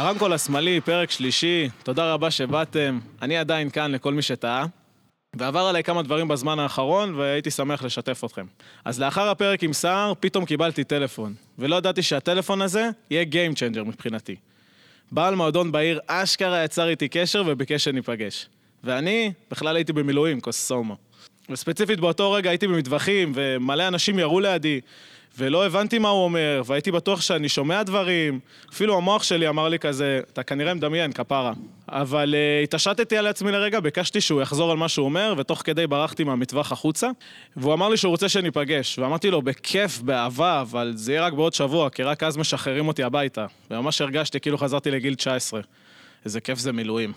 הרמקול 0.00 0.32
השמאלי, 0.32 0.80
פרק 0.80 1.10
שלישי, 1.10 1.68
תודה 1.82 2.12
רבה 2.12 2.30
שבאתם. 2.30 2.98
אני 3.22 3.36
עדיין 3.36 3.70
כאן 3.70 3.92
לכל 3.92 4.14
מי 4.14 4.22
שטעה. 4.22 4.66
ועבר 5.36 5.60
עליי 5.60 5.82
כמה 5.82 6.02
דברים 6.02 6.28
בזמן 6.28 6.58
האחרון, 6.58 7.14
והייתי 7.14 7.50
שמח 7.50 7.82
לשתף 7.82 8.24
אתכם. 8.24 8.46
אז 8.84 9.00
לאחר 9.00 9.28
הפרק 9.28 9.62
עם 9.62 9.72
סער, 9.72 10.12
פתאום 10.20 10.44
קיבלתי 10.44 10.84
טלפון. 10.84 11.34
ולא 11.58 11.76
ידעתי 11.76 12.02
שהטלפון 12.02 12.62
הזה 12.62 12.90
יהיה 13.10 13.24
Game 13.24 13.54
Changer 13.54 13.84
מבחינתי. 13.84 14.36
בעל 15.12 15.34
מועדון 15.34 15.72
בעיר 15.72 16.00
אשכרה 16.06 16.64
יצר 16.64 16.88
איתי 16.88 17.08
קשר 17.08 17.42
וביקש 17.46 17.84
שניפגש. 17.84 18.48
ואני 18.84 19.32
בכלל 19.50 19.76
הייתי 19.76 19.92
במילואים, 19.92 20.40
כוס 20.40 20.66
סומו. 20.66 20.96
וספציפית 21.50 22.00
באותו 22.00 22.32
רגע 22.32 22.50
הייתי 22.50 22.66
במטווחים, 22.66 23.32
ומלא 23.34 23.88
אנשים 23.88 24.18
ירו 24.18 24.40
לידי, 24.40 24.80
ולא 25.38 25.66
הבנתי 25.66 25.98
מה 25.98 26.08
הוא 26.08 26.24
אומר, 26.24 26.62
והייתי 26.66 26.90
בטוח 26.90 27.20
שאני 27.20 27.48
שומע 27.48 27.82
דברים. 27.82 28.40
אפילו 28.72 28.96
המוח 28.96 29.22
שלי 29.22 29.48
אמר 29.48 29.68
לי 29.68 29.78
כזה, 29.78 30.20
אתה 30.32 30.42
כנראה 30.42 30.74
מדמיין, 30.74 31.12
כפרה. 31.12 31.52
אבל 31.88 32.34
uh, 32.34 32.64
התעשתתי 32.64 33.16
על 33.16 33.26
עצמי 33.26 33.52
לרגע, 33.52 33.80
ביקשתי 33.80 34.20
שהוא 34.20 34.42
יחזור 34.42 34.70
על 34.70 34.76
מה 34.76 34.88
שהוא 34.88 35.04
אומר, 35.04 35.34
ותוך 35.38 35.62
כדי 35.64 35.86
ברחתי 35.86 36.24
מהמטווח 36.24 36.72
החוצה. 36.72 37.08
והוא 37.56 37.74
אמר 37.74 37.88
לי 37.88 37.96
שהוא 37.96 38.10
רוצה 38.10 38.28
שניפגש, 38.28 38.98
ואמרתי 38.98 39.30
לו, 39.30 39.42
בכיף, 39.42 39.98
באהבה, 39.98 40.60
אבל 40.60 40.92
זה 40.94 41.12
יהיה 41.12 41.26
רק 41.26 41.32
בעוד 41.32 41.54
שבוע, 41.54 41.90
כי 41.90 42.02
רק 42.02 42.22
אז 42.22 42.36
משחררים 42.36 42.88
אותי 42.88 43.02
הביתה. 43.02 43.46
וממש 43.70 44.00
הרגשתי 44.00 44.40
כאילו 44.40 44.58
חזרתי 44.58 44.90
לגיל 44.90 45.14
19. 45.14 45.60
איזה 46.24 46.40
כיף 46.40 46.58
זה 46.58 46.72
מילואים. 46.72 47.12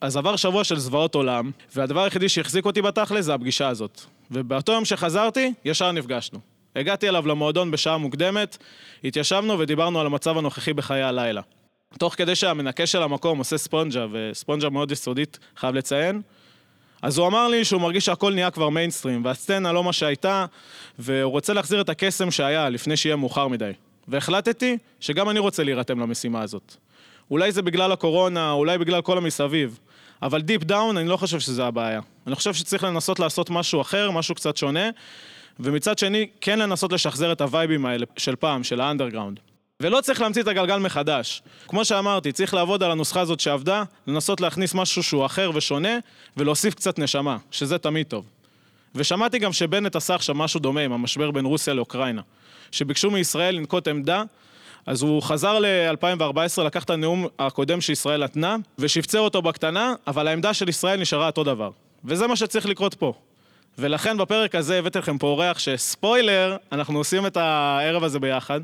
אז 0.00 0.16
עבר 0.16 0.36
שבוע 0.36 0.64
של 0.64 0.78
זוועות 0.78 1.14
עולם, 1.14 1.50
והדבר 1.76 2.02
היחידי 2.04 2.28
שהחזיק 2.28 2.64
אותי 2.64 2.82
בתכל'ס 2.82 3.24
זה 3.24 3.34
הפגישה 3.34 3.68
הזאת. 3.68 4.00
ובאותו 4.30 4.72
יום 4.72 4.84
שחזרתי, 4.84 5.52
ישר 5.64 5.92
נפגשנו. 5.92 6.40
הגעתי 6.76 7.08
אליו 7.08 7.26
למועדון 7.26 7.70
בשעה 7.70 7.96
מוקדמת, 7.96 8.58
התיישבנו 9.04 9.58
ודיברנו 9.58 10.00
על 10.00 10.06
המצב 10.06 10.38
הנוכחי 10.38 10.72
בחיי 10.72 11.02
הלילה. 11.02 11.40
תוך 11.98 12.14
כדי 12.14 12.34
שהמנקה 12.34 12.86
של 12.86 13.02
המקום 13.02 13.38
עושה 13.38 13.58
ספונג'ה, 13.58 14.06
וספונג'ה 14.12 14.70
מאוד 14.70 14.92
יסודית, 14.92 15.38
חייב 15.56 15.74
לציין, 15.74 16.22
אז 17.02 17.18
הוא 17.18 17.26
אמר 17.26 17.48
לי 17.48 17.64
שהוא 17.64 17.80
מרגיש 17.80 18.04
שהכל 18.04 18.34
נהיה 18.34 18.50
כבר 18.50 18.68
מיינסטרים, 18.68 19.24
והסצנה 19.24 19.72
לא 19.72 19.84
מה 19.84 19.92
שהייתה, 19.92 20.46
והוא 20.98 21.30
רוצה 21.30 21.52
להחזיר 21.52 21.80
את 21.80 21.88
הקסם 21.88 22.30
שהיה 22.30 22.68
לפני 22.68 22.96
שיהיה 22.96 23.16
מאוחר 23.16 23.48
מדי. 23.48 23.72
והחלטתי 24.08 24.78
שגם 25.00 25.30
אני 25.30 25.38
רוצה 25.38 25.64
להירתם 25.64 26.00
למשימה 26.00 26.42
הזאת. 26.42 26.74
אולי 27.30 27.52
זה 27.52 27.62
בגלל 27.62 27.92
הקורונה, 27.92 28.52
אולי 28.52 28.78
בגלל 28.78 29.02
כל 29.02 29.18
המסביב, 29.18 29.78
אבל 30.22 30.40
deep 30.40 30.64
down 30.64 30.96
אני 30.96 31.08
לא 31.08 31.16
חושב 31.16 31.40
שזה 31.40 31.64
הבעיה. 31.64 32.00
אני 32.26 32.34
חושב 32.34 32.54
שצריך 32.54 32.84
לנסות 32.84 33.20
לעשות 33.20 33.50
משהו 33.50 33.80
אחר, 33.80 34.10
משהו 34.10 34.34
קצת 34.34 34.56
שונה, 34.56 34.90
ומצד 35.60 35.98
שני, 35.98 36.26
כן 36.40 36.58
לנסות 36.58 36.92
לשחזר 36.92 37.32
את 37.32 37.40
הווייבים 37.40 37.86
האלה 37.86 38.06
של 38.16 38.36
פעם, 38.36 38.64
של 38.64 38.80
האנדרגראונד. 38.80 39.40
ולא 39.80 40.00
צריך 40.00 40.20
להמציא 40.20 40.42
את 40.42 40.48
הגלגל 40.48 40.76
מחדש. 40.76 41.42
כמו 41.68 41.84
שאמרתי, 41.84 42.32
צריך 42.32 42.54
לעבוד 42.54 42.82
על 42.82 42.90
הנוסחה 42.90 43.20
הזאת 43.20 43.40
שעבדה, 43.40 43.82
לנסות 44.06 44.40
להכניס 44.40 44.74
משהו 44.74 45.02
שהוא 45.02 45.26
אחר 45.26 45.50
ושונה, 45.54 45.98
ולהוסיף 46.36 46.74
קצת 46.74 46.98
נשמה, 46.98 47.36
שזה 47.50 47.78
תמיד 47.78 48.06
טוב. 48.06 48.24
ושמעתי 48.94 49.38
גם 49.38 49.52
שבנט 49.52 49.96
עשה 49.96 50.14
עכשיו 50.14 50.34
משהו 50.34 50.60
דומה 50.60 50.80
עם 50.80 50.92
המשבר 50.92 51.30
בין 51.30 51.44
רוסיה 51.44 51.74
לאוקראינה. 51.74 52.22
שביקשו 52.72 53.10
מישראל 53.10 53.54
לנקוט 53.54 53.88
עמדה, 53.88 54.22
אז 54.86 55.02
הוא 55.02 55.22
חזר 55.22 55.58
ל-2014, 55.58 56.62
לקח 56.62 56.84
את 56.84 56.90
הנאום 56.90 57.26
הקודם 57.38 57.80
שישראל 57.80 58.24
נתנה, 58.24 58.56
ושפצר 58.78 59.20
אותו 59.20 59.42
בקטנה, 59.42 59.94
אבל 60.06 60.28
העמדה 60.28 60.54
של 60.54 60.68
ישראל 60.68 61.00
נשארה 61.00 61.26
אותו 61.26 61.44
דבר. 61.44 61.70
וזה 62.04 62.26
מה 62.26 62.36
שצריך 62.36 62.66
לקרות 62.66 62.94
פה. 62.94 63.12
ולכן 63.78 64.16
בפרק 64.16 64.54
הזה 64.54 64.78
הבאתי 64.78 64.98
לכם 64.98 65.18
פה 65.18 65.26
אורח 65.26 65.58
שספוילר, 65.58 66.56
אנחנו 66.72 66.98
עושים 66.98 67.26
את 67.26 67.36
הערב 67.36 68.04
הזה 68.04 68.18
ביחד. 68.18 68.60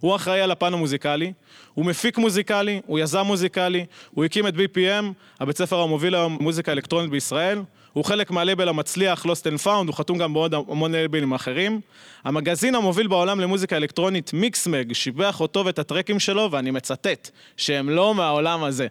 הוא 0.00 0.16
אחראי 0.16 0.40
על 0.40 0.50
הפן 0.50 0.72
המוזיקלי, 0.74 1.32
הוא 1.74 1.84
מפיק 1.86 2.18
מוזיקלי, 2.18 2.80
הוא 2.86 2.98
יזם 2.98 3.20
מוזיקלי, 3.20 3.86
הוא 4.10 4.24
הקים 4.24 4.46
את 4.46 4.54
BPM, 4.54 5.04
הבית 5.40 5.58
ספר 5.58 5.80
המוביל 5.80 6.14
היום 6.14 6.38
מוזיקה 6.40 6.72
אלקטרונית 6.72 7.10
בישראל, 7.10 7.58
הוא 7.92 8.04
חלק 8.04 8.30
מהלייבל 8.30 8.68
המצליח 8.68 9.26
Lost 9.26 9.42
and 9.46 9.64
Found, 9.64 9.86
הוא 9.86 9.94
חתום 9.94 10.18
גם 10.18 10.32
בעוד 10.34 10.54
המון 10.54 10.92
לייבלים 10.92 11.32
אחרים. 11.32 11.80
המגזין 12.24 12.74
המוביל 12.74 13.06
בעולם 13.06 13.40
למוזיקה 13.40 13.76
אלקטרונית 13.76 14.32
מיקסמג 14.32 14.92
שיבח 14.92 15.40
אותו 15.40 15.64
ואת 15.64 15.78
הטרקים 15.78 16.20
שלו, 16.20 16.48
ואני 16.50 16.70
מצטט, 16.70 17.30
שהם 17.56 17.90
לא 17.90 18.14
מהעולם 18.14 18.64
הזה. 18.64 18.86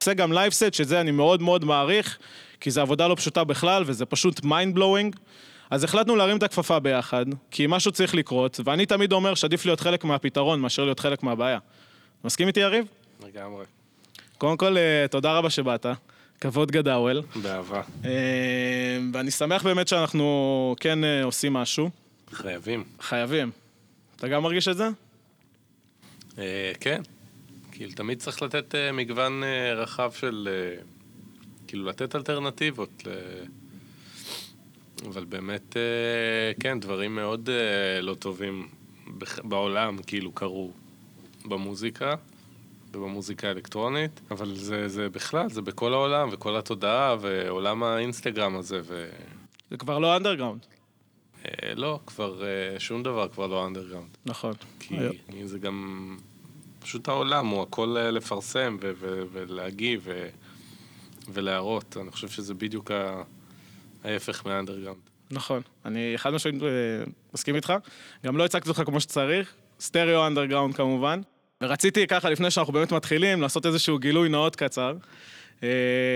עושה 0.00 0.14
גם 0.14 0.32
live 0.32 0.53
set, 0.53 0.74
שזה 0.74 1.00
אני 1.00 1.10
מאוד 1.10 1.42
מאוד 1.42 1.64
מעריך, 1.64 2.18
כי 2.60 2.70
זו 2.70 2.80
עבודה 2.80 3.08
לא 3.08 3.14
פשוטה 3.14 3.44
בכלל, 3.44 3.82
וזה 3.86 4.06
פשוט 4.06 4.44
mind 4.44 4.74
blowing. 4.74 5.16
אז 5.70 5.84
החלטנו 5.84 6.16
להרים 6.16 6.36
את 6.36 6.42
הכפפה 6.42 6.78
ביחד, 6.78 7.26
כי 7.50 7.66
משהו 7.68 7.92
צריך 7.92 8.14
לקרות, 8.14 8.60
ואני 8.64 8.86
תמיד 8.86 9.12
אומר 9.12 9.34
שעדיף 9.34 9.66
להיות 9.66 9.80
חלק 9.80 10.04
מהפתרון 10.04 10.60
מאשר 10.60 10.84
להיות 10.84 11.00
חלק 11.00 11.22
מהבעיה. 11.22 11.58
מסכים 12.24 12.48
איתי, 12.48 12.60
יריב? 12.60 12.86
לגמרי. 13.26 13.64
קודם 14.38 14.56
כל, 14.56 14.76
אה, 14.76 15.06
תודה 15.10 15.38
רבה 15.38 15.50
שבאת. 15.50 15.86
כבוד 16.40 16.72
גדול. 16.72 17.22
באהבה. 17.42 17.82
אה, 18.04 18.98
ואני 19.12 19.30
שמח 19.30 19.62
באמת 19.62 19.88
שאנחנו 19.88 20.74
כן 20.80 21.04
אה, 21.04 21.24
עושים 21.24 21.52
משהו. 21.52 21.90
חייבים. 22.32 22.84
חייבים. 23.00 23.50
אתה 24.16 24.28
גם 24.28 24.42
מרגיש 24.42 24.68
את 24.68 24.76
זה? 24.76 24.88
כן. 26.80 27.02
כאילו, 27.72 27.92
תמיד 27.92 28.18
צריך 28.18 28.42
לתת 28.42 28.74
מגוון 28.92 29.42
רחב 29.76 30.12
של... 30.12 30.48
אה, 31.66 31.70
כאילו, 31.70 31.84
לתת 31.84 32.16
אלטרנטיבות. 32.16 33.06
ל... 33.06 33.10
אבל 35.06 35.24
באמת, 35.24 35.76
אה, 35.76 36.52
כן, 36.60 36.80
דברים 36.80 37.14
מאוד 37.14 37.50
אה, 37.50 38.00
לא 38.00 38.14
טובים 38.14 38.68
בעולם, 39.44 40.02
כאילו, 40.02 40.32
קרו 40.32 40.70
במוזיקה. 41.44 42.14
ובמוזיקה 42.94 43.48
האלקטרונית, 43.48 44.20
אבל 44.30 44.54
זה, 44.54 44.88
זה 44.88 45.08
בכלל, 45.08 45.48
זה 45.48 45.62
בכל 45.62 45.92
העולם, 45.92 46.28
וכל 46.32 46.56
התודעה, 46.56 47.16
ועולם 47.20 47.82
האינסטגרם 47.82 48.56
הזה, 48.56 48.80
ו... 48.84 49.08
זה 49.70 49.76
כבר 49.76 49.98
לא 49.98 50.16
underground. 50.16 50.66
אה, 51.44 51.74
לא, 51.74 52.00
כבר 52.06 52.44
אה, 52.44 52.80
שום 52.80 53.02
דבר 53.02 53.28
כבר 53.28 53.46
לא 53.46 53.66
underground. 53.66 54.16
נכון. 54.26 54.52
כי 54.78 54.96
זה 55.44 55.58
גם... 55.58 56.16
פשוט 56.78 57.08
העולם 57.08 57.46
הוא 57.46 57.62
הכל 57.62 57.96
אה, 57.96 58.10
לפרסם 58.10 58.76
ו- 58.80 58.92
ו- 58.98 59.22
ולהגיב 59.32 60.00
ו- 60.04 60.28
ולהראות. 61.32 61.96
אני 62.00 62.10
חושב 62.10 62.28
שזה 62.28 62.54
בדיוק 62.54 62.90
ה- 62.90 63.22
ההפך 64.04 64.46
מהאנדרגראונד. 64.46 65.00
נכון. 65.30 65.62
אני 65.84 66.12
חד 66.16 66.30
משמעית 66.30 66.62
אה, 66.62 66.68
מסכים 67.34 67.54
איתך. 67.56 67.72
גם 68.26 68.36
לא 68.36 68.44
הצגתי 68.44 68.68
אותך 68.68 68.82
כמו 68.86 69.00
שצריך. 69.00 69.54
סטריאו 69.80 70.26
אנדרגראונד 70.26 70.74
כמובן. 70.76 71.20
ורציתי 71.62 72.06
ככה, 72.06 72.30
לפני 72.30 72.50
שאנחנו 72.50 72.72
באמת 72.72 72.92
מתחילים, 72.92 73.42
לעשות 73.42 73.66
איזשהו 73.66 73.98
גילוי 73.98 74.28
נאות 74.28 74.56
קצר. 74.56 74.94
אה, 75.62 75.68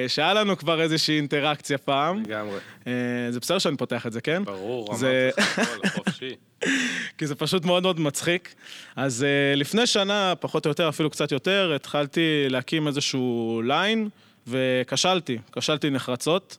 שהיה 0.09 0.35
לנו 0.35 0.57
כבר 0.57 0.81
איזושהי 0.83 1.17
אינטראקציה 1.17 1.79
פעם. 1.79 2.23
לגמרי. 2.23 2.59
אה, 2.87 2.93
זה 3.31 3.41
בסדר 3.41 3.59
שאני 3.59 3.77
פותח 3.77 4.07
את 4.07 4.13
זה, 4.13 4.21
כן? 4.21 4.45
ברור, 4.45 4.95
זה- 4.97 5.31
אמרתי 5.39 5.51
לך 5.53 5.59
הכל, 5.59 5.89
חופשי. 5.89 6.35
כי 7.19 7.27
זה 7.27 7.35
פשוט 7.35 7.65
מאוד 7.65 7.83
מאוד 7.83 8.01
מצחיק. 8.01 8.55
אז 8.97 9.27
לפני 9.57 9.87
שנה, 9.87 10.35
פחות 10.41 10.67
או 10.67 10.71
יותר, 10.71 10.89
אפילו 10.89 11.11
קצת 11.11 11.33
יותר, 11.33 11.73
התחלתי 11.77 12.21
להקים 12.49 12.87
איזשהו 12.87 13.63
ליין, 13.65 14.09
וכשלתי, 14.47 15.39
כשלתי 15.53 15.91
נחרצות. 15.91 16.57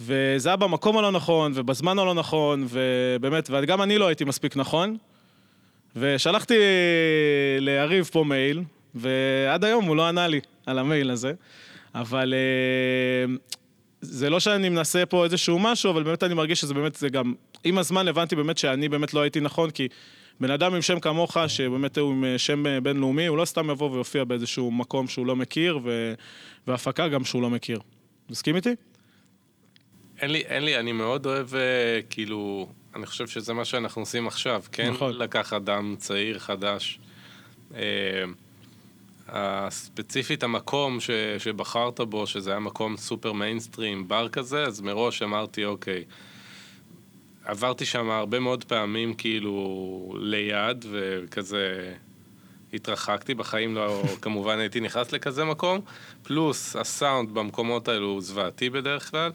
וזה 0.00 0.48
היה 0.48 0.56
במקום 0.56 0.98
הלא 0.98 1.12
נכון, 1.12 1.52
ובזמן 1.54 1.98
הלא 1.98 2.14
נכון, 2.14 2.66
ובאמת, 2.68 3.48
וגם 3.52 3.82
אני 3.82 3.98
לא 3.98 4.06
הייתי 4.06 4.24
מספיק 4.24 4.56
נכון. 4.56 4.96
ושלחתי 5.96 6.54
ליריב 7.60 8.08
פה 8.12 8.24
מייל, 8.24 8.62
ועד 8.94 9.64
היום 9.64 9.84
הוא 9.84 9.96
לא 9.96 10.08
ענה 10.08 10.26
לי 10.26 10.40
על 10.66 10.78
המייל 10.78 11.10
הזה. 11.10 11.32
אבל 11.94 12.34
אה, 12.34 13.34
זה 14.00 14.30
לא 14.30 14.40
שאני 14.40 14.68
מנסה 14.68 15.06
פה 15.06 15.24
איזשהו 15.24 15.58
משהו, 15.58 15.90
אבל 15.90 16.02
באמת 16.02 16.22
אני 16.22 16.34
מרגיש 16.34 16.60
שזה 16.60 16.74
באמת, 16.74 16.94
זה 16.94 17.08
גם, 17.08 17.34
עם 17.64 17.78
הזמן 17.78 18.08
הבנתי 18.08 18.36
באמת 18.36 18.58
שאני 18.58 18.88
באמת 18.88 19.14
לא 19.14 19.20
הייתי 19.20 19.40
נכון, 19.40 19.70
כי 19.70 19.88
בן 20.40 20.50
אדם 20.50 20.74
עם 20.74 20.82
שם 20.82 21.00
כמוך, 21.00 21.36
שבאמת 21.46 21.98
הוא 21.98 22.12
עם 22.12 22.24
אה, 22.24 22.38
שם 22.38 22.66
אה, 22.66 22.80
בינלאומי, 22.80 23.26
הוא 23.26 23.36
לא 23.36 23.44
סתם 23.44 23.70
יבוא 23.70 23.90
ויופיע 23.90 24.24
באיזשהו 24.24 24.70
מקום 24.70 25.08
שהוא 25.08 25.26
לא 25.26 25.36
מכיר, 25.36 25.78
ו... 25.84 26.14
והפקה 26.66 27.08
גם 27.08 27.24
שהוא 27.24 27.42
לא 27.42 27.50
מכיר. 27.50 27.80
מסכים 28.30 28.56
איתי? 28.56 28.74
אין 30.20 30.30
לי, 30.30 30.38
אין 30.38 30.64
לי, 30.64 30.78
אני 30.78 30.92
מאוד 30.92 31.26
אוהב, 31.26 31.54
אה, 31.54 32.00
כאילו, 32.10 32.68
אני 32.94 33.06
חושב 33.06 33.26
שזה 33.26 33.52
מה 33.52 33.64
שאנחנו 33.64 34.02
עושים 34.02 34.26
עכשיו, 34.26 34.62
כן? 34.72 34.90
נכון. 34.90 35.12
לקח 35.12 35.52
אדם 35.52 35.94
צעיר, 35.98 36.38
חדש. 36.38 36.98
אה, 37.74 37.80
הספציפית 39.28 40.42
המקום 40.42 41.00
ש, 41.00 41.10
שבחרת 41.38 42.00
בו, 42.00 42.26
שזה 42.26 42.50
היה 42.50 42.60
מקום 42.60 42.96
סופר 42.96 43.32
מיינסטרים, 43.32 44.08
בר 44.08 44.28
כזה, 44.28 44.62
אז 44.62 44.80
מראש 44.80 45.22
אמרתי, 45.22 45.64
אוקיי. 45.64 46.04
עברתי 47.46 47.84
שם 47.84 48.10
הרבה 48.10 48.40
מאוד 48.40 48.64
פעמים, 48.64 49.14
כאילו, 49.14 50.14
ליד, 50.20 50.84
וכזה... 50.90 51.94
התרחקתי, 52.72 53.34
בחיים 53.34 53.74
לא, 53.74 54.02
כמובן 54.22 54.58
הייתי 54.58 54.80
נכנס 54.80 55.12
לכזה 55.12 55.44
מקום, 55.44 55.80
פלוס 56.22 56.76
הסאונד 56.76 57.34
במקומות 57.34 57.88
האלו 57.88 58.06
הוא 58.06 58.22
זוועתי 58.22 58.70
בדרך 58.70 59.10
כלל. 59.10 59.30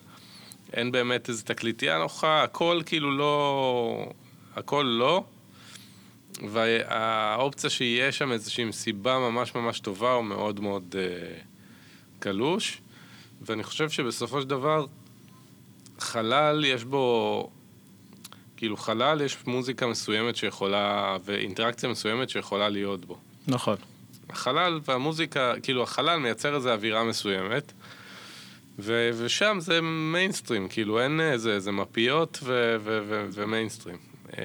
אין 0.73 0.91
באמת 0.91 1.29
איזו 1.29 1.43
תקליטייה 1.45 1.97
נוחה, 1.97 2.43
הכל 2.43 2.81
כאילו 2.85 3.17
לא... 3.17 4.05
הכל 4.55 4.85
לא. 4.99 5.23
והאופציה 6.49 7.69
שיהיה 7.69 8.11
שם 8.11 8.31
איזושהי 8.31 8.63
מסיבה 8.63 9.19
ממש 9.19 9.55
ממש 9.55 9.79
טובה 9.79 10.13
הוא 10.13 10.23
מאוד 10.23 10.59
מאוד 10.59 10.95
אה, 10.99 11.37
קלוש, 12.19 12.81
ואני 13.41 13.63
חושב 13.63 13.89
שבסופו 13.89 14.41
של 14.41 14.47
דבר 14.47 14.85
חלל 15.99 16.65
יש 16.65 16.83
בו, 16.83 17.49
כאילו 18.61 18.77
חלל 18.77 19.21
יש 19.21 19.37
מוזיקה 19.47 19.87
מסוימת 19.87 20.35
שיכולה, 20.35 21.17
ואינטראקציה 21.25 21.89
מסוימת 21.89 22.29
שיכולה 22.29 22.69
להיות 22.69 23.05
בו. 23.05 23.17
נכון. 23.47 23.75
החלל 24.29 24.79
והמוזיקה, 24.85 25.53
כאילו 25.63 25.83
החלל 25.83 26.19
מייצר 26.19 26.55
איזו 26.55 26.71
אווירה 26.71 27.03
מסוימת, 27.03 27.71
ו- 28.79 29.09
ושם 29.17 29.57
זה 29.59 29.81
מיינסטרים, 29.81 30.67
כאילו 30.67 30.99
אין 30.99 31.21
איזה, 31.21 31.53
איזה 31.53 31.71
מפיות 31.71 32.39
ו- 32.43 32.75
ו- 32.83 32.99
ו- 33.07 33.25
ומיינסטרים. 33.33 33.97
אה, 34.37 34.43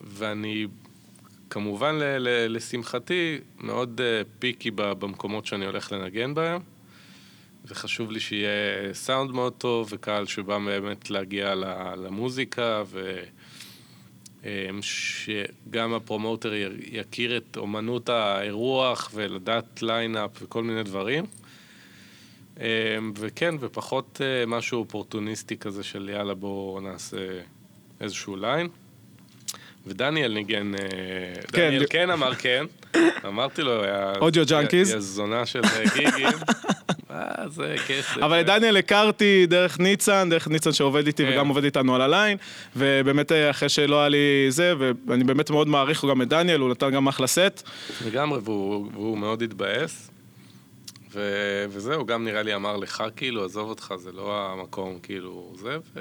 ואני 0.00 0.66
כמובן 1.50 1.94
ל- 1.94 2.18
ל- 2.18 2.56
לשמחתי 2.56 3.38
מאוד 3.58 4.00
אה, 4.00 4.22
picky 4.38 4.70
במקומות 4.74 5.46
שאני 5.46 5.66
הולך 5.66 5.92
לנגן 5.92 6.34
בהם, 6.34 6.60
וחשוב 7.68 8.10
לי 8.10 8.20
שיהיה 8.20 8.94
סאונד 8.94 9.30
מאוד 9.30 9.52
טוב 9.52 9.88
וקהל 9.90 10.26
שבא 10.26 10.58
באמת 10.58 11.10
להגיע 11.10 11.54
למוזיקה 11.96 12.82
ו... 12.86 13.22
אמ, 14.46 14.80
שגם 14.82 15.94
ה 15.94 16.00
promoter 16.00 16.52
יכיר 16.92 17.36
את 17.36 17.56
אומנות 17.56 18.08
האירוח 18.08 19.10
ולדעת 19.14 19.82
line-up 19.82 20.30
וכל 20.42 20.62
מיני 20.62 20.82
דברים. 20.82 21.24
אמ, 22.60 22.64
וכן, 23.16 23.54
ופחות 23.60 24.20
אה, 24.24 24.46
משהו 24.46 24.78
אופורטוניסטי 24.78 25.56
כזה 25.56 25.82
של 25.82 26.08
יאללה 26.08 26.34
בואו 26.34 26.80
נעשה 26.80 27.16
איזשהו 28.00 28.36
ליין. 28.36 28.68
ודניאל 29.86 30.32
ניגן, 30.32 30.74
אה, 30.74 30.80
כן, 31.52 31.66
דניאל 31.68 31.86
כן 31.90 32.10
אמר 32.10 32.34
כן, 32.34 32.64
אמרתי 33.26 33.62
לו, 33.62 33.82
אודיו 34.20 34.46
ג'אנקיז. 34.46 34.90
יא 34.90 34.98
זונה 34.98 35.46
של 35.46 35.60
גיגים, 35.94 36.28
אה, 37.16 37.48
זה 37.48 37.74
כסף. 37.88 38.18
אבל 38.18 38.40
את 38.40 38.46
דניאל 38.46 38.76
הכרתי 38.76 39.46
דרך 39.46 39.78
ניצן, 39.80 40.28
דרך 40.30 40.48
ניצן 40.48 40.72
שעובד 40.72 41.06
איתי 41.06 41.24
כן. 41.24 41.30
וגם 41.32 41.48
עובד 41.48 41.64
איתנו 41.64 41.94
על 41.94 42.00
הליין, 42.00 42.38
ובאמת 42.76 43.32
אה, 43.32 43.50
אחרי 43.50 43.68
שלא 43.68 44.00
היה 44.00 44.08
לי 44.08 44.18
זה, 44.48 44.74
ואני 45.06 45.24
באמת 45.24 45.50
מאוד 45.50 45.68
מעריך 45.68 46.04
גם 46.04 46.22
את 46.22 46.28
דניאל, 46.28 46.60
הוא 46.60 46.70
נתן 46.70 46.90
גם 46.90 47.08
אחלה 47.08 47.26
סט. 47.26 47.68
לגמרי, 48.06 48.38
והוא, 48.42 49.18
מאוד 49.18 49.42
התבאס. 49.42 50.10
ו, 51.14 51.20
וזהו, 51.68 52.06
גם 52.06 52.24
נראה 52.24 52.42
לי 52.42 52.54
אמר 52.54 52.76
לך, 52.76 53.04
כאילו, 53.16 53.44
עזוב 53.44 53.68
אותך, 53.68 53.94
זה 53.98 54.12
לא 54.12 54.48
המקום, 54.52 54.98
כאילו, 55.02 55.52
זה, 55.58 55.76
ו... 55.94 56.00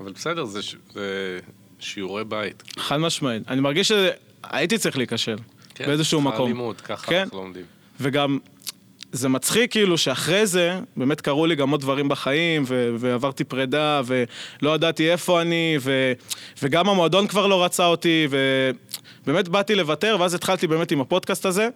אבל 0.00 0.12
בסדר, 0.12 0.44
זה, 0.44 0.62
ש- 0.62 0.76
זה 0.92 1.38
שיעורי 1.78 2.24
בית. 2.24 2.62
חד 2.78 2.96
משמעית. 2.96 3.42
אני 3.48 3.60
מרגיש 3.60 3.92
שהייתי 3.92 4.78
צריך 4.78 4.96
להיכשל 4.98 5.36
כן, 5.74 5.86
באיזשהו 5.86 6.20
מקום. 6.20 6.46
לימוד, 6.48 6.80
ככה 6.80 7.06
כן. 7.06 7.20
אנחנו 7.20 7.38
לומדים. 7.38 7.64
וגם, 8.00 8.38
זה 9.12 9.28
מצחיק 9.28 9.70
כאילו 9.70 9.98
שאחרי 9.98 10.46
זה, 10.46 10.78
באמת 10.96 11.20
קרו 11.20 11.46
לי 11.46 11.54
גם 11.54 11.70
עוד 11.70 11.80
דברים 11.80 12.08
בחיים, 12.08 12.64
ו- 12.66 12.94
ועברתי 12.98 13.44
פרידה, 13.44 14.00
ולא 14.06 14.74
ידעתי 14.74 15.12
איפה 15.12 15.40
אני, 15.40 15.76
ו- 15.80 16.12
וגם 16.62 16.88
המועדון 16.88 17.26
כבר 17.26 17.46
לא 17.46 17.64
רצה 17.64 17.86
אותי, 17.86 18.28
ובאמת 18.30 19.48
באתי 19.48 19.74
לוותר, 19.74 20.16
ואז 20.20 20.34
התחלתי 20.34 20.66
באמת 20.66 20.90
עם 20.90 21.00
הפודקאסט 21.00 21.46
הזה. 21.46 21.68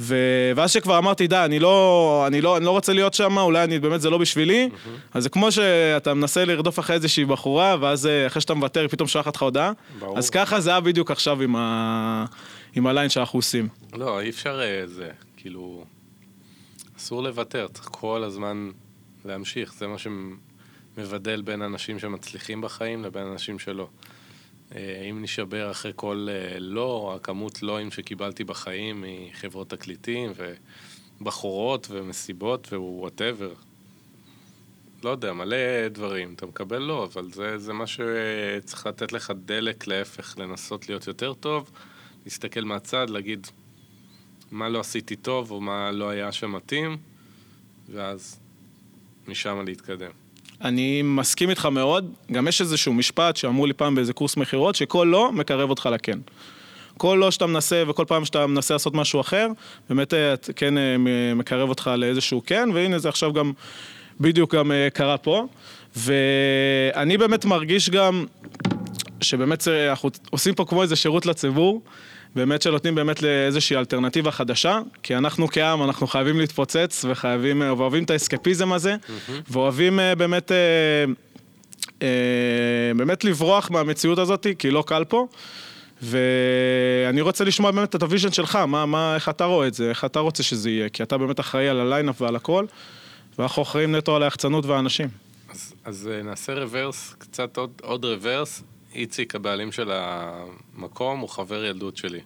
ו- 0.00 0.52
ואז 0.56 0.70
שכבר 0.70 0.98
אמרתי, 0.98 1.26
די, 1.26 1.36
אני 1.44 1.58
לא, 1.58 2.24
אני, 2.26 2.40
לא, 2.40 2.56
אני 2.56 2.64
לא 2.64 2.70
רוצה 2.70 2.92
להיות 2.92 3.14
שם, 3.14 3.38
אולי 3.38 3.64
אני, 3.64 3.78
באמת 3.78 4.00
זה 4.00 4.10
לא 4.10 4.18
בשבילי. 4.18 4.68
אז 5.14 5.22
זה 5.22 5.28
כמו 5.28 5.52
שאתה 5.52 6.14
מנסה 6.14 6.44
לרדוף 6.44 6.78
אחרי 6.78 6.96
איזושהי 6.96 7.24
בחורה, 7.24 7.76
ואז 7.80 8.06
אה, 8.06 8.26
אחרי 8.26 8.40
שאתה 8.42 8.54
מוותר, 8.54 8.80
היא 8.80 8.88
פתאום 8.88 9.08
שולחת 9.08 9.36
לך 9.36 9.42
הודעה. 9.42 9.72
ברור. 9.98 10.18
אז 10.18 10.30
ככה 10.30 10.60
זה 10.60 10.70
היה 10.70 10.80
בדיוק 10.80 11.10
עכשיו 11.10 11.42
עם, 11.42 11.56
ה... 11.56 12.24
עם 12.74 12.86
הליין 12.86 13.08
שאנחנו 13.08 13.38
עושים. 13.38 13.68
לא, 13.94 14.20
אי 14.20 14.30
אפשר 14.30 14.60
אה, 14.62 14.86
זה, 14.86 15.08
כאילו, 15.36 15.84
אסור 17.06 17.22
לוותר, 17.22 17.68
צריך 17.68 17.88
כל 17.92 18.24
הזמן 18.24 18.70
להמשיך, 19.24 19.74
זה 19.74 19.86
מה 19.86 19.96
שמבדל 19.98 21.42
בין 21.42 21.62
אנשים 21.62 21.98
שמצליחים 21.98 22.60
בחיים 22.60 23.04
לבין 23.04 23.26
אנשים 23.26 23.58
שלא. 23.58 23.88
אה, 24.74 25.06
אם 25.10 25.22
נשבר 25.22 25.70
אחרי 25.70 25.92
כל 25.96 26.28
אה, 26.30 26.58
לא, 26.58 27.12
הכמות 27.16 27.62
לואים 27.62 27.90
שקיבלתי 27.90 28.44
בחיים 28.44 29.04
מחברות 29.06 29.70
תקליטים 29.70 30.32
ובחורות 31.20 31.86
ומסיבות 31.90 32.72
ו 32.72 32.80
whatever. 32.80 33.52
לא 35.04 35.10
יודע, 35.10 35.32
מלא 35.32 35.88
דברים, 35.88 36.34
אתה 36.34 36.46
מקבל 36.46 36.78
לא, 36.78 37.04
אבל 37.04 37.32
זה, 37.32 37.58
זה 37.58 37.72
מה 37.72 37.84
שצריך 37.86 38.86
לתת 38.86 39.12
לך 39.12 39.32
דלק, 39.44 39.86
להפך, 39.86 40.38
לנסות 40.38 40.88
להיות 40.88 41.06
יותר 41.06 41.34
טוב, 41.34 41.70
להסתכל 42.24 42.64
מהצד, 42.64 43.10
להגיד 43.10 43.46
מה 44.50 44.68
לא 44.68 44.80
עשיתי 44.80 45.16
טוב 45.16 45.50
או 45.50 45.60
מה 45.60 45.92
לא 45.92 46.08
היה 46.08 46.32
שם 46.32 46.52
מתאים, 46.52 46.96
ואז 47.92 48.40
משם 49.28 49.62
להתקדם. 49.66 50.10
אני 50.60 51.02
מסכים 51.02 51.50
איתך 51.50 51.66
מאוד. 51.66 52.12
גם 52.32 52.48
יש 52.48 52.60
איזשהו 52.60 52.92
משפט 52.92 53.36
שאמרו 53.36 53.66
לי 53.66 53.72
פעם 53.72 53.94
באיזה 53.94 54.12
קורס 54.12 54.36
מכירות, 54.36 54.74
שכל 54.74 55.08
לא 55.10 55.32
מקרב 55.32 55.70
אותך 55.70 55.88
לכן. 55.92 56.18
כל 56.96 57.18
לא 57.20 57.30
שאתה 57.30 57.46
מנסה, 57.46 57.82
וכל 57.88 58.04
פעם 58.08 58.24
שאתה 58.24 58.46
מנסה 58.46 58.74
לעשות 58.74 58.94
משהו 58.94 59.20
אחר, 59.20 59.48
באמת 59.88 60.14
אה, 60.14 60.34
כן 60.56 60.78
אה, 60.78 60.96
מקרב 61.34 61.68
אותך 61.68 61.90
לאיזשהו 61.96 62.42
כן, 62.46 62.68
והנה 62.74 62.98
זה 62.98 63.08
עכשיו 63.08 63.32
גם, 63.32 63.52
בדיוק 64.20 64.54
גם 64.54 64.72
אה, 64.72 64.88
קרה 64.92 65.18
פה. 65.18 65.46
ואני 65.96 67.18
באמת 67.18 67.44
מרגיש 67.44 67.90
גם, 67.90 68.24
שבאמת 69.20 69.68
אנחנו 69.68 70.10
עושים 70.30 70.54
פה 70.54 70.64
כמו 70.64 70.82
איזה 70.82 70.96
שירות 70.96 71.26
לציבור, 71.26 71.82
באמת 72.36 72.62
שנותנים 72.62 72.94
באמת 72.94 73.22
לאיזושהי 73.22 73.76
אלטרנטיבה 73.76 74.30
חדשה, 74.30 74.80
כי 75.02 75.16
אנחנו 75.16 75.48
כעם, 75.48 75.82
אנחנו 75.82 76.06
חייבים 76.06 76.38
להתפוצץ 76.38 77.04
וחייבים, 77.08 77.62
אה, 77.62 77.74
ואוהבים 77.74 78.04
את 78.04 78.10
האסקפיזם 78.10 78.72
הזה, 78.72 78.96
ואוהבים 79.50 80.00
אה, 80.00 80.14
באמת, 80.14 80.52
אה, 82.02 82.06
באמת 82.96 83.24
לברוח 83.24 83.70
מהמציאות 83.70 84.18
הזאת, 84.18 84.46
כי 84.58 84.70
לא 84.70 84.84
קל 84.86 85.04
פה. 85.04 85.26
ואני 86.02 87.20
רוצה 87.20 87.44
לשמוע 87.44 87.70
באמת 87.70 87.94
את 87.94 88.02
ה 88.02 88.06
vision 88.06 88.32
שלך, 88.32 88.56
מה, 88.56 88.86
מה, 88.86 89.14
איך 89.14 89.28
אתה 89.28 89.44
רואה 89.44 89.66
את 89.66 89.74
זה, 89.74 89.88
איך 89.88 90.04
אתה 90.04 90.20
רוצה 90.20 90.42
שזה 90.42 90.70
יהיה, 90.70 90.88
כי 90.88 91.02
אתה 91.02 91.18
באמת 91.18 91.40
אחראי 91.40 91.68
על 91.68 91.80
הליינאפ 91.80 92.22
ועל 92.22 92.36
הכל, 92.36 92.66
ואנחנו 93.38 93.62
אחראים 93.62 93.94
נטו 93.94 94.16
על 94.16 94.22
היחצנות 94.22 94.66
והאנשים. 94.66 95.08
אז, 95.50 95.74
אז 95.84 96.10
נעשה 96.24 96.54
רוורס, 96.54 97.14
קצת 97.18 97.56
עוד, 97.56 97.70
עוד 97.82 98.04
רוורס. 98.04 98.62
איציק, 98.96 99.34
הבעלים 99.34 99.72
של 99.72 99.90
המקום, 99.92 101.20
הוא 101.20 101.28
חבר 101.28 101.64
ילדות 101.64 101.96
שלי. 101.96 102.20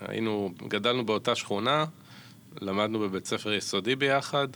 היינו, 0.00 0.52
גדלנו 0.68 1.06
באותה 1.06 1.34
שכונה, 1.34 1.84
למדנו 2.60 2.98
בבית 2.98 3.26
ספר 3.26 3.52
יסודי 3.52 3.96
ביחד, 3.96 4.48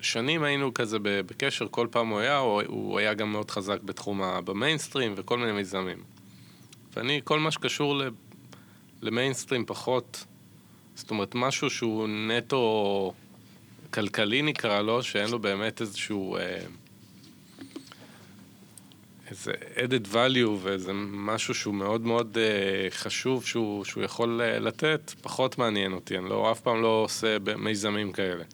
ושנים 0.00 0.42
היינו 0.42 0.74
כזה 0.74 0.98
בקשר, 1.02 1.66
כל 1.70 1.86
פעם 1.90 2.08
הוא 2.08 2.18
היה, 2.18 2.38
הוא, 2.38 2.98
היה 2.98 3.14
גם 3.14 3.32
מאוד 3.32 3.50
חזק 3.50 3.82
בתחום 3.82 4.22
ה... 4.22 4.40
במיינסטרים 4.40 5.14
וכל 5.16 5.38
מיני 5.38 5.52
מיזמים. 5.52 6.02
ואני, 6.96 7.20
כל 7.24 7.38
מה 7.38 7.50
שקשור. 7.50 8.02
למיינסטרים 9.02 9.66
פחות, 9.66 10.24
זאת 10.94 11.10
אומרת, 11.10 11.34
משהו 11.34 11.70
שהוא 11.70 12.08
נטו 12.08 13.12
כלכלי 13.90 14.42
נקרא 14.42 14.80
לו, 14.80 15.02
שאין 15.02 15.30
לו 15.30 15.38
באמת 15.38 15.80
איזשהו... 15.80 16.36
אה, 16.36 16.60
איזה 19.30 19.52
added 19.76 20.14
value 20.14 20.50
ואיזה 20.62 20.92
משהו 21.12 21.54
שהוא 21.54 21.74
מאוד 21.74 22.00
מאוד 22.00 22.38
אה, 22.40 22.90
חשוב 22.90 23.46
שהוא, 23.46 23.84
שהוא 23.84 24.02
יכול 24.02 24.40
אה, 24.44 24.58
לתת, 24.58 25.12
פחות 25.22 25.58
מעניין 25.58 25.92
אותי, 25.92 26.18
אני 26.18 26.28
לא, 26.28 26.52
אף 26.52 26.60
פעם 26.60 26.82
לא 26.82 27.02
עושה 27.04 27.36
מיזמים 27.56 28.12
כאלה. 28.12 28.44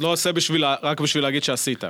לא 0.00 0.12
עושה 0.12 0.32
בשביל, 0.32 0.64
רק 0.82 1.00
בשביל 1.00 1.22
להגיד 1.22 1.44
שעשית. 1.44 1.84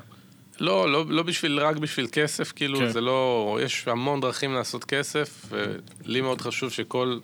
לא, 0.61 0.93
לא, 0.93 1.05
לא 1.09 1.23
בשביל, 1.23 1.61
רק 1.61 1.77
בשביל 1.77 2.07
כסף, 2.13 2.53
כאילו. 2.53 2.79
כן. 2.79 2.89
זה 2.89 3.01
לא, 3.01 3.59
יש 3.63 3.89
המון 3.89 4.21
דרכים 4.21 4.55
לעשות 4.55 4.85
כסף, 4.85 5.47
ולי 5.49 6.21
מאוד 6.21 6.41
חשוב 6.41 6.71
שכל 6.71 7.19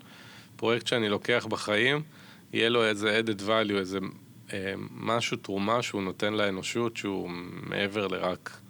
פרויקט 0.56 0.86
שאני 0.86 1.08
לוקח 1.08 1.46
בחיים, 1.48 2.02
יהיה 2.52 2.68
לו 2.68 2.84
איזה 2.84 3.20
added 3.20 3.40
value, 3.40 3.78
איזה 3.78 3.98
אה, 4.52 4.74
משהו, 4.90 5.36
תרומה 5.36 5.82
שהוא 5.82 6.02
נותן 6.02 6.34
לאנושות, 6.34 6.96
שהוא 6.96 7.30
מעבר 7.62 8.06
לרק 8.06 8.61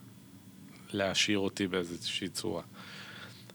להעשיר 0.94 1.38
אותי 1.38 1.66
באיזושהי 1.66 2.28
צורה. 2.28 2.62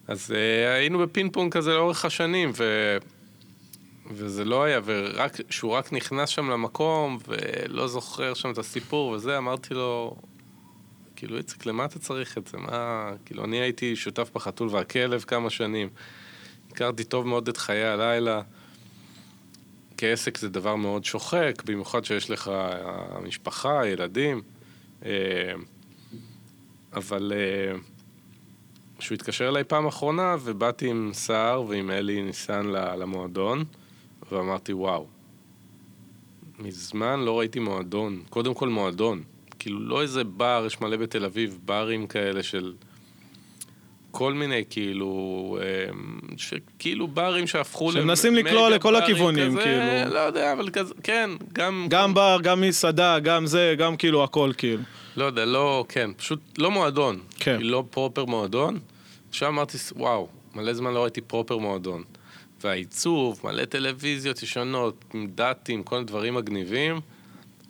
אז 0.08 0.32
אה, 0.32 0.74
היינו 0.74 1.00
בפינג 1.00 1.34
פונג 1.34 1.54
כזה 1.54 1.74
לאורך 1.74 2.06
השנים, 2.06 2.52
ו... 2.58 2.98
וזה 4.12 4.46
לא 4.46 4.64
היה, 4.64 4.80
ורק, 4.86 5.38
שהוא 5.50 5.72
רק 5.72 5.94
נכנס 5.94 6.30
שם 6.30 6.50
למקום, 6.50 7.18
ולא 7.28 7.88
זוכר 7.88 8.34
שם 8.34 8.52
את 8.52 8.58
הסיפור 8.58 9.10
וזה, 9.10 9.38
אמרתי 9.38 9.74
לו, 9.74 10.16
כאילו, 11.16 11.38
איציק, 11.38 11.66
למה 11.66 11.86
אתה 11.86 12.00
צריך 12.00 12.38
את 12.38 12.48
זה? 12.48 12.58
מה... 12.58 13.12
כאילו, 13.26 13.46
אני 13.46 13.58
הייתי 13.58 13.96
שותף 13.96 14.30
בחתול 14.36 14.70
והכלב 14.72 15.22
כמה 15.28 15.50
שנים. 15.50 15.90
הכרתי 16.72 17.04
טוב 17.04 17.28
מאוד 17.28 17.48
את 17.48 17.58
חיי 17.58 17.86
הלילה. 17.86 18.42
כעסק 19.98 20.38
זה 20.38 20.50
דבר 20.50 20.76
מאוד 20.76 21.06
שוחק, 21.06 21.64
במיוחד 21.66 22.06
שיש 22.06 22.30
לך 22.30 22.48
אה, 22.48 23.20
משפחה, 23.24 23.88
ילדים. 23.88 24.42
אבל 26.94 27.34
אה, 27.36 27.78
שהוא 29.00 29.16
התקשר 29.16 29.48
אליי 29.48 29.64
פעם 29.64 29.88
אחרונה, 29.88 30.36
ובאתי 30.44 30.90
עם 30.90 31.10
סער 31.14 31.64
ועם 31.68 31.92
אלי 31.92 32.22
ניסן 32.22 32.66
למועדון, 32.68 33.64
ואמרתי, 34.32 34.74
וואו, 34.74 35.08
מזמן 36.60 37.20
לא 37.20 37.40
ראיתי 37.40 37.60
מועדון, 37.60 38.24
קודם 38.30 38.54
כל 38.54 38.70
מועדון. 38.70 39.24
כאילו, 39.60 39.80
לא 39.80 40.02
איזה 40.02 40.24
בר, 40.24 40.64
יש 40.68 40.82
מלא 40.82 40.98
בתל 40.98 41.26
אביב, 41.26 41.60
ברים 41.66 42.08
כאלה 42.08 42.44
של... 42.44 42.74
כל 44.18 44.34
מיני 44.34 44.64
כאילו, 44.70 45.58
כאילו 46.80 47.08
ברים 47.08 47.48
שהפכו 47.48 47.92
שמנסים 47.92 48.36
לקלוע 48.36 48.70
לכל 48.70 48.96
הכיוונים, 48.96 49.52
כזה, 49.52 49.62
כאילו. 49.64 50.14
לא 50.14 50.20
יודע, 50.20 50.54
אבל 50.54 50.70
כזה, 50.70 50.94
כן, 51.04 51.30
גם... 51.54 51.86
גם 51.90 52.14
בר, 52.14 52.38
גם 52.44 52.62
מסעדה, 52.62 53.20
גם 53.20 53.46
זה, 53.46 53.76
גם 53.78 53.98
כאילו 53.98 54.24
הכל 54.24 54.52
כאילו. 54.58 54.84
לא 55.18 55.26
יודע, 55.26 55.46
לא, 55.46 55.86
כן, 55.90 56.12
פשוט 56.18 56.40
לא 56.58 56.72
מועדון. 56.72 57.20
כן. 57.40 57.58
לא 57.62 57.84
פרופר 57.90 58.26
מועדון. 58.26 58.80
שם 59.32 59.46
אמרתי, 59.46 59.78
וואו, 59.96 60.28
מלא 60.56 60.74
זמן 60.74 60.94
לא 60.94 61.04
ראיתי 61.04 61.22
פרופר 61.22 61.58
מועדון. 61.58 62.04
והעיצוב, 62.64 63.42
מלא 63.44 63.66
טלוויזיות 63.66 64.44
ישנות, 64.44 65.06
דאטים, 65.36 65.84
כל 65.84 65.96
מיני 65.96 66.08
דברים 66.08 66.36
מגניבים, 66.36 67.02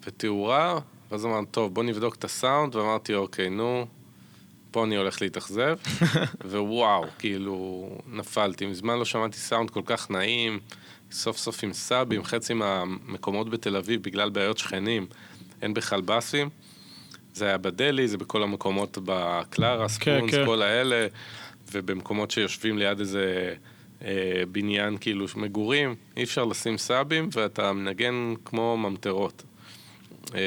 ותאורה, 0.05 0.79
ואז 1.11 1.25
אמרתי, 1.25 1.47
טוב, 1.51 1.73
בוא 1.73 1.83
נבדוק 1.83 2.15
את 2.15 2.23
הסאונד, 2.23 2.75
ואמרתי, 2.75 3.13
אוקיי, 3.13 3.49
נו, 3.49 3.85
פה 4.71 4.83
אני 4.83 4.95
הולך 4.95 5.21
להתאכזב, 5.21 5.77
ווואו, 6.51 7.05
כאילו, 7.19 7.89
נפלתי. 8.07 8.65
מזמן 8.65 8.97
לא 8.97 9.05
שמעתי 9.05 9.37
סאונד 9.37 9.69
כל 9.69 9.81
כך 9.85 10.11
נעים, 10.11 10.59
סוף 11.11 11.37
סוף 11.37 11.63
עם 11.63 11.73
סאבים, 11.73 12.23
חצי 12.23 12.53
מהמקומות 12.53 13.49
בתל 13.49 13.75
אביב, 13.75 14.03
בגלל 14.03 14.29
בעיות 14.29 14.57
שכנים, 14.57 15.05
אין 15.61 15.73
בכלל 15.73 16.01
באסים. 16.01 16.49
זה 17.33 17.45
היה 17.45 17.57
בדלי, 17.57 18.07
זה 18.07 18.17
בכל 18.17 18.43
המקומות 18.43 18.97
בקלרה, 19.05 19.87
ספונס, 19.87 20.31
כן. 20.33 20.45
כל 20.45 20.61
האלה, 20.61 21.07
ובמקומות 21.71 22.31
שיושבים 22.31 22.77
ליד 22.77 22.99
איזה 22.99 23.53
אה, 24.01 24.43
בניין 24.51 24.97
כאילו 24.97 25.25
מגורים, 25.35 25.95
אי 26.17 26.23
אפשר 26.23 26.45
לשים 26.45 26.77
סאבים, 26.77 27.29
ואתה 27.33 27.73
מנגן 27.73 28.33
כמו 28.45 28.77
ממטרות. 28.77 29.43
אה, 30.35 30.39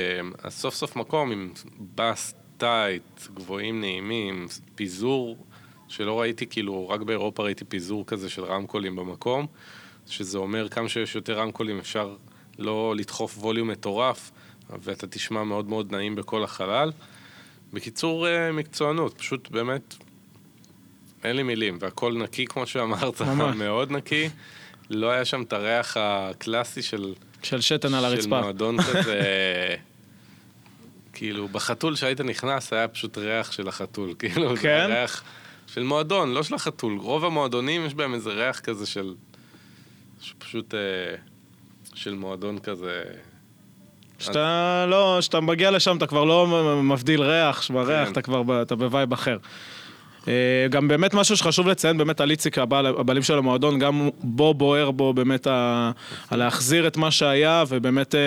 אז 0.43 0.55
סוף 0.55 0.75
סוף 0.75 0.97
מקום 0.97 1.33
עם 1.33 1.53
בס 1.95 2.35
טייט, 2.61 3.03
גבוהים 3.35 3.81
נעימים, 3.81 4.47
פיזור 4.75 5.37
שלא 5.89 6.21
ראיתי, 6.21 6.47
כאילו, 6.47 6.89
רק 6.89 7.01
באירופה 7.01 7.43
ראיתי 7.43 7.65
פיזור 7.65 8.07
כזה 8.07 8.31
של 8.31 8.45
רמקולים 8.45 8.97
במקום, 8.97 9.47
שזה 10.07 10.39
אומר 10.39 10.69
כמה 10.69 10.89
שיש 10.89 11.15
יותר 11.15 11.39
רמקולים 11.39 11.79
אפשר 11.79 12.17
לא 12.59 12.95
לדחוף 12.97 13.39
ווליום 13.39 13.69
מטורף, 13.69 14.31
ואתה 14.83 15.07
תשמע 15.07 15.45
מאוד 15.45 15.69
מאוד 15.69 15.93
נעים 15.93 16.15
בכל 16.15 16.45
החלל. 16.45 16.93
בקיצור, 17.73 18.27
אה, 18.27 18.53
מקצוענות, 18.53 19.19
פשוט 19.19 19.51
באמת, 19.51 19.95
אין 21.25 21.37
לי 21.37 21.43
מילים, 21.43 21.79
והכל 21.81 22.13
נקי 22.13 22.47
כמו 22.47 22.67
שאמרת. 22.67 23.23
מאוד 23.57 23.93
נקי. 23.93 24.29
לא 24.91 25.11
היה 25.11 25.25
שם 25.25 25.43
את 25.43 25.53
הריח 25.53 25.97
הקלאסי 26.01 26.83
של... 26.83 27.15
של 27.43 27.61
שתן 27.61 27.95
על 27.95 28.01
של 28.01 28.07
הרצפה. 28.07 28.41
מועדון 28.41 28.83
כזה, 28.83 29.23
כאילו, 31.21 31.49
בחתול 31.49 31.97
שהיית 31.97 32.21
נכנס 32.21 32.73
היה 32.73 32.89
פשוט 32.89 33.19
ריח 33.19 33.53
של 33.53 33.69
החתול, 33.69 34.15
כאילו, 34.19 34.57
זה 34.57 34.63
כן? 34.63 34.87
ריח 34.89 35.23
של 35.67 35.83
מועדון, 35.83 36.33
לא 36.33 36.43
של 36.43 36.55
החתול. 36.55 36.99
רוב 36.99 37.25
המועדונים 37.25 37.87
יש 37.87 37.95
בהם 37.95 38.15
איזה 38.15 38.31
ריח 38.31 38.61
כזה 38.61 38.87
של... 38.87 39.15
שפשוט... 40.21 40.75
אה, 40.75 40.81
של 41.95 42.15
מועדון 42.15 42.59
כזה... 42.59 43.03
שאתה 44.19 44.87
לא, 44.89 45.17
כשאתה 45.21 45.41
מגיע 45.41 45.71
לשם 45.71 45.97
אתה 45.97 46.07
כבר 46.07 46.25
לא 46.25 46.47
מבדיל 46.83 47.23
ריח, 47.23 47.63
שמריח, 47.63 48.07
כן. 48.07 48.13
אתה 48.13 48.23
כבר, 48.23 48.63
אתה 48.63 48.77
ב 48.77 48.84
vibe 48.84 49.13
אחר. 49.13 49.39
אה, 50.29 50.33
גם 50.71 50.89
באמת 50.89 51.15
משהו 51.15 51.37
שחשוב 51.37 51.69
לציין, 51.69 51.99
באמת 51.99 52.21
על 52.21 52.31
איציק, 52.31 52.59
הבעל- 52.59 52.87
הבעלים 52.87 53.23
של 53.23 53.39
המועדון, 53.39 53.79
גם 53.79 54.09
בו 54.23 54.55
בוער 54.55 54.91
בו 54.91 55.13
באמת 55.13 55.47
ה- 55.47 55.91
להחזיר 56.33 56.87
את 56.87 56.97
מה 56.97 57.11
שהיה, 57.11 57.65
ובאמת 57.69 58.15
אה, 58.15 58.21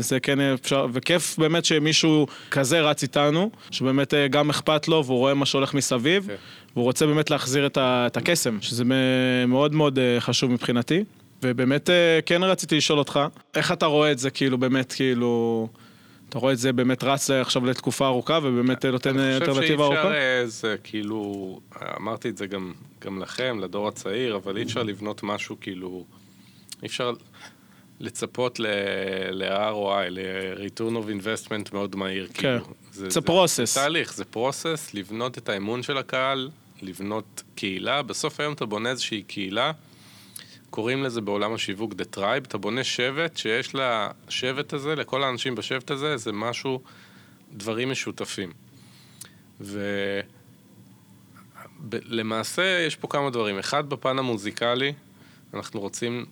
זה 0.00 0.20
כן 0.20 0.40
אפשר, 0.40 0.86
וכיף 0.92 1.38
באמת 1.38 1.64
שמישהו 1.64 2.26
כזה 2.50 2.80
רץ 2.80 3.02
איתנו, 3.02 3.50
שבאמת 3.70 4.14
אה, 4.14 4.28
גם 4.28 4.50
אכפת 4.50 4.88
לו 4.88 5.04
והוא 5.04 5.18
רואה 5.18 5.34
מה 5.34 5.46
שהולך 5.46 5.74
מסביב, 5.74 6.26
כן. 6.26 6.34
והוא 6.74 6.84
רוצה 6.84 7.06
באמת 7.06 7.30
להחזיר 7.30 7.66
את 7.66 7.76
ה- 7.76 8.04
את 8.06 8.16
הקסם, 8.16 8.58
שזה 8.60 8.84
מאוד 9.48 9.74
מאוד 9.74 9.98
חשוב 10.18 10.50
מבחינתי. 10.52 11.04
ובאמת 11.42 11.90
כן 12.26 12.42
רציתי 12.42 12.76
לשאול 12.76 12.98
אותך, 12.98 13.20
איך 13.54 13.72
אתה 13.72 13.86
רואה 13.86 14.12
את 14.12 14.18
זה 14.18 14.30
כאילו 14.30 14.58
באמת 14.58 14.92
כאילו, 14.92 15.68
אתה 16.28 16.38
רואה 16.38 16.52
את 16.52 16.58
זה 16.58 16.72
באמת 16.72 17.04
רץ 17.04 17.30
עכשיו 17.30 17.66
לתקופה 17.66 18.06
ארוכה 18.06 18.38
ובאמת 18.42 18.84
אה, 18.84 18.90
נותן 18.90 19.18
אה, 19.18 19.24
אני 19.24 19.40
חושב 19.40 19.50
אלטרנטיבה 19.50 19.84
שאי 19.84 19.84
ארוכה? 19.84 20.00
אפשר, 20.00 20.14
אה, 20.14 20.46
זה 20.46 20.76
כאילו, 20.84 21.60
אמרתי 21.96 22.28
את 22.28 22.36
זה 22.36 22.46
גם, 22.46 22.72
גם 23.00 23.22
לכם, 23.22 23.58
לדור 23.60 23.88
הצעיר, 23.88 24.36
אבל 24.36 24.56
אי 24.56 24.62
אפשר 24.62 24.82
לבנות 24.82 25.22
משהו 25.22 25.56
כאילו, 25.60 26.04
אי 26.82 26.86
אפשר 26.86 27.12
לצפות 28.00 28.60
ל-ROI, 28.60 30.10
ל-return 30.10 30.92
of 30.92 31.22
investment 31.22 31.72
מאוד 31.72 31.96
מהיר, 31.96 32.28
כאילו. 32.34 32.64
כן. 32.64 32.72
זה 32.92 33.20
process. 33.20 33.64
זה 33.64 33.74
תהליך, 33.74 34.14
זה 34.14 34.24
פרוסס, 34.24 34.90
לבנות 34.94 35.38
את 35.38 35.48
האמון 35.48 35.82
של 35.82 35.98
הקהל, 35.98 36.50
לבנות 36.82 37.42
קהילה, 37.54 38.02
בסוף 38.02 38.40
היום 38.40 38.52
אתה 38.52 38.66
בונה 38.66 38.90
איזושהי 38.90 39.22
קהילה, 39.22 39.72
קוראים 40.70 41.02
לזה 41.02 41.20
בעולם 41.20 41.54
השיווק 41.54 41.92
The 41.92 42.16
Tribe, 42.16 42.44
אתה 42.48 42.58
בונה 42.58 42.84
שבט 42.84 43.36
שיש 43.36 43.74
לשבט 43.74 44.72
הזה, 44.72 44.94
לכל 44.94 45.22
האנשים 45.22 45.54
בשבט 45.54 45.90
הזה, 45.90 46.16
זה 46.16 46.32
משהו, 46.32 46.80
דברים 47.52 47.90
משותפים. 47.90 48.52
ולמעשה 51.80 52.82
יש 52.86 52.96
פה 52.96 53.08
כמה 53.08 53.30
דברים. 53.30 53.58
אחד, 53.58 53.88
בפן 53.88 54.18
המוזיקלי, 54.18 54.92
אנחנו 55.54 55.80
רוצים 55.80 56.26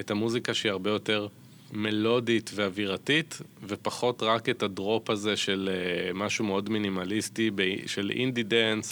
את 0.00 0.10
המוזיקה 0.10 0.54
שהיא 0.54 0.72
הרבה 0.72 0.90
יותר 0.90 1.26
מלודית 1.72 2.50
ואווירתית, 2.54 3.40
ופחות 3.62 4.22
רק 4.22 4.48
את 4.48 4.62
הדרופ 4.62 5.10
הזה 5.10 5.36
של 5.36 5.70
אה, 5.72 6.10
משהו 6.14 6.44
מאוד 6.44 6.68
מינימליסטי, 6.70 7.50
של 7.86 8.10
אינדי 8.10 8.42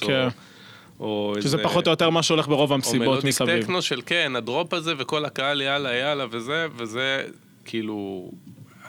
או, 0.03 0.07
כן. 0.07 0.25
או 0.27 0.31
שזה 0.99 1.37
איזה... 1.37 1.59
פחות 1.63 1.87
או 1.87 1.91
יותר 1.91 2.11
מה 2.11 2.23
שהולך 2.23 2.49
ברוב 2.49 2.71
או 2.71 2.75
המסיבות 2.75 3.07
מלודיק 3.07 3.25
מסביב. 3.25 3.63
טכנו 3.63 3.83
של 3.83 4.03
כן, 4.07 4.37
הדרופ 4.37 4.75
הזה 4.75 4.93
וכל 4.99 5.25
הקהל 5.25 5.61
יאללה 5.61 5.95
יאללה 5.95 6.27
וזה, 6.31 6.67
וזה 6.77 7.27
כאילו, 7.65 8.31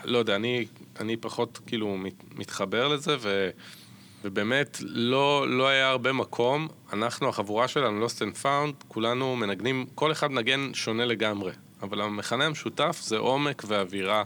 לא 0.04 0.18
יודע, 0.18 0.36
אני, 0.36 0.66
אני 1.00 1.16
פחות 1.16 1.60
כאילו 1.66 1.96
מת, 1.96 2.24
מתחבר 2.36 2.88
לזה, 2.88 3.16
ו, 3.20 3.50
ובאמת 4.24 4.78
לא, 4.80 5.48
לא 5.48 5.68
היה 5.68 5.88
הרבה 5.88 6.12
מקום. 6.12 6.68
אנחנו, 6.92 7.28
החבורה 7.28 7.68
שלנו, 7.68 8.06
Lost 8.06 8.18
and 8.18 8.42
Found, 8.42 8.84
כולנו 8.88 9.36
מנגנים, 9.36 9.86
כל 9.94 10.12
אחד 10.12 10.30
מנגן 10.30 10.74
שונה 10.74 11.04
לגמרי, 11.04 11.52
אבל 11.82 12.00
המכנה 12.00 12.46
המשותף 12.46 13.00
זה 13.02 13.18
עומק 13.18 13.62
ואווירה 13.66 14.22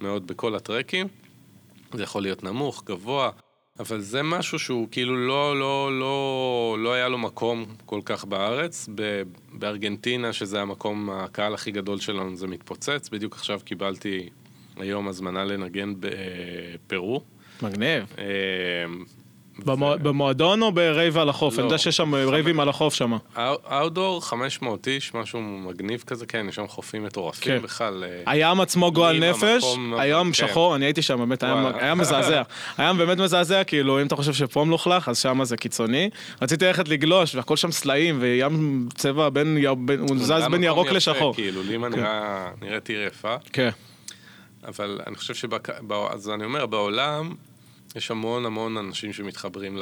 מאוד 0.00 0.26
בכל 0.26 0.54
הטרקים. 0.54 1.06
זה 1.92 2.02
יכול 2.02 2.22
להיות 2.22 2.44
נמוך, 2.44 2.82
גבוה, 2.86 3.30
אבל 3.80 4.00
זה 4.00 4.22
משהו 4.22 4.58
שהוא 4.58 4.88
כאילו 4.90 5.16
לא, 5.26 5.58
לא, 5.58 5.98
לא, 6.00 6.76
לא 6.80 6.92
היה 6.92 7.08
לו 7.08 7.18
מקום 7.18 7.66
כל 7.86 8.00
כך 8.04 8.24
בארץ. 8.24 8.88
ב- 8.94 9.22
בארגנטינה, 9.52 10.32
שזה 10.32 10.60
המקום, 10.60 11.10
הקהל 11.10 11.54
הכי 11.54 11.70
גדול 11.70 11.98
שלנו, 12.00 12.36
זה 12.36 12.46
מתפוצץ. 12.46 13.08
בדיוק 13.12 13.34
עכשיו 13.34 13.60
קיבלתי 13.64 14.28
היום 14.76 15.08
הזמנה 15.08 15.44
לנגן 15.44 15.94
בפרו. 16.00 17.20
מגניב. 17.62 18.04
במו- 19.64 19.94
במועדון 20.02 20.62
או 20.62 20.72
ברייב 20.72 21.18
על 21.18 21.28
החוף? 21.28 21.54
לא. 21.54 21.58
אני 21.58 21.66
יודע 21.66 21.78
שיש 21.78 21.96
שם 21.96 22.14
רייבים 22.14 22.60
על 22.60 22.68
החוף 22.68 22.94
שם. 22.94 23.12
outdoor, 23.36 24.20
500 24.24 24.88
איש, 24.88 25.14
משהו 25.14 25.40
מגניב 25.42 26.04
כזה, 26.06 26.26
כן, 26.26 26.46
יש 26.48 26.54
שם 26.54 26.66
חופים 26.68 27.04
מטורפים 27.04 27.52
כן. 27.58 27.62
בכלל. 27.62 28.04
אה, 28.04 28.32
הים 28.32 28.60
עצמו 28.60 28.92
גועל 28.92 29.30
נפש, 29.30 29.64
המקום, 29.64 29.94
הים 29.98 30.26
כן. 30.26 30.32
שחור, 30.32 30.74
אני 30.76 30.84
הייתי 30.84 31.02
שם, 31.02 31.18
באמת, 31.18 31.42
הים. 31.42 31.56
היה 31.80 31.94
מזעזע. 31.94 32.42
הים 32.78 32.98
באמת 32.98 33.18
מזעזע, 33.18 33.64
כאילו, 33.64 34.00
אם 34.02 34.06
אתה 34.06 34.16
חושב 34.16 34.32
שפה 34.32 34.64
מלוכלך, 34.64 35.08
אז 35.08 35.18
שם 35.18 35.44
זה 35.44 35.56
קיצוני. 35.56 36.10
רציתי 36.42 36.64
ללכת 36.64 36.88
לגלוש, 36.88 37.34
והכל 37.34 37.56
שם 37.56 37.70
סלעים, 37.72 38.16
וים 38.20 38.88
צבע 38.94 39.28
בין, 39.28 39.58
הוא 40.08 40.16
זז 40.18 40.32
בין 40.50 40.64
ירוק 40.64 40.88
לשחור. 40.88 41.34
כאילו, 41.34 41.62
לימה 41.62 41.88
נראה- 41.88 42.48
נראית 42.62 42.88
עיר 42.88 43.02
יפה. 43.06 43.34
כן. 43.52 43.70
אבל 44.68 45.00
אני 45.06 45.16
חושב 45.16 45.34
שבק... 45.34 45.68
בע- 45.80 46.06
אז 46.10 46.30
אני 46.30 46.44
אומר, 46.44 46.66
בעולם 46.66 47.34
יש 47.98 48.10
המון 48.10 48.46
המון 48.46 48.76
אנשים 48.76 49.12
שמתחברים 49.12 49.78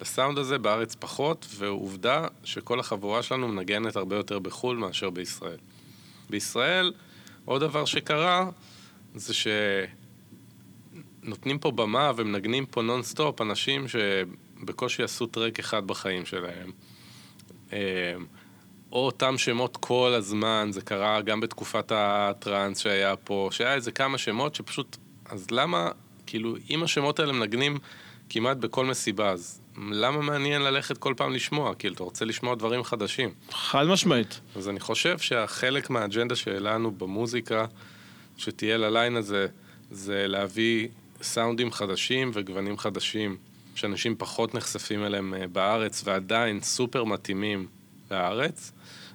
לסאונד 0.00 0.38
הזה, 0.38 0.58
בארץ 0.58 0.94
פחות, 0.94 1.46
ועובדה 1.56 2.26
שכל 2.44 2.80
החבורה 2.80 3.22
שלנו 3.22 3.48
מנגנת 3.48 3.96
הרבה 3.96 4.16
יותר 4.16 4.38
בחו"ל 4.38 4.76
מאשר 4.76 5.10
בישראל. 5.10 5.58
בישראל, 6.30 6.92
עוד 7.44 7.60
דבר 7.60 7.84
שקרה, 7.84 8.50
זה 9.14 9.34
שנותנים 11.22 11.58
פה 11.58 11.70
במה 11.70 12.12
ומנגנים 12.16 12.66
פה 12.66 12.82
נונסטופ 12.82 13.40
אנשים 13.40 13.84
שבקושי 13.88 15.02
עשו 15.02 15.26
טרק 15.26 15.58
אחד 15.58 15.86
בחיים 15.86 16.26
שלהם. 16.26 16.70
אה, 17.72 18.14
או 18.92 19.06
אותם 19.06 19.38
שמות 19.38 19.76
כל 19.76 20.12
הזמן, 20.16 20.68
זה 20.72 20.82
קרה 20.82 21.20
גם 21.20 21.40
בתקופת 21.40 21.92
הטראנס 21.94 22.78
שהיה 22.78 23.16
פה, 23.16 23.48
שהיה 23.52 23.74
איזה 23.74 23.92
כמה 23.92 24.18
שמות 24.18 24.54
שפשוט, 24.54 24.96
אז 25.24 25.46
למה, 25.50 25.90
כאילו, 26.26 26.56
אם 26.70 26.82
השמות 26.82 27.20
האלה 27.20 27.32
מנגנים 27.32 27.78
כמעט 28.28 28.56
בכל 28.56 28.86
מסיבה, 28.86 29.30
אז 29.30 29.60
למה 29.76 30.18
מעניין 30.18 30.62
ללכת 30.62 30.98
כל 30.98 31.14
פעם 31.16 31.32
לשמוע? 31.32 31.74
כאילו, 31.74 31.94
אתה 31.94 32.02
רוצה 32.02 32.24
לשמוע 32.24 32.54
דברים 32.54 32.84
חדשים. 32.84 33.30
חד 33.50 33.84
משמעית. 33.84 34.40
אז 34.56 34.68
אני 34.68 34.80
חושב 34.80 35.18
שהחלק 35.18 35.90
מהאג'נדה 35.90 36.36
שלנו 36.36 36.90
במוזיקה, 36.90 37.66
שתהיה 38.36 38.76
לליין 38.76 39.16
הזה, 39.16 39.46
זה 39.90 40.24
להביא 40.28 40.88
סאונדים 41.22 41.72
חדשים 41.72 42.30
וגוונים 42.34 42.78
חדשים, 42.78 43.36
שאנשים 43.74 44.16
פחות 44.18 44.54
נחשפים 44.54 45.04
אליהם 45.04 45.34
אה, 45.34 45.46
בארץ, 45.46 46.02
ועדיין 46.04 46.60
סופר 46.60 47.04
מתאימים 47.04 47.66
לארץ. 48.10 48.72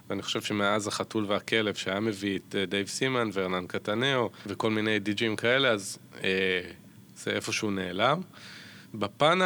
ואני 0.10 0.22
חושב 0.22 0.42
שמאז 0.42 0.88
החתול 0.88 1.26
והכלב, 1.28 1.76
שהיה 1.76 2.00
מביא 2.00 2.38
את 2.38 2.56
אה, 2.56 2.66
דייב 2.66 2.88
סימן 2.88 3.30
והרנן 3.34 3.68
קטנאו 3.68 4.30
וכל 4.46 4.72
מיני 4.72 5.00
די.ג'ים 5.00 5.36
כאלה, 5.36 5.70
אז 5.70 5.98
אה, 6.24 6.62
זה 7.18 7.32
איפשהו 7.32 7.72
נעלם. 7.72 8.22
בפן 8.94 9.40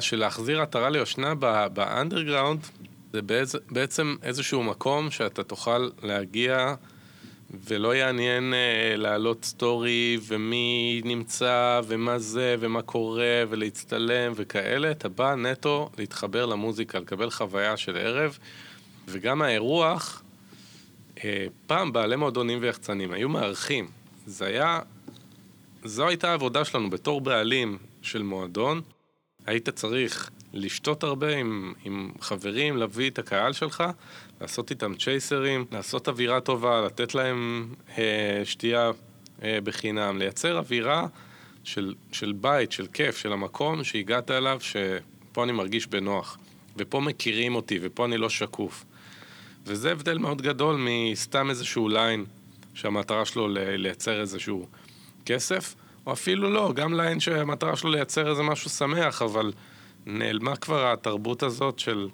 של 0.00 0.16
להחזיר 0.18 0.60
עטרה 0.62 0.90
ליושנה 0.90 1.34
באנדרגראונד, 1.72 2.60
זה 3.12 3.20
בעצ- 3.22 3.58
בעצם 3.70 4.16
איזשהו 4.22 4.62
מקום 4.62 5.10
שאתה 5.10 5.42
תוכל 5.44 5.88
להגיע 6.02 6.74
ולא 7.66 7.94
יעניין 7.94 8.54
אה, 8.54 8.96
להעלות 8.96 9.44
סטורי 9.44 10.18
ומי 10.26 11.00
נמצא 11.04 11.80
ומה 11.86 12.18
זה 12.18 12.56
ומה 12.60 12.82
קורה 12.82 13.42
ולהצטלם 13.48 14.32
וכאלה, 14.36 14.90
אתה 14.90 15.08
בא 15.08 15.34
נטו 15.34 15.90
להתחבר 15.98 16.46
למוזיקה, 16.46 16.98
לקבל 16.98 17.30
חוויה 17.30 17.76
של 17.76 17.96
ערב, 17.96 18.38
וגם 19.08 19.42
האירוח, 19.42 20.22
אה, 21.24 21.46
פעם 21.66 21.92
בעלי 21.92 22.16
מועדונים 22.16 22.58
ויחצנים 22.62 23.12
היו 23.12 23.28
מארחים. 23.28 23.88
זה 24.26 24.46
היה, 24.46 24.80
זו 25.84 26.08
הייתה 26.08 26.30
העבודה 26.30 26.64
שלנו 26.64 26.90
בתור 26.90 27.20
בעלים 27.20 27.78
של 28.02 28.22
מועדון. 28.22 28.80
היית 29.46 29.68
צריך 29.68 30.30
לשתות 30.52 31.02
הרבה 31.02 31.36
עם, 31.36 31.72
עם 31.84 32.12
חברים, 32.20 32.76
להביא 32.76 33.10
את 33.10 33.18
הקהל 33.18 33.52
שלך, 33.52 33.84
לעשות 34.40 34.70
איתם 34.70 34.94
צ'ייסרים, 34.94 35.64
לעשות 35.72 36.08
אווירה 36.08 36.40
טובה, 36.40 36.80
לתת 36.86 37.14
להם 37.14 37.68
אה, 37.98 38.42
שתייה 38.44 38.90
אה, 39.42 39.58
בחינם, 39.64 40.18
לייצר 40.18 40.58
אווירה 40.58 41.06
של, 41.64 41.94
של 42.12 42.32
בית, 42.32 42.72
של 42.72 42.86
כיף, 42.92 43.16
של 43.16 43.32
המקום 43.32 43.84
שהגעת 43.84 44.30
אליו, 44.30 44.58
שפה 44.60 45.44
אני 45.44 45.52
מרגיש 45.52 45.86
בנוח, 45.86 46.38
ופה 46.76 47.00
מכירים 47.00 47.54
אותי, 47.54 47.78
ופה 47.82 48.04
אני 48.04 48.16
לא 48.16 48.28
שקוף. 48.28 48.84
וזה 49.66 49.92
הבדל 49.92 50.18
מאוד 50.18 50.42
גדול 50.42 50.76
מסתם 50.88 51.50
איזשהו 51.50 51.88
ליין 51.88 52.24
שהמטרה 52.74 53.24
שלו 53.24 53.48
לייצר 53.54 54.20
איזשהו 54.20 54.66
כסף, 55.28 55.74
או 56.06 56.12
אפילו 56.12 56.50
לא, 56.50 56.72
גם 56.74 56.94
ליין 56.94 57.20
שהמטרה 57.20 57.76
שלו 57.76 57.90
לייצר 57.90 58.30
איזה 58.30 58.42
משהו 58.42 58.70
שמח, 58.70 59.22
אבל 59.22 59.52
נעלמה 60.06 60.56
כבר 60.56 60.92
התרבות 60.92 61.42
הזאת 61.42 61.78
של, 61.78 62.08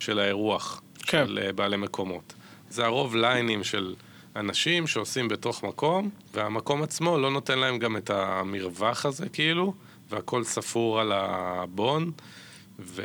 של 0.00 0.18
האירוח, 0.18 0.82
כן. 0.98 1.26
של 1.26 1.38
אה, 1.42 1.52
בעלי 1.52 1.76
מקומות. 1.76 2.34
זה 2.70 2.84
הרוב 2.84 3.16
ליינים 3.16 3.64
של 3.64 3.94
אנשים 4.36 4.86
שעושים 4.86 5.28
בתוך 5.28 5.64
מקום, 5.64 6.10
והמקום 6.34 6.82
עצמו 6.82 7.18
לא 7.18 7.30
נותן 7.30 7.58
להם 7.58 7.78
גם 7.78 7.96
את 7.96 8.10
המרווח 8.10 9.06
הזה 9.06 9.28
כאילו, 9.28 9.74
והכל 10.10 10.44
ספור 10.44 11.00
על 11.00 11.12
הבון, 11.14 12.12
ו... 12.78 13.02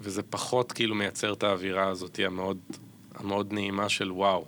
וזה 0.00 0.22
פחות 0.22 0.72
כאילו 0.72 0.94
מייצר 0.94 1.32
את 1.32 1.42
האווירה 1.42 1.88
הזאת 1.88 2.20
המאוד, 2.26 2.58
המאוד 3.14 3.52
נעימה 3.52 3.88
של 3.88 4.12
וואו, 4.12 4.44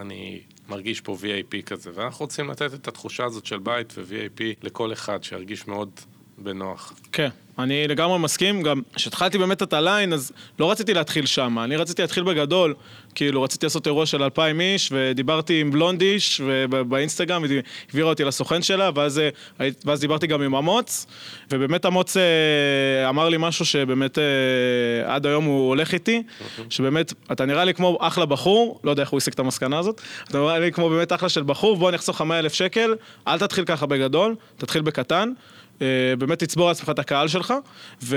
אני 0.00 0.40
מרגיש 0.68 1.00
פה 1.00 1.16
VIP 1.20 1.62
כזה, 1.62 1.90
ואנחנו 1.94 2.24
רוצים 2.24 2.50
לתת 2.50 2.74
את 2.74 2.88
התחושה 2.88 3.24
הזאת 3.24 3.46
של 3.46 3.58
בית 3.58 3.92
ו-VIP 3.96 4.42
לכל 4.62 4.92
אחד 4.92 5.22
שירגיש 5.22 5.68
מאוד 5.68 5.90
בנוח. 6.38 6.92
כן, 7.12 7.28
אני 7.58 7.88
לגמרי 7.88 8.18
מסכים, 8.18 8.62
גם 8.62 8.80
כשהתחלתי 8.94 9.38
באמת 9.38 9.62
את 9.62 9.72
הליין, 9.72 10.12
אז 10.12 10.32
לא 10.58 10.70
רציתי 10.70 10.94
להתחיל 10.94 11.26
שם, 11.26 11.58
אני 11.58 11.76
רציתי 11.76 12.02
להתחיל 12.02 12.22
בגדול, 12.22 12.74
כאילו 13.14 13.42
רציתי 13.42 13.66
לעשות 13.66 13.86
אירוע 13.86 14.06
של 14.06 14.22
אלפיים 14.22 14.60
איש, 14.60 14.88
ודיברתי 14.92 15.60
עם 15.60 15.70
בלונדיש, 15.70 16.40
ובאינסטגרם, 16.44 17.42
והיא 17.42 17.62
העבירה 17.88 18.10
אותי 18.10 18.24
לסוכן 18.24 18.62
שלה, 18.62 18.90
ואז, 18.94 19.18
אה, 19.60 19.68
ואז 19.84 20.00
דיברתי 20.00 20.26
גם 20.26 20.42
עם 20.42 20.54
אמוץ, 20.54 21.06
ובאמת 21.50 21.86
אמוץ 21.86 22.16
אה, 22.16 23.08
אמר 23.08 23.28
לי 23.28 23.36
משהו 23.40 23.64
שבאמת 23.64 24.18
אה, 24.18 25.14
עד 25.14 25.26
היום 25.26 25.44
הוא 25.44 25.68
הולך 25.68 25.94
איתי, 25.94 26.22
שבאמת, 26.70 27.12
אתה 27.32 27.44
נראה 27.44 27.64
לי 27.64 27.74
כמו 27.74 27.98
אחלה 28.00 28.26
בחור, 28.26 28.80
לא 28.84 28.90
יודע 28.90 29.02
איך 29.02 29.10
הוא 29.10 29.18
הסיק 29.18 29.34
את 29.34 29.38
המסקנה 29.38 29.78
הזאת, 29.78 30.00
אתה 30.30 30.38
נראה 30.38 30.58
לי 30.58 30.72
כמו 30.72 30.90
באמת 30.90 31.12
אחלה 31.12 31.28
של 31.28 31.42
בחור, 31.42 31.76
בוא 31.76 31.88
אני 31.88 31.96
אחסוך 31.96 32.16
לך 32.16 32.22
100 32.22 32.38
אלף 32.38 32.52
שקל, 32.54 32.94
אל 33.28 33.38
תתחיל 33.38 33.64
ככה 33.64 33.86
בגדול, 33.86 34.34
תתחיל 34.56 34.82
בקטן. 34.82 35.32
אה, 35.82 35.86
באמת 36.18 36.38
תצבור 36.42 36.68
לעצמך 36.68 36.90
את 36.90 36.98
הקהל 36.98 37.28
שלך, 37.28 37.54
ו... 38.02 38.16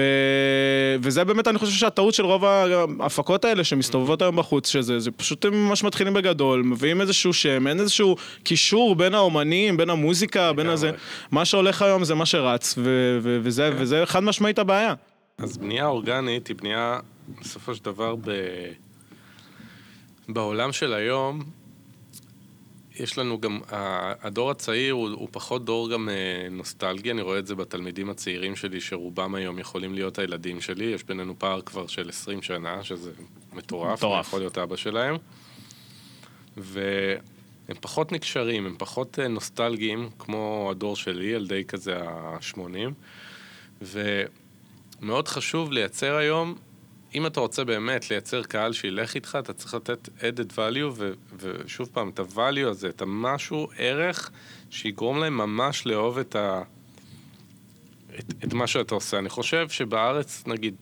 וזה 1.01 1.23
באמת, 1.23 1.47
אני 1.47 1.57
חושב 1.57 1.71
שהטעות 1.71 2.13
של 2.13 2.25
רוב 2.25 2.45
ההפקות 2.45 3.45
האלה 3.45 3.63
שמסתובבות 3.63 4.21
היום 4.21 4.35
בחוץ, 4.35 4.69
שזה 4.69 4.99
זה 4.99 5.11
פשוט 5.11 5.45
הם 5.45 5.67
ממש 5.67 5.83
מתחילים 5.83 6.13
בגדול, 6.13 6.61
מביאים 6.63 7.01
איזשהו 7.01 7.33
שם, 7.33 7.67
אין 7.67 7.79
איזשהו 7.79 8.15
קישור 8.43 8.95
בין 8.95 9.13
האומנים, 9.13 9.77
בין 9.77 9.89
המוזיקה, 9.89 10.53
בין 10.53 10.69
הזה. 10.69 10.91
מה 11.31 11.45
שהולך 11.45 11.81
היום 11.81 12.03
זה 12.03 12.15
מה 12.15 12.25
שרץ, 12.25 12.75
ו... 12.77 13.17
ו... 13.21 13.39
וזה, 13.43 13.71
וזה 13.77 14.03
חד 14.05 14.23
משמעית 14.23 14.59
הבעיה. 14.59 14.93
אז 15.37 15.57
בנייה 15.57 15.85
אורגנית 15.85 16.47
היא 16.47 16.55
בנייה, 16.55 16.99
בסופו 17.41 17.75
של 17.75 17.83
דבר, 17.83 18.15
ב... 18.15 18.31
בעולם 20.29 20.71
של 20.71 20.93
היום, 20.93 21.43
יש 22.99 23.17
לנו 23.17 23.41
גם, 23.41 23.60
הדור 24.21 24.51
הצעיר 24.51 24.93
הוא, 24.93 25.10
הוא 25.10 25.27
פחות 25.31 25.65
דור 25.65 25.89
גם 25.89 26.10
אה, 26.10 26.47
נוסטלגי, 26.51 27.12
אני 27.12 27.21
רואה 27.21 27.39
את 27.39 27.47
זה 27.47 27.55
בתלמידים 27.55 28.10
הצעירים 28.10 28.55
שלי, 28.55 28.81
שרובם 28.81 29.36
היום 29.36 29.60
יכולים 29.60 29.93
להיות 29.93 30.19
הילדים 30.19 30.62
שלי, 30.62 30.86
יש 30.86 31.03
בינינו 31.03 31.39
פער 31.39 31.62
כבר 31.62 31.88
של 31.88 32.10
20 32.10 32.41
שנה, 32.41 32.83
שזה 32.83 33.12
מטורף, 33.53 33.97
מטורף. 33.97 34.27
יכול 34.27 34.39
להיות 34.39 34.57
אבא 34.57 34.75
שלהם. 34.75 35.15
והם 36.57 37.75
פחות 37.81 38.12
נקשרים, 38.12 38.65
הם 38.65 38.75
פחות 38.77 39.19
אה, 39.19 39.27
נוסטלגיים, 39.27 40.10
כמו 40.19 40.67
הדור 40.71 40.95
שלי, 40.95 41.25
ילדי 41.25 41.65
כזה 41.65 41.97
ה-80. 42.03 42.91
ומאוד 43.81 45.27
חשוב 45.27 45.71
לייצר 45.71 46.15
היום, 46.15 46.55
אם 47.15 47.25
אתה 47.25 47.39
רוצה 47.39 47.63
באמת 47.63 48.09
לייצר 48.11 48.43
קהל 48.43 48.73
שילך 48.73 49.15
איתך, 49.15 49.37
אתה 49.39 49.53
צריך 49.53 49.73
לתת 49.73 50.09
added 50.19 50.51
value, 50.55 50.91
ו- 50.95 51.11
ושוב 51.37 51.89
פעם, 51.93 52.09
את 52.09 52.19
ה-value 52.19 52.67
הזה, 52.67 52.89
את 52.89 53.01
המשהו, 53.01 53.67
ערך, 53.77 54.31
שיגרום 54.69 55.19
להם 55.19 55.37
ממש 55.37 55.85
לאהוב 55.85 56.17
את, 56.17 56.35
ה- 56.35 56.61
את, 58.19 58.33
את 58.43 58.53
מה 58.53 58.67
שאתה 58.67 58.95
עושה. 58.95 59.19
אני 59.19 59.29
חושב 59.29 59.69
שבארץ, 59.69 60.43
נגיד, 60.47 60.75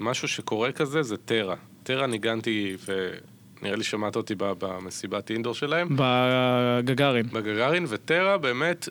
משהו 0.00 0.28
שקורה 0.28 0.72
כזה 0.72 1.02
זה 1.02 1.16
טרה. 1.16 1.56
טרה 1.82 2.06
ניגנתי, 2.06 2.76
ונראה 2.84 3.76
לי 3.76 3.84
שמעת 3.84 4.16
אותי 4.16 4.34
ב- 4.34 4.52
במסיבת 4.58 5.30
אינדור 5.30 5.54
שלהם. 5.54 5.88
בגגארין. 5.96 7.26
בגגארין 7.26 7.84
וטרה 7.88 8.38
באמת 8.38 8.88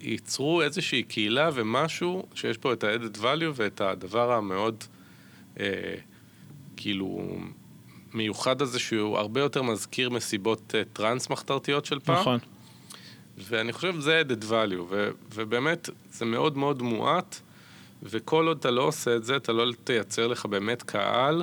ייצרו 0.00 0.62
איזושהי 0.62 1.02
קהילה 1.02 1.50
ומשהו 1.54 2.26
שיש 2.34 2.58
פה 2.58 2.72
את 2.72 2.84
ה-added 2.84 3.18
value 3.18 3.52
ואת 3.54 3.80
הדבר 3.80 4.32
המאוד 4.32 4.84
כאילו 6.76 7.38
מיוחד 8.14 8.62
הזה 8.62 8.78
שהוא 8.78 9.18
הרבה 9.18 9.40
יותר 9.40 9.62
מזכיר 9.62 10.10
מסיבות 10.10 10.74
אה, 10.74 10.82
טראנס 10.92 11.30
מחתרתיות 11.30 11.84
של 11.84 12.00
פעם. 12.00 12.20
נכון. 12.20 12.38
ואני 13.38 13.72
חושב 13.72 13.94
שזה 13.94 14.22
added 14.22 14.42
value, 14.42 14.82
ו- 14.88 15.10
ובאמת 15.34 15.90
זה 16.10 16.24
מאוד 16.24 16.58
מאוד 16.58 16.82
מועט, 16.82 17.40
וכל 18.02 18.46
עוד 18.46 18.58
אתה 18.58 18.70
לא 18.70 18.82
עושה 18.82 19.16
את 19.16 19.24
זה, 19.24 19.36
אתה 19.36 19.52
לא 19.52 19.72
תייצר 19.84 20.26
לך 20.26 20.46
באמת 20.46 20.82
קהל 20.82 21.42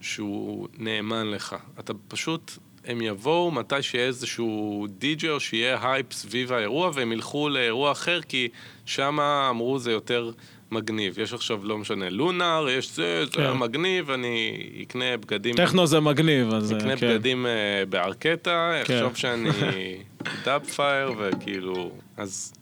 שהוא 0.00 0.68
נאמן 0.78 1.26
לך. 1.26 1.56
אתה 1.80 1.92
פשוט, 2.08 2.52
הם 2.84 3.02
יבואו 3.02 3.50
מתי 3.50 3.82
שיהיה 3.82 4.06
איזשהו 4.06 4.86
די-ג'י 4.98 5.30
או 5.30 5.40
שיהיה 5.40 5.92
הייפ 5.92 6.12
סביב 6.12 6.52
האירוע, 6.52 6.90
והם 6.94 7.12
ילכו 7.12 7.48
לאירוע 7.48 7.92
אחר, 7.92 8.20
כי 8.22 8.48
שם 8.86 9.20
אמרו 9.20 9.78
זה 9.78 9.92
יותר 9.92 10.30
מגניב. 10.74 11.18
יש 11.18 11.32
עכשיו, 11.32 11.64
לא 11.64 11.78
משנה, 11.78 12.10
לונאר, 12.10 12.68
יש 12.68 12.94
זה, 12.96 13.24
זה 13.26 13.32
כן. 13.32 13.52
מגניב, 13.52 14.10
אני 14.10 14.52
אקנה 14.82 15.16
בגדים... 15.16 15.54
טכנו 15.56 15.86
זה 15.86 16.00
מגניב, 16.00 16.54
אז 16.54 16.72
אקנה 16.72 16.96
כן. 16.96 17.08
בגדים 17.14 17.46
אה, 17.46 17.52
בארקטה, 17.88 18.72
כן. 18.84 18.94
יחשוב 18.94 19.16
שאני 19.16 19.48
דאב 20.44 20.64
פייר, 20.64 21.12
וכאילו... 21.18 21.90
אז 22.16 22.52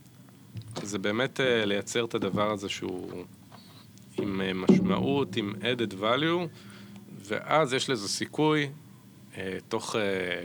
זה 0.83 0.99
באמת 0.99 1.41
אה, 1.41 1.65
לייצר 1.65 2.05
את 2.05 2.15
הדבר 2.15 2.51
הזה 2.51 2.69
שהוא 2.69 3.25
עם 4.19 4.41
אה, 4.41 4.53
משמעות, 4.55 5.37
עם 5.37 5.53
added 5.61 5.93
value, 6.03 6.47
ואז 7.25 7.75
יש 7.75 7.91
לזה 7.91 8.09
סיכוי, 8.09 8.69
אה, 9.39 9.59
תוך 9.69 9.97
אה, 9.97 10.01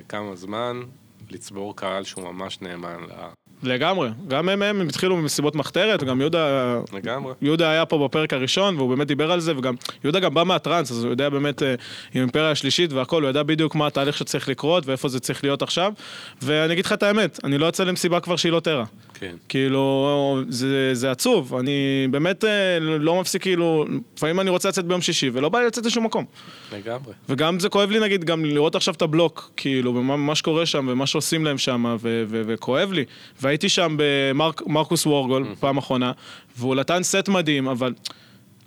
כמה 0.09 0.35
זמן, 0.35 0.81
לצבור 1.29 1.75
קהל 1.75 2.03
שהוא 2.03 2.23
ממש 2.23 2.61
נאמן 2.61 2.97
ל- 3.09 3.46
לגמרי. 3.63 4.09
גם 4.27 4.49
הם, 4.49 4.61
הם 4.61 4.87
התחילו 4.87 5.17
ממסיבות 5.17 5.55
מחתרת, 5.55 6.03
גם 6.03 6.21
יהודה... 6.21 6.75
לגמרי. 6.93 7.33
יהודה 7.41 7.69
היה 7.69 7.85
פה 7.85 8.07
בפרק 8.07 8.33
הראשון, 8.33 8.75
והוא 8.75 8.89
באמת 8.89 9.07
דיבר 9.07 9.31
על 9.31 9.39
זה, 9.39 9.57
וגם 9.57 9.75
יהודה 10.03 10.19
גם 10.19 10.33
בא 10.33 10.43
מהטראנס, 10.43 10.91
אז 10.91 11.03
הוא 11.03 11.11
יודע 11.11 11.29
באמת 11.29 11.63
אה, 11.63 11.75
עם 12.13 12.21
אימפריה 12.21 12.51
השלישית 12.51 12.93
והכל, 12.93 13.21
הוא 13.21 13.27
יודע 13.27 13.43
בדיוק 13.43 13.75
מה 13.75 13.87
התהליך 13.87 14.17
שצריך 14.17 14.49
לקרות 14.49 14.87
ואיפה 14.87 15.09
זה 15.09 15.19
צריך 15.19 15.43
להיות 15.43 15.61
עכשיו. 15.61 15.93
ואני 16.41 16.73
אגיד 16.73 16.85
לך 16.85 16.93
את 16.93 17.03
האמת, 17.03 17.39
אני 17.43 17.57
לא 17.57 17.65
יוצא 17.65 17.83
למסיבה 17.83 18.19
כבר 18.19 18.35
שהיא 18.35 18.51
לא 18.51 18.59
טרה. 18.59 18.83
כן. 19.19 19.35
כאילו, 19.49 20.41
זה, 20.49 20.89
זה 20.93 21.11
עצוב, 21.11 21.55
אני 21.55 22.07
באמת 22.11 22.43
אה, 22.43 22.79
לא 22.79 23.21
מפסיק, 23.21 23.41
כאילו, 23.41 23.85
לפעמים 24.15 24.39
אני 24.39 24.49
רוצה 24.49 24.69
לצאת 24.69 24.85
ביום 24.85 25.01
שישי, 25.01 25.29
ולא 25.33 25.49
בא 25.49 25.59
לי 25.59 25.65
לצאת 25.67 25.85
לשום 25.85 26.05
מקום. 26.05 26.25
לגמרי. 26.73 27.13
וגם 27.29 27.59
זה 27.59 27.69
כואב 27.69 27.91
לי, 27.91 27.99
נגיד, 27.99 28.23
גם 28.23 28.45
לראות 28.45 28.75
עכשיו 28.75 28.93
את 28.93 29.01
הבלוק, 29.01 29.51
כאילו, 29.57 29.95
ומה 29.95 30.17
מה 30.17 30.35
שקורה 30.35 30.65
שם, 30.65 30.87
ומה 30.91 31.07
שעושים 31.07 31.45
להם 31.45 31.57
שם, 31.57 31.97
וכואב 32.29 32.91
לי. 32.91 33.05
והייתי 33.41 33.69
שם 33.69 33.95
במרקוס 33.97 35.05
וורגול, 35.05 35.45
פעם 35.59 35.77
אחרונה, 35.77 36.11
והוא 36.57 36.75
נתן 36.75 37.03
סט 37.03 37.29
מדהים, 37.29 37.67
אבל, 37.67 37.93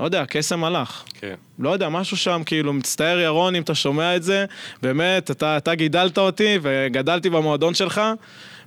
לא 0.01 0.05
יודע, 0.05 0.23
הקסם 0.23 0.65
הלך. 0.65 1.05
כן. 1.21 1.35
לא 1.59 1.71
יודע, 1.71 1.89
משהו 1.89 2.17
שם, 2.17 2.43
כאילו, 2.47 2.73
מצטער 2.73 3.19
ירון, 3.19 3.55
אם 3.55 3.63
אתה 3.63 3.75
שומע 3.75 4.17
את 4.17 4.23
זה, 4.23 4.45
באמת, 4.83 5.31
אתה, 5.31 5.57
אתה 5.57 5.75
גידלת 5.75 6.19
אותי, 6.19 6.59
וגדלתי 6.63 7.31
במועדון 7.31 7.75
שלך, 7.75 8.01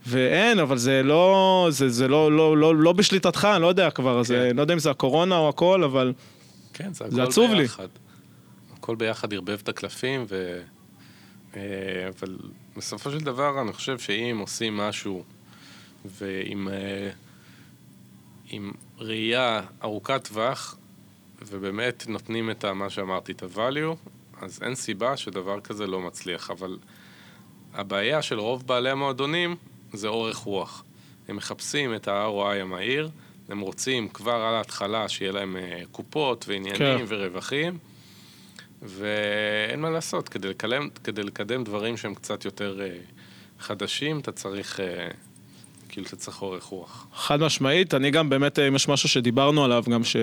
ואין, 0.08 0.60
אבל 0.60 0.78
זה 0.78 1.04
לא, 1.04 1.68
זה, 1.72 1.90
זה 1.90 2.08
לא, 2.08 2.32
לא, 2.32 2.58
לא, 2.58 2.76
לא 2.76 2.94
בשליטתך, 2.94 3.48
אני 3.54 3.62
לא 3.62 3.68
יודע 3.68 3.92
כבר, 3.92 4.24
זה, 4.24 4.52
לא 4.54 4.62
יודע 4.62 4.74
אם 4.74 4.80
זה 4.80 4.92
הקורונה 4.92 5.38
או 5.38 5.50
הכל, 5.50 5.84
אבל 5.84 6.14
כן, 6.74 6.94
זה 6.94 7.06
זה 7.10 7.24
עצוב 7.24 7.52
לי. 7.52 7.62
ביחד. 7.62 7.88
הכל 8.78 8.96
ביחד 8.96 9.34
ערבב 9.34 9.60
את 9.64 9.70
הקלפים, 9.70 10.26
ו... 10.30 10.62
אה, 11.56 11.62
אבל 12.10 12.38
בסופו 12.78 13.12
של 13.12 13.20
דבר 13.20 13.62
אני 13.62 13.74
חושב 13.74 14.00
שאם 14.00 14.38
עושים 14.40 14.78
משהו 14.78 15.24
ועם 16.06 16.68
אה, 16.68 17.10
עם 18.50 18.72
ראייה 19.00 19.62
ארוכת 19.84 20.28
טווח, 20.28 20.78
ובאמת 21.42 22.06
נותנים 22.08 22.52
את 22.52 22.66
מה 22.66 22.90
שאמרתי, 22.90 23.32
את 23.32 23.44
ה-value, 23.44 24.10
אז 24.42 24.60
אין 24.62 24.76
סיבה 24.76 25.18
שדבר 25.18 25.60
כזה 25.60 25.88
לא 25.88 26.02
מצליח. 26.02 26.52
אבל 26.52 26.78
הבעיה 27.74 28.22
של 28.22 28.40
רוב 28.40 28.68
בעלי 28.68 28.90
המועדונים 28.90 29.56
זה 29.94 30.08
אורך 30.08 30.38
רוח. 30.38 30.84
הם 31.28 31.36
מחפשים 31.36 31.96
את 31.96 32.08
ה-ROI 32.08 32.62
המהיר, 32.62 33.10
הם 33.50 33.60
רוצים 33.60 34.10
כבר 34.10 34.36
על 34.36 34.56
ההתחלה 34.56 35.10
שיהיה 35.10 35.32
להם 35.32 35.58
אה, 35.58 35.82
קופות 35.92 36.46
ועניינים 36.48 36.78
כן. 36.78 37.06
ורווחים, 37.08 37.78
ואין 38.82 39.82
מה 39.82 39.90
לעשות, 39.90 40.30
כדי 40.30 40.50
לקדם, 40.50 40.90
כדי 41.04 41.24
לקדם 41.24 41.64
דברים 41.64 41.98
שהם 41.98 42.16
קצת 42.16 42.46
יותר 42.46 42.82
אה, 42.82 42.98
חדשים, 43.60 44.20
אתה 44.20 44.32
צריך, 44.32 44.80
אה, 44.80 45.08
כאילו, 45.94 46.08
אתה 46.08 46.16
צריך 46.16 46.42
אורך 46.42 46.64
רוח. 46.64 47.08
חד 47.16 47.40
משמעית, 47.42 47.94
אני 47.94 48.12
גם 48.12 48.30
באמת, 48.30 48.60
אם 48.60 48.76
יש 48.76 48.88
משהו 48.88 49.10
שדיברנו 49.10 49.66
עליו, 49.66 49.84
גם 49.90 50.04
ש... 50.04 50.16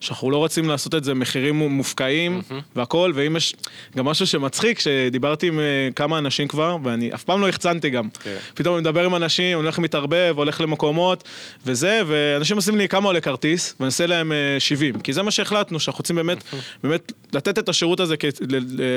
שאנחנו 0.00 0.30
לא 0.30 0.36
רוצים 0.36 0.68
לעשות 0.68 0.94
את 0.94 1.04
זה 1.04 1.14
מחירים 1.14 1.54
מופקעים 1.54 2.42
והכל, 2.76 3.12
ואם 3.14 3.36
יש 3.36 3.54
גם 3.96 4.04
משהו 4.04 4.26
שמצחיק, 4.26 4.78
שדיברתי 4.78 5.46
עם 5.48 5.60
אה, 5.60 5.88
כמה 5.96 6.18
אנשים 6.18 6.48
כבר, 6.48 6.76
ואני 6.84 7.14
אף 7.14 7.24
פעם 7.24 7.40
לא 7.40 7.48
החצנתי 7.48 7.90
גם. 7.90 8.08
כן. 8.22 8.36
פתאום 8.54 8.74
אני 8.74 8.80
מדבר 8.80 9.04
עם 9.04 9.14
אנשים, 9.14 9.44
אני 9.58 9.64
הולך 9.64 9.78
מתערבב, 9.78 10.34
הולך 10.36 10.60
למקומות, 10.60 11.24
וזה, 11.66 12.00
ואנשים 12.06 12.56
עושים 12.56 12.76
לי 12.76 12.88
כמה 12.88 13.06
עולה 13.06 13.20
כרטיס, 13.20 13.74
ואני 13.80 13.86
עושה 13.86 14.06
להם 14.06 14.32
אה, 14.32 14.36
70, 14.58 15.00
כי 15.00 15.12
זה 15.12 15.22
מה 15.22 15.30
שהחלטנו, 15.30 15.80
שאנחנו 15.80 15.98
רוצים 15.98 16.16
באמת, 16.16 16.44
באמת 16.82 17.12
לתת 17.32 17.58
את 17.58 17.68
השירות 17.68 18.00
הזה 18.00 18.16
כ- 18.16 18.24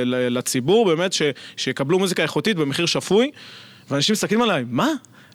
לציבור, 0.06 0.86
באמת, 0.86 1.14
ש- 1.14 1.22
שיקבלו 1.58 2.00
מוזיקה 2.00 2.24
איכותית 2.24 2.58
במחיר 2.58 2.86
שפוי, 2.86 3.32
ואנשים 3.92 4.14
מסתכלים 4.14 4.42
עליי, 4.42 4.64
מה? 4.70 4.88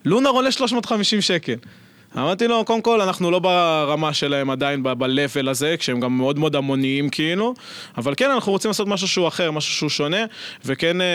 לונר 0.07 0.31
עולה 0.31 0.53
350 0.53 1.21
שקל. 1.21 1.55
אמרתי 2.17 2.49
לו, 2.49 2.65
קודם 2.65 2.83
כל, 2.83 3.01
אנחנו 3.01 3.31
לא 3.31 3.39
ברמה 3.39 4.15
שלהם 4.15 4.51
עדיין 4.51 4.83
ב-level 4.83 5.51
הזה, 5.51 5.75
כשהם 5.79 6.01
גם 6.01 6.17
מאוד 6.17 6.39
מאוד 6.39 6.57
המוניים 6.57 7.11
כאילו, 7.11 7.55
אבל 7.97 8.15
כן, 8.17 8.31
אנחנו 8.31 8.53
רוצים 8.53 8.69
לעשות 8.69 8.89
משהו 8.89 9.09
שהוא 9.09 9.29
אחר, 9.29 9.51
משהו 9.51 9.73
שהוא 9.75 9.91
שונה, 9.91 10.25
וכן 10.65 11.01
אה, 11.01 11.07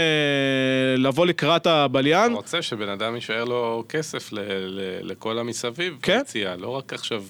לבוא 0.98 1.26
לקראת 1.26 1.68
הבליין. 1.68 2.32
אתה 2.32 2.38
רוצה 2.38 2.62
שבן 2.62 2.90
אדם 2.90 3.16
יישאר 3.16 3.44
לו 3.44 3.84
כסף 3.90 4.34
ל- 4.34 4.40
ל- 4.40 5.12
לכל 5.12 5.40
המסביב, 5.40 5.98
כן. 6.02 6.18
ביציאה, 6.18 6.56
לא 6.58 6.70
רק 6.70 6.94
עכשיו 6.94 7.24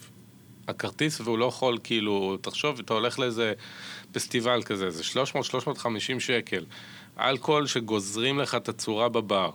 הכרטיס 0.67 1.21
והוא 1.21 1.37
לא 1.37 1.45
יכול, 1.45 1.77
כאילו, 1.83 2.37
תחשוב, 2.41 2.79
אתה 2.79 2.93
הולך 2.93 3.19
לאיזה 3.19 3.53
פסטיבל 4.11 4.61
כזה, 4.63 4.89
זה 4.89 5.03
300-350 5.33 6.19
שקל, 6.19 6.63
אלכוהול 7.19 7.67
שגוזרים 7.67 8.39
לך 8.39 8.55
את 8.55 8.69
הצורה 8.69 9.09
בבר, 9.09 9.49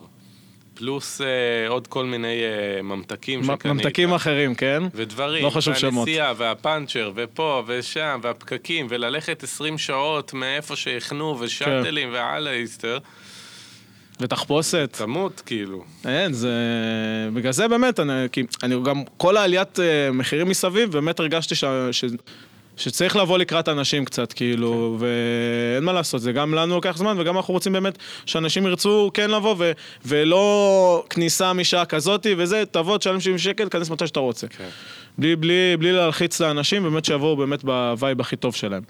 פלוס 0.77 1.21
אה, 1.21 1.69
עוד 1.69 1.87
כל 1.87 2.05
מיני 2.05 2.43
אה, 2.43 2.83
ממתקים 2.83 3.45
שקנית. 3.45 3.67
ממתקים 3.67 4.13
אחרים, 4.13 4.55
כן? 4.55 4.83
ודברים, 4.95 5.45
לא 5.45 5.51
חשוב 5.51 5.75
שמות. 5.75 5.95
והנסיעה, 5.95 6.33
והפאנצ'ר, 6.37 7.13
ופה, 7.15 7.63
ושם, 7.67 8.21
והפקקים, 8.23 8.87
וללכת 8.91 9.43
20 9.43 9.79
שעות 9.79 10.35
מאיפה 10.35 10.77
שהכנו, 10.77 11.37
ושאטלים, 11.41 12.13
והלאה 12.13 12.53
איסטר, 12.53 12.99
ותחפושת. 14.21 14.97
תמות, 14.99 15.43
כאילו. 15.47 15.85
אין, 16.05 16.33
זה... 16.33 16.53
בגלל 17.35 17.53
זה 17.53 17.69
באמת, 17.69 18.01
אני, 18.01 18.13
כי 18.33 18.43
אני 18.63 18.77
גם, 18.85 19.03
כל 19.17 19.37
העליית 19.37 19.81
אה, 19.81 20.11
מחירים 20.13 20.49
מסביב, 20.49 20.93
באמת 20.93 21.21
הרגשתי 21.21 21.55
ש... 21.55 21.65
ש... 21.93 22.05
שצריך 22.77 23.17
לבוא 23.17 23.39
לקראת 23.39 23.69
אנשים 23.69 24.05
קצת, 24.05 24.33
כאילו, 24.33 24.97
ואין 24.99 25.85
מה 25.85 25.93
לעשות, 25.93 26.21
זה 26.21 26.33
גם 26.33 26.55
לנו 26.55 26.75
לוקח 26.75 26.97
זמן, 26.97 27.17
וגם 27.21 27.37
אנחנו 27.37 27.55
רוצים 27.55 27.73
באמת 27.73 27.99
שאנשים 28.27 28.67
ירצו 28.67 29.11
כן 29.15 29.31
לבוא, 29.31 29.55
ו... 29.59 29.73
ולא 30.05 31.05
כניסה 31.11 31.53
משעה 31.53 31.85
כזאתי, 31.85 32.35
וזה, 32.39 32.63
תבוא, 32.71 32.99
תשלם 32.99 33.21
70 33.21 33.39
שקל, 33.39 33.65
תיכנס 33.65 33.91
מתי 33.91 34.07
שאתה 34.07 34.21
רוצה. 34.21 34.49
כן. 34.49 34.69
בלי, 35.19 35.37
בלי, 35.37 35.77
בלי 35.79 35.93
להלחיץ 35.93 36.41
לאנשים, 36.41 36.83
באמת 36.83 37.05
שיבואו 37.05 37.37
באמת 37.37 37.65
ב 37.65 37.76
vibe 37.76 38.21
הכי 38.21 38.37
טוב 38.37 38.55
שלהם. 38.55 38.83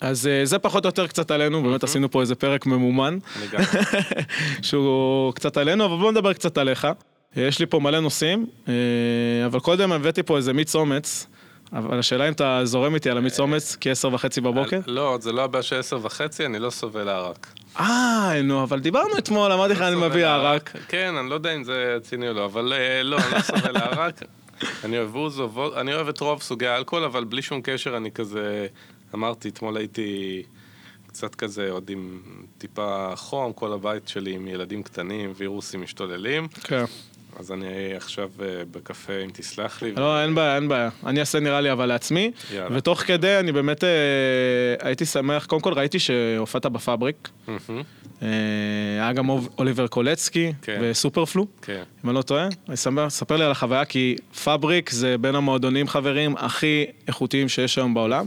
אז 0.00 0.26
אה, 0.26 0.44
זה 0.44 0.58
פחות 0.58 0.84
או 0.84 0.88
יותר 0.88 1.06
קצת 1.06 1.30
עלינו, 1.30 1.62
באמת 1.62 1.84
עשינו 1.84 2.10
פה 2.10 2.20
איזה 2.20 2.34
פרק 2.34 2.66
ממומן. 2.66 3.18
שהוא 4.62 5.32
קצת 5.32 5.56
עלינו, 5.56 5.84
אבל 5.84 5.96
בוא 5.96 6.12
נדבר 6.12 6.32
קצת 6.32 6.58
עליך. 6.58 6.86
יש 7.36 7.58
לי 7.58 7.66
פה 7.66 7.80
מלא 7.80 8.00
נושאים, 8.00 8.46
אה, 8.68 8.74
אבל 9.46 9.60
קודם 9.60 9.92
הבאתי 9.92 10.22
פה 10.22 10.36
איזה 10.36 10.52
מיץ 10.52 10.74
אומץ, 10.74 11.26
אבל 11.72 11.98
השאלה 11.98 12.28
אם 12.28 12.32
אתה 12.32 12.60
זורם 12.64 12.94
איתי 12.94 13.10
על 13.10 13.18
המיץ 13.18 13.40
אומץ, 13.40 13.76
כי 13.76 13.90
עשר 13.90 14.14
וחצי 14.14 14.40
בבוקר? 14.40 14.80
לא, 14.86 15.18
זה 15.20 15.32
לא 15.32 15.44
הבעיה 15.44 15.62
של 15.62 15.76
עשר 15.76 15.98
וחצי, 16.02 16.46
אני 16.46 16.58
לא 16.58 16.70
סובל 16.70 17.08
ערק. 17.08 17.46
אה, 17.80 18.42
נו, 18.44 18.62
אבל 18.62 18.80
דיברנו 18.80 19.18
אתמול, 19.18 19.52
אמרתי 19.52 19.72
לך, 19.72 19.80
אני 19.80 19.94
סובל 19.94 20.08
מביא 20.08 20.26
ערק. 20.26 20.76
כן, 20.88 21.14
אני 21.16 21.30
לא 21.30 21.34
יודע 21.34 21.54
אם 21.54 21.64
זה 21.64 21.94
רציני 21.96 22.28
או 22.28 22.34
לא, 22.34 22.44
אבל 22.44 22.72
אה, 22.72 23.02
לא, 23.02 23.16
אני 23.16 23.32
לא 23.32 23.40
סובל 23.40 23.76
ערק. 23.76 24.20
אני 24.84 24.98
אוהב 24.98 25.14
אוזו, 25.14 25.50
אני 25.80 25.94
אוהב 25.94 26.08
את 26.08 26.20
רוב 26.20 26.42
סוגי 26.42 26.66
האלכוהול, 26.66 27.04
אבל 27.04 27.24
בלי 27.24 27.42
שום 27.42 27.60
קשר 27.62 27.96
אני 27.96 28.10
כזה, 28.10 28.66
אמרתי, 29.14 29.48
אתמול 29.48 29.76
הייתי 29.76 30.42
קצת 31.06 31.34
כזה 31.34 31.70
עוד 31.70 31.90
עם 31.90 32.22
טיפה 32.58 33.12
חום, 33.16 33.52
כל 33.52 33.72
הבית 33.72 34.08
שלי 34.08 34.34
עם 34.34 34.48
ילדים 34.48 34.82
קטנים, 34.82 35.32
וירוסים 35.36 35.82
משתוללים, 35.82 36.48
כן. 36.48 36.84
אז 37.38 37.52
אני 37.52 37.94
עכשיו 37.96 38.30
אה, 38.42 38.62
בקפה, 38.70 39.12
אם 39.24 39.30
תסלח 39.32 39.82
לי. 39.82 39.92
לא, 39.92 40.22
אין 40.22 40.34
בעיה, 40.34 40.56
אין 40.56 40.68
בעיה. 40.68 40.88
אני 41.06 41.20
אעשה 41.20 41.40
נראה 41.40 41.60
לי 41.60 41.72
אבל 41.72 41.86
לעצמי. 41.86 42.30
יאללה. 42.54 42.76
ותוך 42.78 43.00
כדי 43.00 43.38
אני 43.38 43.52
באמת 43.52 43.84
אה, 43.84 43.88
הייתי 44.80 45.04
שמח, 45.04 45.46
קודם 45.46 45.62
כל 45.62 45.72
ראיתי 45.72 45.98
שהופעת 45.98 46.66
בפאבריק. 46.66 47.28
אה, 48.22 48.28
היה 49.00 49.12
גם 49.12 49.28
אוליבר 49.58 49.86
קולצקי 49.86 50.52
כן. 50.62 50.78
וסופר 50.82 51.24
פלו. 51.24 51.46
כן. 51.62 51.82
אם 52.04 52.10
אני 52.10 52.16
לא 52.16 52.22
טועה, 52.22 52.48
אני 52.68 52.76
ספר, 52.76 53.10
ספר 53.10 53.36
לי 53.36 53.44
על 53.44 53.50
החוויה, 53.50 53.84
כי 53.84 54.16
פאבריק 54.44 54.90
זה 54.90 55.18
בין 55.18 55.34
המועדונים, 55.34 55.88
חברים, 55.88 56.34
הכי 56.36 56.84
איכותיים 57.08 57.48
שיש 57.48 57.78
היום 57.78 57.94
בעולם. 57.94 58.26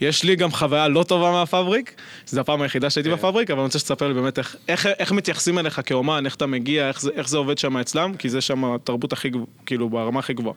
יש 0.00 0.24
לי 0.24 0.36
גם 0.36 0.50
חוויה 0.50 0.88
לא 0.88 1.02
טובה 1.02 1.30
מהפאבריק, 1.30 1.94
זו 2.26 2.40
הפעם 2.40 2.62
היחידה 2.62 2.90
שהייתי 2.90 3.10
כן. 3.10 3.16
בפאבריק, 3.16 3.50
אבל 3.50 3.58
אני 3.58 3.64
רוצה 3.64 3.78
שתספר 3.78 4.08
לי 4.08 4.14
באמת 4.14 4.38
איך, 4.38 4.56
איך, 4.68 4.86
איך 4.86 5.12
מתייחסים 5.12 5.58
אליך 5.58 5.80
כאומן, 5.86 6.26
איך 6.26 6.34
אתה 6.34 6.46
מגיע, 6.46 6.88
איך 6.88 7.00
זה, 7.00 7.10
איך 7.14 7.28
זה 7.28 7.36
עובד 7.36 7.58
שם 7.58 7.76
אצלם, 7.76 8.16
כי 8.16 8.28
זה 8.28 8.40
שם 8.40 8.64
התרבות 8.64 9.12
הכי, 9.12 9.30
כאילו, 9.66 9.88
ברמה 9.88 10.18
הכי 10.18 10.34
גבוהה. 10.34 10.56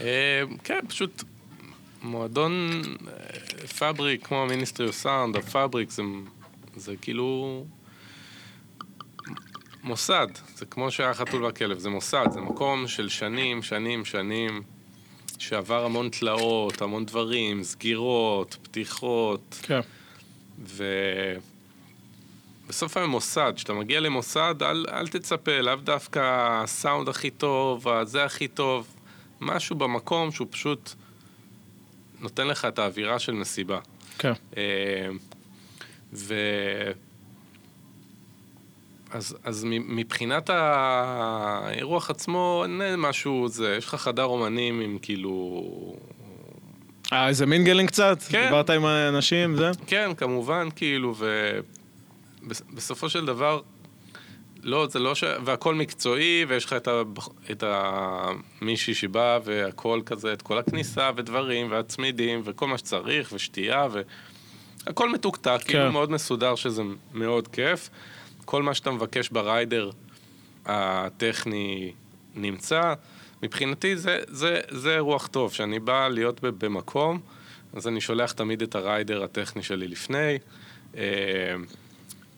אה, 0.00 0.42
כן, 0.64 0.80
פשוט 0.88 1.24
מועדון 2.02 2.82
אה, 3.08 3.66
פאבריק, 3.66 4.26
כמו 4.26 4.42
המיניסטרי 4.42 4.92
סאונד, 4.92 5.36
הפאבריק, 5.36 5.90
זה, 5.90 6.02
זה 6.76 6.94
כאילו 7.00 7.64
מוסד, 9.84 10.26
זה 10.54 10.66
כמו 10.66 10.90
שהיה 10.90 11.14
חתול 11.14 11.44
והכלב, 11.44 11.78
זה 11.78 11.90
מוסד, 11.90 12.26
זה 12.30 12.40
מקום 12.40 12.88
של 12.88 13.08
שנים, 13.08 13.62
שנים, 13.62 14.04
שנים, 14.04 14.62
שעבר 15.38 15.84
המון 15.84 16.08
תלאות, 16.08 16.82
המון 16.82 17.06
דברים, 17.06 17.62
סגירות, 17.62 18.56
פתיחות, 18.62 19.60
כן. 19.62 19.80
ובסוף 22.66 22.96
היום 22.96 23.10
מוסד, 23.10 23.52
כשאתה 23.56 23.72
מגיע 23.72 24.00
למוסד, 24.00 24.54
אל, 24.62 24.86
אל 24.88 25.08
תצפה, 25.08 25.60
לאו 25.60 25.76
דווקא 25.76 26.20
הסאונד 26.62 27.08
הכי 27.08 27.30
טוב, 27.30 27.88
הזה 27.88 28.24
הכי 28.24 28.48
טוב, 28.48 28.94
משהו 29.40 29.76
במקום 29.76 30.32
שהוא 30.32 30.48
פשוט 30.50 30.90
נותן 32.20 32.46
לך 32.46 32.64
את 32.64 32.78
האווירה 32.78 33.18
של 33.18 33.32
מסיבה. 33.32 33.78
כן. 34.18 34.32
אה, 34.56 35.08
ו... 36.12 36.34
אז, 39.14 39.36
אז 39.44 39.64
מבחינת 39.68 40.50
האירוח 40.50 42.10
עצמו, 42.10 42.64
אין 42.64 42.96
משהו, 42.96 43.48
זה, 43.48 43.74
יש 43.78 43.86
לך 43.86 43.94
חדר 43.94 44.24
אומנים 44.24 44.80
עם 44.80 44.98
כאילו... 45.02 45.62
אה, 47.12 47.28
איזה 47.28 47.46
מינגלינג 47.46 47.88
קצת? 47.88 48.18
כן. 48.28 48.44
דיברת 48.44 48.70
עם 48.70 48.84
האנשים, 48.84 49.56
זה? 49.56 49.70
כן, 49.86 50.10
כמובן, 50.16 50.68
כאילו, 50.76 51.14
ובסופו 52.42 53.08
של 53.08 53.26
דבר, 53.26 53.60
לא, 54.62 54.86
זה 54.90 54.98
לא 54.98 55.14
ש... 55.14 55.24
והכל 55.44 55.74
מקצועי, 55.74 56.44
ויש 56.48 56.64
לך 56.64 56.72
את, 56.72 56.88
ה... 56.88 57.02
את 57.50 57.64
המישהי 57.66 58.94
שבאה, 58.94 59.38
והכל 59.44 60.00
כזה, 60.06 60.32
את 60.32 60.42
כל 60.42 60.58
הכניסה, 60.58 61.10
ודברים, 61.16 61.70
והצמידים, 61.70 62.42
וכל 62.44 62.66
מה 62.66 62.78
שצריך, 62.78 63.30
ושתייה, 63.32 63.86
והכל 64.86 65.12
מתוקתק, 65.12 65.58
כן. 65.60 65.72
כאילו 65.72 65.92
מאוד 65.92 66.10
מסודר, 66.10 66.54
שזה 66.54 66.82
מאוד 67.12 67.48
כיף. 67.48 67.90
כל 68.44 68.62
מה 68.62 68.74
שאתה 68.74 68.90
מבקש 68.90 69.28
בריידר 69.28 69.90
הטכני 70.66 71.92
נמצא. 72.34 72.94
מבחינתי 73.42 73.96
זה, 73.96 74.18
זה, 74.28 74.60
זה 74.70 74.98
רוח 74.98 75.26
טוב, 75.26 75.52
שאני 75.52 75.78
בא 75.78 76.08
להיות 76.08 76.40
במקום, 76.42 77.20
אז 77.72 77.88
אני 77.88 78.00
שולח 78.00 78.32
תמיד 78.32 78.62
את 78.62 78.74
הריידר 78.74 79.24
הטכני 79.24 79.62
שלי 79.62 79.88
לפני. 79.88 80.38
אה, 80.96 81.54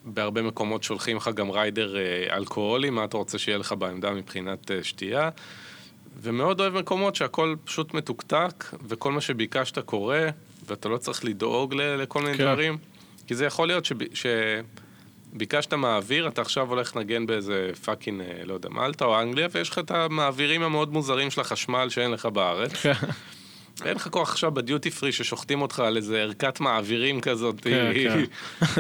בהרבה 0.05 0.43
מקומות 0.43 0.83
שולחים 0.83 1.17
לך 1.17 1.31
גם 1.35 1.51
ריידר 1.51 1.97
אה, 1.97 2.37
אלכוהולי, 2.37 2.91
מה 2.91 3.05
אתה 3.05 3.17
רוצה 3.17 3.39
שיהיה 3.39 3.59
לך 3.59 3.73
בעמדה 3.73 4.11
מבחינת 4.11 4.71
אה, 4.71 4.85
שתייה. 4.85 5.31
ומאוד 6.23 6.61
אוהב 6.61 6.79
מקומות 6.79 7.17
שהכל 7.17 7.55
פשוט 7.65 7.95
מתוקתק, 7.95 8.65
וכל 8.89 9.13
מה 9.13 9.21
שביקשת 9.21 9.79
קורה, 9.79 10.29
ואתה 10.67 10.89
לא 10.89 10.97
צריך 10.97 11.25
לדאוג 11.25 11.75
לכל 11.75 12.23
מיני 12.23 12.37
כן. 12.37 12.45
דברים. 12.45 12.79
כי 13.27 13.35
זה 13.35 13.47
יכול 13.47 13.67
להיות 13.69 13.85
שב- 13.85 14.15
שביקשת 15.37 15.75
מעביר, 15.75 16.29
אתה 16.29 16.43
עכשיו 16.43 16.69
הולך 16.69 16.97
לנגן 16.97 17.27
באיזה 17.27 17.71
fucking, 17.85 18.21
אה, 18.21 18.45
לא 18.45 18.55
יודע, 18.55 18.69
מלטה 18.69 19.05
או 19.05 19.21
אנגליה, 19.21 19.49
ויש 19.53 19.71
לך 19.71 19.79
את 19.79 19.91
המעבירים 19.91 20.63
המאוד 20.63 20.93
מוזרים 20.93 21.31
של 21.31 21.41
החשמל 21.41 21.89
שאין 21.89 22.11
לך 22.11 22.27
בארץ. 22.27 22.73
כן, 22.73 22.93
אין 23.85 23.97
לך 23.97 24.09
כוח 24.09 24.31
עכשיו 24.31 24.51
בדיוטי 24.51 24.91
פרי 24.91 25.13
ששוחטים 25.13 25.63
אותך 25.63 25.81
על 25.81 25.97
איזה 25.97 26.19
ערכת 26.19 26.61
מעבירים 26.61 27.21
כזאת. 27.21 27.61
כן, 27.61 27.93
כן. 27.95 28.25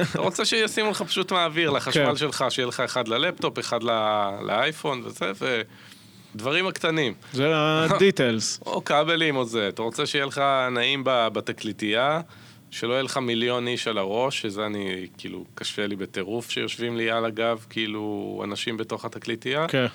אתה 0.02 0.20
רוצה 0.20 0.44
שישימו 0.44 0.90
לך 0.90 1.02
פשוט 1.02 1.32
מעביר 1.32 1.70
לחשמל 1.70 2.04
כן. 2.06 2.16
שלך, 2.16 2.44
שיהיה 2.48 2.66
לך 2.66 2.80
אחד 2.80 3.08
ללפטופ, 3.08 3.58
אחד 3.58 3.80
לאייפון 4.42 5.02
וזה, 5.04 5.32
ודברים 6.34 6.66
הקטנים. 6.66 7.14
זה 7.32 7.52
הדיטלס. 7.54 8.60
או 8.66 8.84
כבלים 8.84 9.36
או 9.36 9.44
זה. 9.44 9.68
אתה 9.68 9.82
רוצה 9.82 10.06
שיהיה 10.06 10.26
לך 10.26 10.42
נעים 10.70 11.02
בתקליטייה, 11.04 12.20
שלא 12.76 12.92
יהיה 12.92 13.02
לך 13.02 13.16
מיליון 13.16 13.68
איש 13.68 13.88
על 13.88 13.98
הראש, 13.98 14.40
שזה 14.40 14.66
אני, 14.66 15.06
כאילו, 15.18 15.44
קשה 15.54 15.86
לי 15.86 15.96
בטירוף 15.96 16.50
שיושבים 16.50 16.96
לי 16.96 17.10
על 17.10 17.24
הגב, 17.24 17.66
כאילו, 17.70 18.40
אנשים 18.44 18.76
בתוך 18.76 19.04
התקליטייה. 19.04 19.68
כן. 19.68 19.86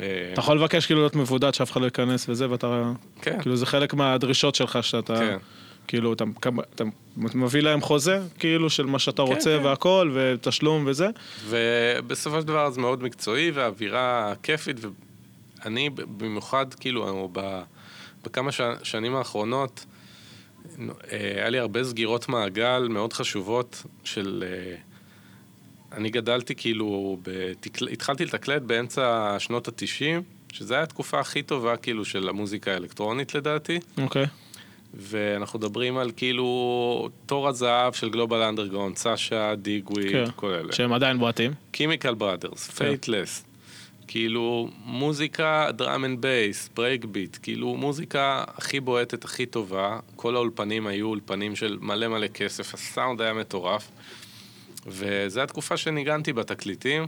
אה, 0.00 0.30
אתה 0.32 0.40
יכול 0.40 0.56
לבקש 0.56 0.86
כאילו 0.86 1.00
להיות 1.00 1.16
מבודד, 1.16 1.54
שאף 1.54 1.72
אחד 1.72 1.80
לא 1.80 1.84
ייכנס 1.84 2.28
וזה, 2.28 2.50
ואתה... 2.50 2.92
כן. 3.22 3.40
כאילו 3.40 3.56
זה 3.56 3.66
חלק 3.66 3.94
מהדרישות 3.94 4.54
שלך, 4.54 4.78
שאתה... 4.82 5.16
כן. 5.16 5.36
כאילו, 5.86 6.12
אתה, 6.12 6.24
אתה 6.74 6.84
מביא 7.16 7.60
להם 7.60 7.80
חוזה, 7.80 8.20
כאילו, 8.38 8.70
של 8.70 8.86
מה 8.86 8.98
שאתה 8.98 9.22
רוצה 9.22 9.58
כן. 9.58 9.64
והכל, 9.64 10.10
ותשלום 10.14 10.84
וזה. 10.86 11.08
ובסופו 11.48 12.40
של 12.40 12.46
דבר 12.46 12.70
זה 12.70 12.80
מאוד 12.80 13.02
מקצועי 13.02 13.50
והאווירה 13.50 14.32
כיפית, 14.42 14.76
ואני 15.64 15.90
במיוחד, 15.90 16.74
כאילו, 16.74 17.28
בכמה 18.24 18.52
ש- 18.52 18.60
שנים 18.82 19.16
האחרונות, 19.16 19.84
היה 21.10 21.48
לי 21.48 21.58
הרבה 21.58 21.84
סגירות 21.84 22.28
מעגל 22.28 22.86
מאוד 22.90 23.12
חשובות 23.12 23.82
של... 24.04 24.44
אה, 24.46 24.76
אני 25.92 26.10
גדלתי 26.10 26.54
כאילו, 26.54 27.18
בתקל... 27.22 27.88
התחלתי 27.88 28.24
לתקלט 28.24 28.62
באמצע 28.62 29.36
שנות 29.38 29.68
התשעים, 29.68 30.22
שזו 30.52 30.74
הייתה 30.74 30.82
התקופה 30.82 31.20
הכי 31.20 31.42
טובה 31.42 31.76
כאילו 31.76 32.04
של 32.04 32.28
המוזיקה 32.28 32.72
האלקטרונית 32.72 33.34
לדעתי. 33.34 33.78
אוקיי. 33.98 34.26
ואנחנו 34.94 35.58
מדברים 35.58 35.98
על 35.98 36.10
כאילו 36.16 37.08
תור 37.26 37.48
הזהב 37.48 37.92
של 37.92 38.10
Global 38.10 38.42
Underground, 38.42 38.96
Sasha, 38.96 39.54
Digweed, 39.54 40.12
כן. 40.12 40.24
כל 40.36 40.50
אלה. 40.50 40.72
שהם 40.72 40.92
עדיין 40.92 41.18
בועטים. 41.18 41.52
Chemical 41.70 42.14
Brothers. 42.14 42.70
Faithless, 42.70 43.44
כאילו 44.08 44.68
מוזיקה, 44.84 45.68
drum 45.72 46.04
and 46.04 46.20
bass, 46.20 46.70
break 46.74 47.04
beat, 47.04 47.36
כאילו 47.42 47.76
מוזיקה 47.76 48.44
הכי 48.48 48.80
בועטת, 48.80 49.24
הכי 49.24 49.46
טובה, 49.46 49.98
כל 50.16 50.36
האולפנים 50.36 50.86
היו 50.86 51.06
אולפנים 51.06 51.56
של 51.56 51.78
מלא 51.80 52.08
מלא 52.08 52.26
כסף, 52.26 52.74
הסאונד 52.74 53.20
היה 53.20 53.34
מטורף, 53.34 53.90
וזו 54.86 55.40
התקופה 55.40 55.76
שניגנתי 55.76 56.32
בתקליטים, 56.32 57.06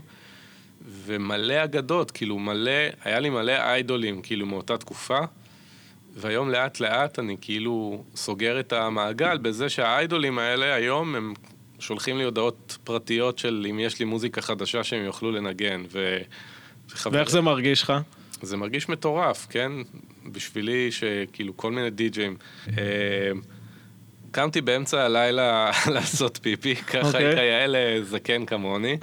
ומלא 0.87 1.65
אגדות, 1.65 2.11
כאילו 2.11 2.39
מלא, 2.39 2.81
היה 3.05 3.21
לי 3.21 3.31
מלא 3.31 3.53
איידולים 3.53 4.23
כאילו 4.23 4.47
מאותה 4.47 4.79
תקופה, 4.79 5.19
והיום 6.15 6.51
לאט 6.51 6.81
לאט 6.81 7.19
אני 7.19 7.37
כאילו 7.41 8.05
סוגר 8.17 8.61
את 8.61 8.73
המעגל 8.73 9.39
בזה 9.39 9.69
שהאיידולים 9.69 10.39
האלה 10.39 10.75
היום 10.75 11.15
הם 11.15 11.35
שולחים 11.79 12.19
לי 12.19 12.25
הודעות 12.25 12.79
פרטיות 12.85 13.39
של 13.39 13.67
אם 13.71 13.81
יש 13.81 13.99
לי 13.99 14.05
מוזיקה 14.05 14.41
חדשה 14.41 14.85
שהם 14.85 15.05
יוכלו 15.05 15.33
לנגן. 15.33 15.83
ו... 15.93 16.19
ואיך 17.13 17.31
זה 17.31 17.41
מרגיש 17.41 17.83
לך? 17.83 17.93
זה 18.43 18.57
מרגיש 18.57 18.89
מטורף, 18.89 19.47
כן? 19.51 19.73
בשבילי 20.33 20.93
שכאילו 20.93 21.57
כל 21.57 21.73
מיני 21.73 21.91
די-ג'ים. 21.91 22.37
אה, 22.79 23.31
קמתי 24.31 24.61
באמצע 24.61 25.05
הלילה 25.05 25.71
לעשות 25.95 26.39
פיפי, 26.43 26.75
ככה 26.93 27.07
אוקיי. 27.07 27.35
כיאה 27.35 27.67
לזקן 27.69 28.47
כמוני. 28.47 28.97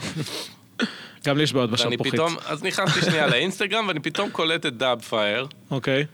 גם 1.26 1.38
לי 1.38 1.44
יש 1.44 1.54
בעיות 1.54 1.72
בשלפוחית. 1.72 2.14
פתאום, 2.14 2.36
אז 2.46 2.64
נכנסתי 2.64 3.02
שנייה 3.02 3.28
לאינסטגרם 3.28 3.88
ואני 3.88 4.00
פתאום 4.00 4.30
קולט 4.30 4.66
את 4.66 4.78
Dubfire. 4.78 5.48
אוקיי. 5.72 6.06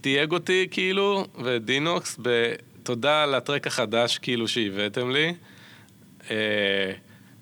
תייג, 0.00 0.32
אותי 0.32 0.66
כאילו, 0.70 1.26
ו 1.44 1.55
D-Nox, 1.55 2.18
בתודה 2.22 3.22
על 3.22 3.34
ה 3.34 3.39
track 3.39 3.66
החדש 3.66 4.18
כאילו 4.18 4.48
שהבאתם 4.48 5.10
לי. 5.10 5.34
אה, 6.30 6.36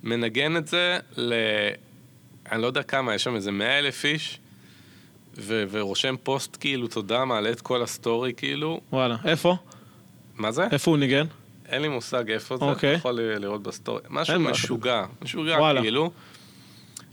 מנגן 0.02 0.56
את 0.56 0.66
זה 0.66 0.98
ל... 1.16 1.34
אני 2.52 2.62
לא 2.62 2.66
יודע 2.66 2.82
כמה, 2.82 3.14
יש 3.14 3.24
שם 3.24 3.34
איזה 3.34 3.50
מאה 3.50 3.78
אלף 3.78 4.04
איש, 4.04 4.38
ו- 5.38 5.64
ורושם 5.70 6.14
פוסט 6.22 6.56
כאילו, 6.60 6.88
תודה, 6.88 7.24
מעלה 7.24 7.50
את 7.50 7.60
כל 7.60 7.82
ה 7.82 7.91
story 7.91 8.32
כאילו. 8.36 8.80
וואלה. 8.92 9.16
איפה? 9.24 9.56
מה 10.36 10.52
זה? 10.52 10.66
איפה 10.72 10.90
הוא 10.90 10.98
ניגן? 10.98 11.26
אין 11.68 11.82
לי 11.82 11.88
מושג 11.88 12.30
איפה 12.30 12.56
זה, 12.56 12.64
אוקיי. 12.64 12.90
אתה 12.90 12.98
יכול 12.98 13.12
ל- 13.20 13.38
לראות 13.38 13.62
ב 13.62 13.68
story. 13.68 14.00
משהו 14.10 14.32
אין. 14.34 14.42
משוגע, 14.42 15.04
משוגע 15.22 15.56
וואלה. 15.58 15.80
כאילו. 15.80 16.10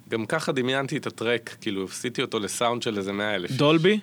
גם 0.09 0.25
ככה 0.25 0.51
דמיינתי 0.51 0.97
את 0.97 1.07
ה 1.07 1.14
track, 1.14 1.55
כאילו, 1.61 1.85
עשיתי 1.85 2.21
אותו 2.21 2.39
לסאונד 2.39 2.81
של 2.81 2.97
איזה 2.97 3.11
מאה 3.13 3.35
אלף. 3.35 3.51
דולבי? 3.51 3.99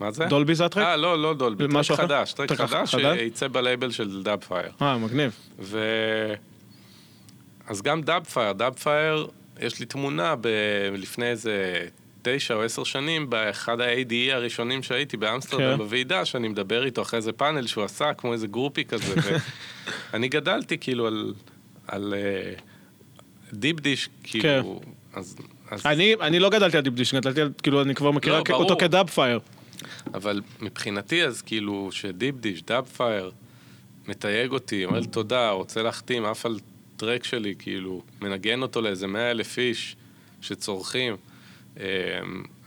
מה 0.00 0.10
זה? 0.10 0.24
דולבי 0.24 0.54
זה 0.54 0.64
ה 0.64 0.67
track? 0.67 0.84
אה, 0.86 0.96
לא, 0.96 1.22
לא 1.22 1.34
דולבי, 1.34 1.64
track 1.64 1.72
משהו 1.72 1.94
אחר? 1.94 2.02
חדש, 2.02 2.32
track 2.32 2.48
track 2.48 2.58
חדש 2.60 2.94
חדש? 2.94 3.18
שיצא 3.18 3.48
בלייבל 3.48 3.90
של 3.90 4.22
Dubfire. 4.22 4.70
אה, 4.82 4.98
מגניב. 4.98 5.32
ו... 5.58 5.80
אז 7.66 7.82
גם 7.82 8.02
Dubfire, 8.02 8.52
Dubfire, 8.52 9.26
יש 9.60 9.80
לי 9.80 9.86
תמונה 9.86 10.34
ב... 10.40 10.48
לפני 10.92 11.26
איזה 11.26 11.86
תשע 12.22 12.54
או 12.54 12.62
עשר 12.62 12.84
שנים, 12.84 13.30
באחד 13.30 13.80
ה-ADE 13.80 14.32
הראשונים 14.32 14.82
שהייתי 14.82 15.16
באמסטרדם 15.16 15.72
כן. 15.72 15.76
בוועידה, 15.76 16.24
שאני 16.24 16.48
מדבר 16.48 16.84
איתו 16.84 17.02
אחרי 17.02 17.16
איזה 17.16 17.32
פאנל 17.32 17.66
שהוא 17.66 17.84
עשה, 17.84 18.14
כמו 18.14 18.32
איזה 18.32 18.46
גרופי 18.46 18.84
כזה, 18.84 19.14
ואני 20.12 20.28
גדלתי 20.36 20.78
כאילו 20.78 21.06
על... 21.06 21.34
על 21.88 22.14
אה, 22.16 22.52
Deep 23.52 23.80
Dish, 23.80 24.08
כאילו, 24.22 24.80
אז... 25.14 25.36
אז... 25.70 25.86
אני 25.86 26.14
אני 26.20 26.38
לא 26.38 26.50
גדלתי 26.50 26.76
על 26.76 26.82
Deep 26.82 26.96
Dish, 26.96 27.14
גדלתי 27.14 27.40
על, 27.40 27.50
כאילו, 27.62 27.82
אני 27.82 27.94
כבר 27.94 28.10
מכירה 28.10 28.38
לא, 28.38 28.44
ברור. 28.44 28.62
אותו 28.62 28.76
כ 28.80 29.10
Dubfire. 29.10 29.40
אבל 30.14 30.40
מבחינתי 30.60 31.24
אז 31.24 31.42
כאילו 31.42 31.88
ש 31.92 32.06
Deep 32.06 32.34
Dish, 32.34 32.62
Dubfire, 32.62 33.30
מתייג 34.08 34.52
אותי, 34.52 34.84
אומר 34.84 35.00
לי 35.00 35.06
תודה, 35.06 35.50
רוצה 35.50 35.82
להחתים 35.82 36.24
אף 36.24 36.46
על 36.46 36.58
track 37.00 37.24
שלי, 37.24 37.54
כאילו, 37.58 38.02
מנגן 38.20 38.62
אותו 38.62 38.80
לאיזה 38.80 39.06
מאה 39.06 39.30
אלף 39.30 39.58
איש 39.58 39.96
שצורחים. 40.40 41.16
אמ, 41.76 41.82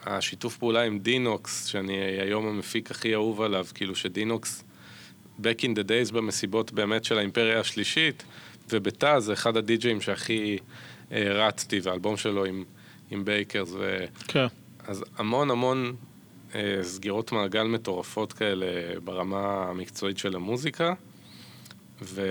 השיתוף 0.04 0.58
פעולה 0.58 0.82
עם 0.82 1.00
D-Nox, 1.00 1.66
שאני 1.66 1.98
היום 1.98 2.48
המפיק 2.48 2.92
הכי 2.92 3.14
אהוב 3.14 3.42
עליו, 3.42 3.66
כאילו 3.74 3.96
ש 3.96 4.13
D-Nox, 4.13 4.64
back 5.40 5.60
in 5.62 5.76
the 5.76 5.84
days 5.88 6.14
במסיבות 6.14 6.72
באמת 6.72 7.06
של 7.06 7.18
האימפריה 7.18 7.60
השלישית, 7.60 8.24
ובתא 8.70 9.20
זה 9.20 9.34
אחד 9.34 9.58
הדי-ג'אים 9.58 10.02
שהכי 10.02 10.58
אה, 11.12 11.24
רצתי, 11.34 11.80
והאלבום 11.84 12.18
שלו 12.18 12.46
עם, 12.46 12.64
עם 13.12 13.26
Beckers, 13.26 13.70
ו... 13.74 14.06
כן. 14.28 14.46
אז 14.88 15.06
המון 15.18 15.52
המון 15.52 15.96
אה, 16.56 16.80
סגירות 16.82 17.32
מעגל 17.32 17.64
מטורפות 17.64 18.34
כאלה 18.34 19.00
ברמה 19.04 19.66
המקצועית 19.70 20.18
של 20.18 20.36
המוזיקה. 20.36 20.94
ו... 22.02 22.22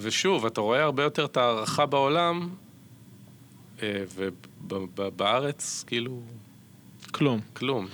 ושוב, 0.00 0.46
אתה 0.46 0.60
רואה 0.60 0.82
הרבה 0.82 1.02
יותר 1.02 1.24
את 1.24 1.36
ההערכה 1.36 1.86
בעולם, 1.86 2.48
אה, 3.82 4.04
ובארץ, 4.68 5.84
כאילו, 5.86 6.20
כלום. 7.10 7.40
כלום. 7.52 7.86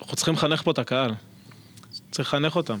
אנחנו 0.00 0.16
צריכים 0.16 0.34
לחנך 0.34 0.62
פה 0.62 0.70
את 0.70 0.78
הקהל. 0.78 1.14
צריך 2.10 2.28
לחנך 2.28 2.56
אותם. 2.56 2.78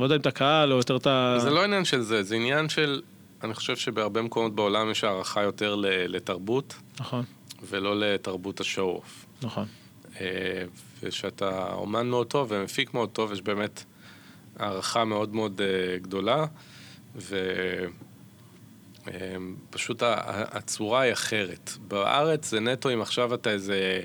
לא 0.00 0.04
יודע 0.04 0.14
אם 0.14 0.20
את 0.20 0.26
הקהל 0.26 0.72
או 0.72 0.76
יותר 0.76 0.96
את 0.96 1.06
ה... 1.06 1.36
זה 1.38 1.50
לא 1.50 1.64
עניין 1.64 1.84
של 1.84 2.00
זה, 2.00 2.22
זה 2.22 2.34
עניין 2.34 2.68
של... 2.68 3.02
אני 3.42 3.54
חושב 3.54 3.76
שבהרבה 3.76 4.22
מקומות 4.22 4.54
בעולם 4.54 4.90
יש 4.90 5.04
הערכה 5.04 5.42
יותר 5.42 5.74
לתרבות, 5.84 6.74
נכון, 7.00 7.24
ולא 7.68 8.00
לתרבות 8.00 8.60
השואו-אוף. 8.60 9.26
נכון. 9.42 9.66
אה, 10.20 10.26
ושאתה 11.02 11.72
אומן 11.72 12.06
מאוד 12.06 12.26
טוב 12.26 12.46
ומפיק 12.50 12.94
מאוד 12.94 13.08
טוב, 13.08 13.32
יש 13.32 13.42
באמת 13.42 13.84
הערכה 14.58 15.04
מאוד 15.04 15.34
מאוד 15.34 15.60
אה, 15.60 15.98
גדולה, 15.98 16.46
ו... 17.18 17.36
אמ, 19.08 19.54
הצורה 20.30 21.00
היא 21.00 21.12
אחרת. 21.12 21.70
בארץ 21.88 22.50
זה 22.50 22.60
נטו 22.60 22.92
אם 22.92 23.00
עכשיו 23.00 23.34
אתה 23.34 23.50
איזה 23.50 24.00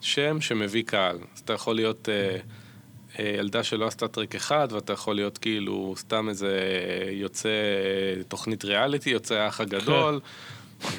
שם 0.00 0.40
שמביא 0.40 0.82
קהל. 0.82 1.18
אז 1.34 1.40
אתה 1.40 1.52
יכול 1.52 1.76
להיות 1.76 2.08
אה, 2.08 2.36
אה, 3.18 3.34
ילדה 3.38 3.62
שלא 3.62 3.86
עשתה 3.86 4.08
טרק 4.08 4.34
אחד, 4.34 4.68
ואתה 4.70 4.92
יכול 4.92 5.14
להיות 5.14 5.38
כאילו 5.38 5.94
סתם 5.96 6.28
איזה 6.28 6.58
יוצא 7.10 7.48
תוכנית 8.28 8.64
ריאליטי, 8.64 9.10
יוצא 9.10 9.34
האח 9.34 9.60
הגדול, 9.60 10.20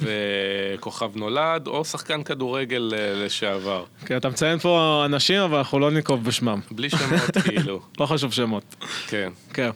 וכוכב 0.02 1.18
נולד, 1.18 1.68
או 1.68 1.86
שחקן 1.86 2.24
כדורגל 2.24 2.94
אה, 2.98 3.26
לשעבר. 3.26 3.86
כן, 4.06 4.18
אתה 4.18 4.30
מציין 4.30 4.60
פה 4.60 5.04
אנשים, 5.06 5.42
אבל 5.42 5.58
אנחנו 5.58 5.80
לא 5.80 5.92
ננקוב 5.92 6.24
בשמם. 6.24 6.60
בלי 6.72 6.90
שמות 6.90 7.38
כאילו, 7.46 7.82
לא 8.00 8.06
חשוב 8.06 8.34
שמות. 8.34 8.76
כן. 9.08 9.30
כן. 9.54 9.70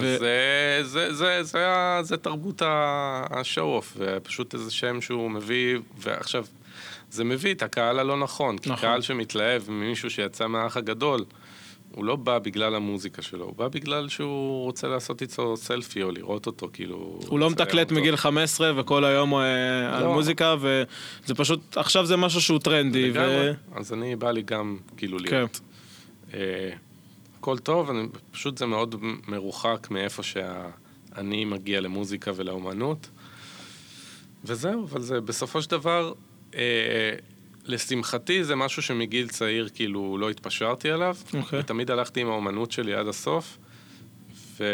ו- 0.00 0.18
זה, 0.18 0.80
זה, 0.82 1.14
זה, 1.14 1.42
זה, 1.42 1.66
זה 2.02 2.16
תרבות 2.16 2.62
השואו-אוף, 3.30 3.96
ופשוט 3.98 4.54
איזה 4.54 4.70
שם 4.70 5.00
שהוא 5.00 5.30
מביא, 5.30 5.78
ועכשיו, 5.98 6.44
זה 7.10 7.24
מביא 7.24 7.54
את 7.54 7.62
הקהל 7.62 7.98
הלא 7.98 8.16
נכון, 8.16 8.58
כי 8.58 8.70
נכון. 8.70 8.80
קהל 8.82 9.02
שמתלהב 9.02 9.70
ממישהו 9.70 10.10
שיצא 10.10 10.46
מהאח 10.46 10.76
הגדול, 10.76 11.24
הוא 11.94 12.04
לא 12.04 12.16
בא 12.16 12.38
בגלל 12.38 12.74
המוזיקה 12.74 13.22
שלו, 13.22 13.44
הוא 13.44 13.54
בא 13.56 13.68
בגלל 13.68 14.08
שהוא 14.08 14.64
רוצה 14.64 14.88
לעשות 14.88 15.22
איתו 15.22 15.56
סלפי 15.56 16.02
או 16.02 16.10
לראות 16.10 16.46
אותו, 16.46 16.68
כאילו... 16.72 17.20
הוא 17.26 17.38
לא 17.38 17.50
מתקלט 17.50 17.90
אותו. 17.90 18.00
מגיל 18.00 18.16
15 18.16 18.72
וכל 18.76 19.04
היום 19.04 19.30
הוא 19.30 19.40
אה, 19.40 19.96
על 19.96 20.04
לא. 20.04 20.12
מוזיקה, 20.12 20.54
וזה 20.60 21.34
פשוט, 21.34 21.76
עכשיו 21.76 22.06
זה 22.06 22.16
משהו 22.16 22.40
שהוא 22.40 22.58
טרנדי. 22.58 23.10
ו- 23.10 23.14
לגמרי. 23.14 23.52
אז 23.74 23.92
אני, 23.92 24.16
בא 24.16 24.30
לי 24.30 24.42
גם 24.42 24.76
כאילו 24.96 25.18
כן. 25.18 25.24
להיות. 25.36 25.60
אה, 26.34 26.70
הכל 27.44 27.58
טוב, 27.58 27.90
אני, 27.90 28.08
פשוט 28.30 28.58
זה 28.58 28.66
מאוד 28.66 28.94
מרוחק 29.28 29.86
מאיפה 29.90 30.22
שאני 30.22 31.44
מגיע 31.44 31.80
למוזיקה 31.80 32.30
ולאומנות. 32.36 33.08
וזהו, 34.44 34.84
אבל 34.84 35.02
זה 35.02 35.20
בסופו 35.20 35.62
של 35.62 35.70
דבר, 35.70 36.12
אה, 36.54 36.60
לשמחתי 37.64 38.44
זה 38.44 38.56
משהו 38.56 38.82
שמגיל 38.82 39.28
צעיר 39.28 39.68
כאילו 39.74 40.18
לא 40.18 40.30
התפשרתי 40.30 40.90
עליו. 40.90 41.16
אוקיי. 41.34 41.58
ותמיד 41.58 41.90
הלכתי 41.90 42.20
עם 42.20 42.26
האומנות 42.26 42.72
שלי 42.72 42.94
עד 42.94 43.08
הסוף. 43.08 43.58
ו... 44.60 44.64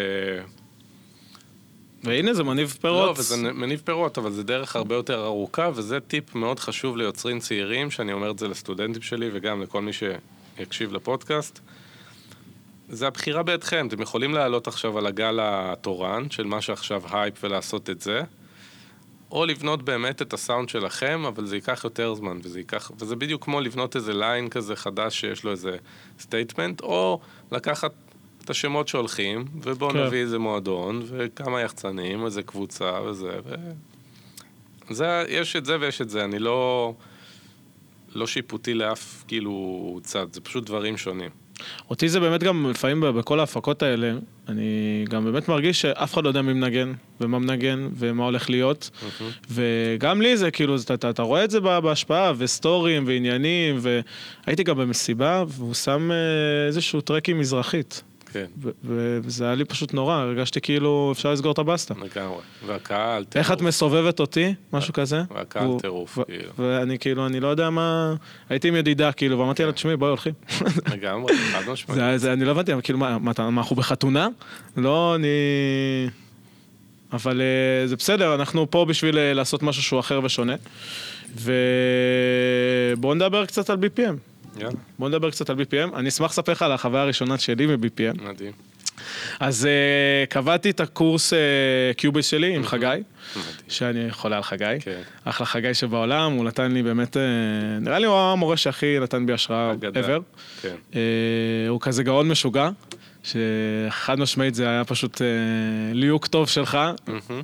והנה 2.04 2.34
זה 2.34 2.42
מניב 2.42 2.78
פירות. 2.80 3.16
לא, 3.16 3.20
וזה 3.20 3.36
מניב 3.36 3.82
פירות, 3.84 4.18
אבל 4.18 4.32
זה 4.32 4.42
דרך 4.42 4.76
הרבה 4.76 4.94
יותר 4.94 5.24
ארוכה, 5.24 5.70
וזה 5.74 6.00
טיפ 6.00 6.34
מאוד 6.34 6.60
חשוב 6.60 6.96
ליוצרים 6.96 7.38
צעירים, 7.38 7.90
שאני 7.90 8.12
אומר 8.12 8.30
את 8.30 8.38
זה 8.38 8.48
לסטודנטים 8.48 9.02
שלי 9.02 9.30
וגם 9.32 9.62
לכל 9.62 9.82
מי 9.82 9.90
שיקשיב 9.92 10.92
לפודקאסט. 10.92 11.60
זה 12.92 13.06
הבחירה 13.06 13.42
בידכם, 13.42 13.86
אתם 13.88 14.02
יכולים 14.02 14.34
לעלות 14.34 14.68
עכשיו 14.68 14.98
על 14.98 15.06
הגל 15.06 15.38
התורן, 15.42 16.30
של 16.30 16.44
מה 16.44 16.60
שעכשיו 16.60 17.02
הייפ 17.10 17.34
ולעשות 17.44 17.90
את 17.90 18.00
זה, 18.00 18.22
או 19.30 19.46
לבנות 19.46 19.82
באמת 19.82 20.22
את 20.22 20.32
הסאונד 20.32 20.68
שלכם, 20.68 21.22
אבל 21.28 21.46
זה 21.46 21.56
ייקח 21.56 21.84
יותר 21.84 22.14
זמן, 22.14 22.38
וזה 22.42 22.58
ייקח... 22.58 22.90
וזה 22.98 23.16
בדיוק 23.16 23.44
כמו 23.44 23.60
לבנות 23.60 23.96
איזה 23.96 24.14
ליין 24.14 24.48
כזה 24.48 24.76
חדש 24.76 25.20
שיש 25.20 25.44
לו 25.44 25.50
איזה 25.50 25.76
statement, 26.18 26.80
או 26.80 27.20
לקחת 27.52 27.92
את 28.44 28.50
השמות 28.50 28.88
שהולכים, 28.88 29.44
ובואו 29.62 29.90
כן. 29.90 30.04
נביא 30.04 30.20
איזה 30.20 30.38
מועדון, 30.38 31.02
וכמה 31.06 31.60
יחצנים, 31.60 32.24
איזה 32.24 32.42
קבוצה 32.42 33.00
וזה, 33.02 33.38
ו... 33.44 33.54
זה, 34.90 35.24
יש 35.28 35.56
את 35.56 35.64
זה 35.64 35.76
ויש 35.80 36.00
את 36.00 36.10
זה, 36.10 36.24
אני 36.24 36.38
לא... 36.38 36.94
לא 38.14 38.26
שיפוטי 38.26 38.74
לאף 38.74 39.24
כאילו 39.28 40.00
צד, 40.02 40.26
זה 40.32 40.40
פשוט 40.40 40.66
דברים 40.66 40.96
שונים. 40.96 41.30
אותי 41.90 42.08
זה 42.08 42.20
באמת 42.20 42.42
גם 42.42 42.70
לפעמים 42.70 43.00
בכל 43.00 43.40
ההפקות 43.40 43.82
האלה, 43.82 44.12
אני 44.48 44.64
גם 45.08 45.24
באמת 45.24 45.48
מרגיש 45.48 45.80
שאף 45.80 46.14
אחד 46.14 46.24
לא 46.24 46.28
יודע 46.28 46.42
מי 46.42 46.52
מנגן, 46.52 46.92
ומה 47.20 47.38
מנגן, 47.38 47.88
ומה 47.98 48.24
הולך 48.24 48.50
להיות. 48.50 48.90
וגם 49.50 50.22
לי 50.22 50.36
זה 50.36 50.50
כאילו, 50.50 50.76
אתה, 50.84 50.94
אתה, 50.94 51.10
אתה 51.10 51.22
רואה 51.22 51.44
את 51.44 51.50
זה 51.50 51.60
בה- 51.60 51.80
בהשפעה, 51.80 52.32
וסטורים, 52.38 53.04
ועניינים, 53.06 53.78
והייתי 54.46 54.62
גם 54.62 54.76
במסיבה, 54.78 55.44
והוא 55.48 55.74
שם 55.74 56.10
אה, 56.12 56.16
איזשהו 56.66 57.00
טרק 57.00 57.28
עם 57.28 57.38
מזרחית. 57.38 58.02
כן, 58.32 58.46
וזה 59.24 59.44
היה 59.44 59.54
לי 59.54 59.64
פשוט 59.64 59.94
נורא, 59.94 60.14
הרגשתי 60.14 60.60
כאילו 60.60 61.12
אפשר 61.12 61.32
לסגור 61.32 61.52
את 61.52 61.58
הבסטה. 61.58 61.94
לגמרי. 61.94 62.38
והקהל, 62.66 63.24
איך 63.34 63.52
את 63.52 63.58
טירוף. 63.58 63.68
מסובבת 63.68 64.20
אותי, 64.20 64.54
משהו 64.72 64.92
כזה? 64.92 65.22
והקהל 65.34 65.68
טירוף, 65.80 66.18
כאילו. 66.26 66.52
ואני 66.58 66.98
כאילו, 66.98 67.26
אני 67.26 67.40
לא 67.40 67.48
יודע 67.48 67.70
מה... 67.70 68.14
הייתי 68.48 68.68
עם 68.68 68.76
ידידה, 68.76 69.12
כאילו, 69.12 69.38
ואמרתי 69.38 69.64
לה, 69.64 69.72
תשמעי, 69.72 69.96
בואי 69.96 70.08
הולכים. 70.08 70.32
לגמרי, 70.94 71.34
חד 71.36 71.72
משמעית. 71.72 72.24
אני 72.24 72.44
לא 72.44 72.50
הבנתי, 72.50 72.72
כאילו, 72.82 72.98
מה, 72.98 73.18
אנחנו 73.38 73.76
בחתונה? 73.76 74.28
לא, 74.76 75.14
אני... 75.14 75.28
אבל 77.12 77.40
אה, 77.40 77.86
זה 77.86 77.96
בסדר, 77.96 78.34
אנחנו 78.34 78.70
פה 78.70 78.84
בשביל 78.84 79.18
אה, 79.18 79.32
לעשות 79.32 79.62
משהו 79.62 79.82
שהוא 79.82 80.00
אחר 80.00 80.20
ושונה. 80.24 80.54
ובואו 81.34 83.14
נדבר 83.14 83.46
קצת 83.46 83.70
על 83.70 83.76
BPM. 83.76 84.29
יאללה, 84.56 84.72
בואו 84.98 85.08
נדבר 85.08 85.30
קצת 85.30 85.50
על 85.50 85.56
BPM. 85.56 85.96
אני 85.96 86.08
אשמח 86.08 86.30
לספר 86.30 86.52
לך 86.52 86.62
על 86.62 86.72
החוויה 86.72 87.02
הראשונה 87.02 87.38
שלי 87.38 87.66
מ-BPM. 87.66 88.22
מדהים. 88.22 88.52
אז 89.40 89.68
uh, 89.68 90.26
קבעתי 90.30 90.70
את 90.70 90.80
הקורס 90.80 91.32
uh, 91.32 91.36
קיוביס 91.96 92.26
שלי 92.26 92.56
עם 92.56 92.66
חגי. 92.66 92.86
שאני 93.68 94.10
חולה 94.10 94.36
על 94.36 94.42
חגי. 94.42 94.64
כן. 94.80 95.00
אחלה 95.24 95.46
חגי 95.46 95.74
שבעולם, 95.74 96.32
הוא 96.32 96.44
נתן 96.44 96.72
לי 96.72 96.82
באמת, 96.82 97.16
uh, 97.16 97.20
נראה 97.80 97.98
לי 97.98 98.06
הוא 98.06 98.16
המורה 98.16 98.56
שהכי 98.56 98.98
נתן 99.00 99.26
בי 99.26 99.32
השראה 99.32 99.72
ever. 99.72 100.20
כן. 100.62 100.74
Uh, 100.92 100.96
הוא 101.68 101.80
כזה 101.80 102.02
גאון 102.02 102.28
משוגע, 102.28 102.70
שחד 103.22 104.18
משמעית 104.18 104.54
זה 104.54 104.68
היה 104.68 104.84
פשוט 104.84 105.16
uh, 105.16 105.20
ליהוק 105.92 106.26
טוב 106.26 106.48
שלך, 106.48 106.78
מהמם. 107.06 107.42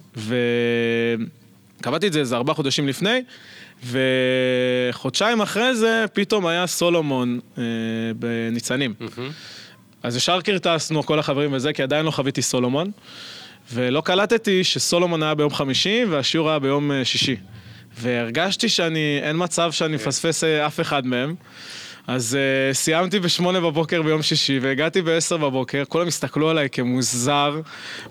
וקבעתי 1.80 2.06
את 2.06 2.12
זה 2.12 2.20
איזה 2.20 2.36
ארבעה 2.36 2.54
חודשים 2.54 2.88
לפני, 2.88 3.22
וחודשיים 3.84 5.40
אחרי 5.40 5.74
זה 5.74 6.04
פתאום 6.12 6.46
היה 6.46 6.66
סולומון 6.66 7.40
uh, 7.54 7.58
בניצנים. 8.16 8.94
אז 10.02 10.16
ישר 10.16 10.40
קרטסנו 10.40 11.02
כל 11.02 11.18
החברים 11.18 11.52
וזה, 11.52 11.72
כי 11.72 11.82
עדיין 11.82 12.06
לא 12.06 12.10
חוויתי 12.10 12.42
סולומון. 12.42 12.90
ולא 13.72 14.00
קלטתי 14.00 14.64
שסולומון 14.64 15.22
היה 15.22 15.34
ביום 15.34 15.54
חמישי 15.54 16.04
והשיעור 16.10 16.50
היה 16.50 16.58
ביום 16.58 16.92
אה, 16.92 17.04
שישי. 17.04 17.36
והרגשתי 17.98 18.68
שאני, 18.68 19.18
אין 19.22 19.36
מצב 19.38 19.72
שאני 19.72 19.96
מפספס 19.96 20.44
אה, 20.44 20.66
אף 20.66 20.80
אחד 20.80 21.06
מהם. 21.06 21.34
אז 22.06 22.38
uh, 22.70 22.74
סיימתי 22.74 23.20
בשמונה 23.20 23.60
בבוקר 23.60 24.02
ביום 24.02 24.22
שישי 24.22 24.58
והגעתי 24.58 25.02
בעשר 25.02 25.36
בבוקר, 25.36 25.82
כולם 25.88 26.06
הסתכלו 26.06 26.50
עליי 26.50 26.68
כמוזר, 26.70 27.60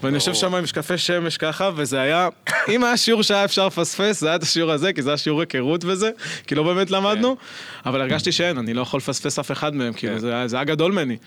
ואני 0.03 0.15
יושב 0.15 0.33
שם 0.33 0.55
עם 0.55 0.63
משקפי 0.63 0.97
שמש 0.97 1.37
ככה, 1.37 1.69
וזה 1.75 2.01
היה, 2.01 2.29
אם 2.69 2.83
היה 2.83 2.97
שיעור 2.97 3.23
שהיה 3.23 3.45
אפשר 3.45 3.67
לפספס, 3.67 4.19
זה 4.19 4.27
היה 4.27 4.35
את 4.35 4.43
השיעור 4.43 4.71
הזה, 4.71 4.93
כי 4.93 5.01
זה 5.01 5.09
היה 5.09 5.17
שיעור 5.17 5.39
היכרות 5.39 5.85
וזה, 5.85 6.09
כי 6.47 6.55
לא 6.55 6.63
באמת 6.63 6.91
למדנו, 6.91 7.37
אבל 7.85 8.01
הרגשתי 8.01 8.31
שאין, 8.31 8.57
אני 8.57 8.73
לא 8.73 8.81
יכול 8.81 8.97
לפספס 8.97 9.39
אף 9.39 9.51
אחד 9.51 9.75
מהם, 9.75 9.93
כאילו, 9.93 10.13
כן. 10.13 10.19
זה, 10.19 10.47
זה 10.47 10.55
היה 10.55 10.65
גדול 10.65 10.91
ממני. 10.91 11.17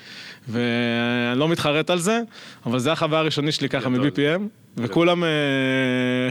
ואני 0.48 1.38
לא 1.38 1.48
מתחרט 1.48 1.90
על 1.90 1.98
זה, 1.98 2.20
אבל 2.66 2.78
זו 2.78 2.90
החוויה 2.90 3.20
הראשונית 3.20 3.54
שלי 3.54 3.68
ככה. 3.68 3.88
מ-BPM, 3.88 4.42
וכולם 4.82 5.24
אה, 5.24 5.28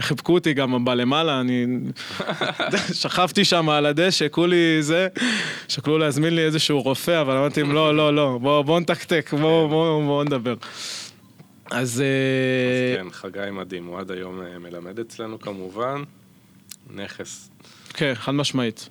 חיבקו 0.00 0.34
אותי 0.34 0.54
גם 0.54 0.84
בלמעלה, 0.84 1.40
אני 1.40 1.66
שכבתי 3.00 3.44
שם 3.44 3.68
על 3.68 3.86
הדשא, 3.86 4.26
כולי 4.30 4.82
זה, 4.82 5.08
שקלו 5.68 5.98
להזמין 5.98 6.34
לי 6.34 6.44
איזשהו 6.44 6.82
רופא, 6.82 7.20
אבל 7.20 7.36
אמרתי 7.36 7.62
להם, 7.62 7.72
לא, 7.72 7.96
לא, 7.96 8.14
לא, 8.14 8.38
בואו 8.42 8.64
בוא 8.64 8.80
נתקתק, 8.80 9.34
בואו 9.40 9.68
בוא, 9.68 10.04
בוא 10.04 10.24
נדבר. 10.24 10.54
אז... 11.70 12.00
אה, 12.00 12.96
כן, 13.02 13.10
חגי 13.10 13.50
מדהים, 13.52 13.86
הוא 13.86 13.98
עד 13.98 14.10
היום 14.10 14.42
אה, 14.42 14.58
מלמד 14.58 14.98
אצלנו 14.98 15.40
כמובן. 15.40 16.02
נכס. 16.94 17.50
כן, 17.94 18.12
חד 18.14 18.32
משמעית. 18.32 18.88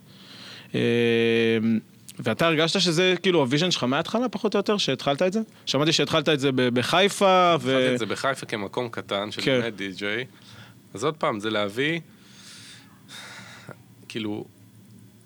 ואתה 2.19 2.47
הרגשת 2.47 2.79
שזה 2.79 3.15
כאילו 3.21 3.39
ה 3.39 3.44
vision 3.44 3.71
שלך 3.71 3.83
מההתחלה, 3.83 4.29
פחות 4.29 4.55
או 4.55 4.59
יותר, 4.59 4.77
שהתחלת 4.77 5.21
את 5.21 5.33
זה? 5.33 5.39
שמעתי 5.65 5.93
שהתחלת 5.93 6.29
את 6.29 6.39
זה 6.39 6.49
בחיפה, 6.51 7.55
ו... 7.59 7.71
התחלתי 7.71 7.93
את 7.93 7.99
זה 7.99 8.05
בחיפה 8.05 8.45
כמקום 8.45 8.89
קטן 8.89 9.31
של 9.31 9.41
כן. 9.41 9.59
באמת 9.61 9.75
די-ג'יי. 9.75 10.25
אז 10.93 11.03
עוד 11.03 11.15
פעם, 11.15 11.39
זה 11.39 11.49
להביא, 11.49 11.99
כאילו, 14.07 14.45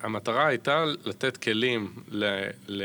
המטרה 0.00 0.46
הייתה 0.46 0.84
לתת 1.04 1.36
כלים 1.36 1.92
ל... 2.08 2.24
ל... 2.68 2.82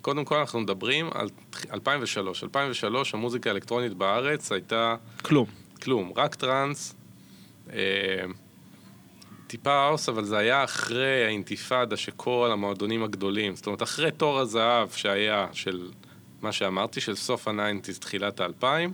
קודם 0.00 0.24
כל 0.24 0.36
אנחנו 0.36 0.60
מדברים 0.60 1.10
על 1.14 1.28
2003. 1.72 2.44
2003 2.44 3.14
המוזיקה 3.14 3.50
האלקטרונית 3.50 3.94
בארץ 3.94 4.52
הייתה 4.52 4.94
כלום. 5.22 5.46
כלום, 5.82 6.12
רק 6.16 6.34
טראנס, 6.34 6.94
אה, 7.72 7.76
טיפה 9.50 9.72
האוס, 9.72 10.08
אבל 10.08 10.24
זה 10.24 10.38
היה 10.38 10.64
אחרי 10.64 11.24
האינתיפאדה 11.24 11.96
שכל 11.96 12.50
המועדונים 12.52 13.02
הגדולים, 13.02 13.56
זאת 13.56 13.66
אומרת, 13.66 13.82
אחרי 13.82 14.10
תור 14.10 14.38
הזהב 14.38 14.90
שהיה 14.90 15.46
של 15.52 15.88
מה 16.42 16.52
שאמרתי, 16.52 17.00
של 17.00 17.14
סוף 17.16 17.48
ה 17.48 17.53
nineties, 17.53 17.98
תחילת 17.98 18.40
האלפיים, 18.40 18.92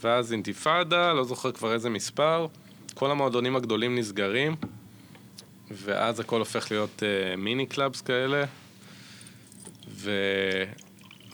ואז 0.00 0.32
אינתיפאדה, 0.32 1.12
לא 1.12 1.24
זוכר 1.24 1.52
כבר 1.52 1.72
איזה 1.72 1.90
מספר, 1.90 2.46
כל 2.94 3.10
המועדונים 3.10 3.56
הגדולים 3.56 3.98
נסגרים, 3.98 4.56
ואז 5.70 6.20
הכל 6.20 6.38
הופך 6.38 6.70
להיות 6.70 7.02
אה, 7.02 7.36
מיני 7.36 7.66
קלאבס 7.66 8.00
כאלה, 8.00 8.44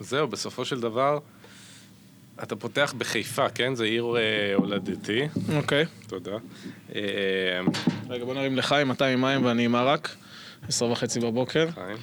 וזהו, 0.00 0.28
בסופו 0.28 0.64
של 0.64 0.80
דבר, 0.80 1.18
אתה 2.42 2.56
פותח 2.56 2.94
בחיפה, 2.98 3.48
כן? 3.48 3.74
זה 3.74 3.84
עיר 3.84 4.04
אה, 4.16 4.54
הולדתי. 4.54 5.20
אוקיי. 5.56 5.84
תודה. 6.06 6.36
אה, 6.94 7.00
רגע, 8.08 8.24
בוא 8.24 8.34
נרים 8.34 8.56
לחיים, 8.56 8.90
אתה 8.92 9.06
עם 9.06 9.20
מים 9.20 9.44
ואני 9.44 9.64
עם 9.64 9.72
מרק. 9.72 10.16
עשר 10.68 10.84
וחצי 10.84 11.20
בבוקר. 11.20 11.68
חיים. 11.70 11.96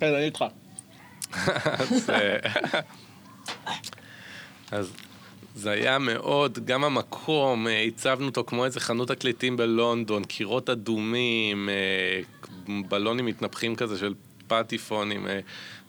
כן, 0.00 0.14
אני 0.14 0.24
איתך. 0.24 0.44
אז, 1.64 2.10
אה, 2.10 2.36
אז 4.70 4.92
זה 5.54 5.70
היה 5.70 5.98
מאוד, 5.98 6.58
גם 6.64 6.84
המקום, 6.84 7.68
אה, 7.68 7.82
הצבנו 7.82 8.26
אותו 8.26 8.44
כמו 8.44 8.64
איזה 8.64 8.80
חנות 8.80 9.08
תקליטים 9.08 9.56
בלונדון, 9.56 10.24
קירות 10.24 10.70
אדומים, 10.70 11.68
אה, 11.68 12.20
בלונים 12.88 13.26
מתנפחים 13.26 13.76
כזה 13.76 13.98
של 13.98 14.14
פטיפונים, 14.60 15.26
אה, 15.26 15.40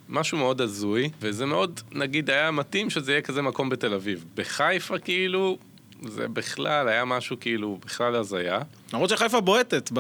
משהו 0.10 0.38
מאוד 0.38 0.62
הזוי, 0.62 1.10
וזה 1.22 1.46
מאוד, 1.46 1.82
נגיד, 1.92 2.30
היה 2.30 2.52
מתאים 2.52 2.90
שזה 2.90 3.12
יהיה 3.12 3.22
כזה 3.22 3.42
מקום 3.42 3.70
בתל 3.70 3.94
אביב. 3.94 4.26
בחיפה, 4.36 5.00
כאילו, 5.00 5.58
זה 6.02 6.28
בכלל 6.28 6.88
היה 6.88 7.06
משהו 7.06 7.38
כאילו, 7.40 7.80
בכלל 7.86 8.16
הזיה. 8.16 8.60
למרות 8.94 9.10
שחיפה 9.10 9.42
בועטת 9.42 9.92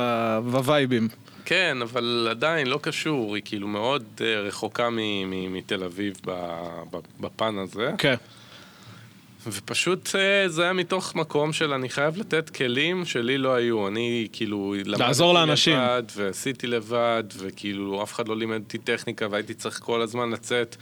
בווייבים. 0.43 1.07
כן, 1.45 1.77
אבל 1.81 2.27
עדיין 2.31 2.67
לא 2.67 2.79
קשור, 2.81 3.35
היא 3.35 3.43
כאילו 3.45 3.67
מאוד 3.67 4.03
אה, 4.21 4.39
רחוקה 4.39 4.89
מתל 5.49 5.83
אביב 5.83 6.17
בפן 7.19 7.57
הזה. 7.57 7.91
כן. 7.97 8.15
ופשוט 9.47 10.15
אה, 10.15 10.49
זה 10.49 10.63
היה 10.63 10.73
מתוך 10.73 11.15
מקום 11.15 11.53
של 11.53 11.73
אני 11.73 11.89
חייב 11.89 12.17
לתת 12.17 12.49
כלים 12.49 13.05
שלי 13.05 13.37
לא 13.37 13.53
היו. 13.53 13.87
אני 13.87 14.27
כאילו 14.31 14.75
למדתי 14.85 15.03
לעזור 15.03 15.33
לאנשים. 15.33 15.77
לבד, 15.77 16.03
ועשיתי 16.15 16.67
לבד, 16.67 17.23
וכאילו 17.37 18.03
אף 18.03 18.13
אחד 18.13 18.27
לא 18.27 18.37
לימד 18.37 18.61
אותי 18.63 18.77
טכניקה, 18.77 19.27
והייתי 19.31 19.53
צריך 19.53 19.79
כל 19.79 20.01
הזמן 20.01 20.29
לצאת 20.29 20.75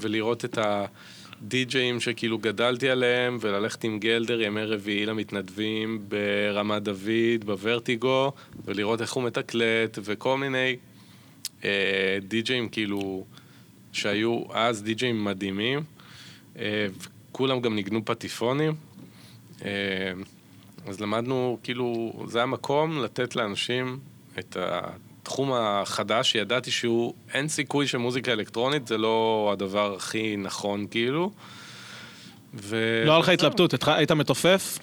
ולראות 0.00 0.44
את 0.44 0.58
הדי-ג'אים 0.58 2.00
שכאילו 2.00 2.38
גדלתי 2.38 2.90
עליהם, 2.90 3.38
וללכת 3.40 3.84
עם 3.84 3.98
גלדר 3.98 4.40
ימי 4.40 4.64
רביעי 4.64 5.06
למתנדבים 5.06 6.04
ברמת 6.08 6.82
דוד, 6.82 7.44
בוורטיגו, 7.44 8.32
ולראות 8.64 9.00
איך 9.00 9.12
הוא 9.12 9.24
מתקלט, 9.24 9.98
וכל 10.04 10.38
מיני 10.38 10.76
אה, 11.64 12.18
די-ג'אים 12.22 12.68
כאילו 12.68 13.24
שהיו 13.92 14.42
אז 14.52 14.82
די-ג'אים 14.82 15.24
מדהימים. 15.24 15.82
אה, 16.58 16.86
כולם 17.32 17.60
גם 17.60 17.74
ניגנו 17.74 18.04
פטיפונים. 18.04 18.74
אה, 19.64 19.70
אז 20.86 21.00
למדנו, 21.00 21.58
כאילו, 21.62 22.12
זה 22.26 22.42
המקום 22.42 23.02
לתת 23.02 23.36
לאנשים 23.36 23.98
את 24.38 24.56
התחום 24.60 25.52
החדש, 25.52 26.32
שידעתי 26.32 26.70
שהוא, 26.70 27.14
אין 27.34 27.48
סיכוי 27.48 27.86
שמוזיקה 27.86 28.32
אלקטרונית 28.32 28.86
זה 28.86 28.98
לא 28.98 29.48
הדבר 29.52 29.94
הכי 29.94 30.36
נכון, 30.36 30.86
כאילו. 30.90 31.30
ו... 32.54 33.02
לא 33.06 33.12
היה 33.12 33.20
לך. 33.20 33.28
התלבטות, 33.28 33.74
היית 33.86 34.10
מתופף, 34.10 34.78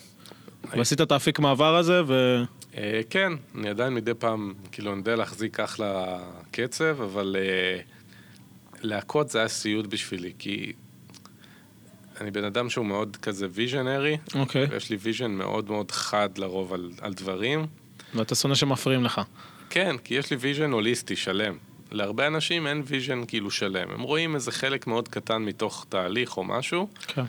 ועשית 0.78 1.02
את 1.02 1.12
האפיק 1.12 1.40
מעבר 1.40 1.76
הזה, 1.76 2.02
ו... 2.08 2.44
אה, 2.78 3.02
כן, 3.10 3.34
אני 3.56 3.70
עדיין 3.70 3.94
מדי 3.94 4.14
פעם, 4.14 4.54
כאילו, 4.72 4.92
אני 4.92 5.00
יודע 5.00 5.16
להחזיק 5.16 5.60
אחלה 5.60 6.20
קצב, 6.52 7.02
אבל 7.02 7.36
אה, 7.40 7.82
להקות 8.82 9.30
זה 9.30 9.40
היה 9.40 9.48
סיוט 9.48 9.86
בשבילי, 9.86 10.34
כי 10.40 10.74
אני 12.22 12.32
בן 12.32 12.44
אדם 12.44 12.70
שהוא 12.70 12.86
מאוד 12.86 13.18
כזה 13.22 13.48
visionary, 13.52 14.18
אוקיי. 14.36 14.66
ויש 14.70 14.90
לי 14.90 14.98
vision 15.00 15.32
מאוד 15.32 15.70
מאוד 15.70 15.92
חד 15.92 16.30
לרוב 16.38 16.74
על, 16.74 16.92
על 17.02 17.14
דברים. 17.14 17.66
ואתה 18.14 18.36
שונא 18.36 18.56
שמפריעים 18.56 19.04
לך. 19.04 19.22
כן, 19.70 19.96
כי 20.04 20.14
יש 20.14 20.32
לי 20.32 20.38
vision 20.38 20.72
הוליסטי 20.72 21.16
שלם. 21.16 21.58
להרבה 21.92 22.28
אנשים 22.28 22.68
אין 22.68 22.84
vision 22.86 23.26
כאילו 23.28 23.52
שלם. 23.52 23.92
הם 23.92 24.02
רואים 24.02 24.36
איזה 24.36 24.52
חלק 24.52 24.88
מאוד 24.88 25.08
קטן 25.08 25.42
מתוך 25.42 25.86
תהליך 25.90 26.38
או 26.38 26.44
משהו. 26.44 26.90
כן. 27.08 27.24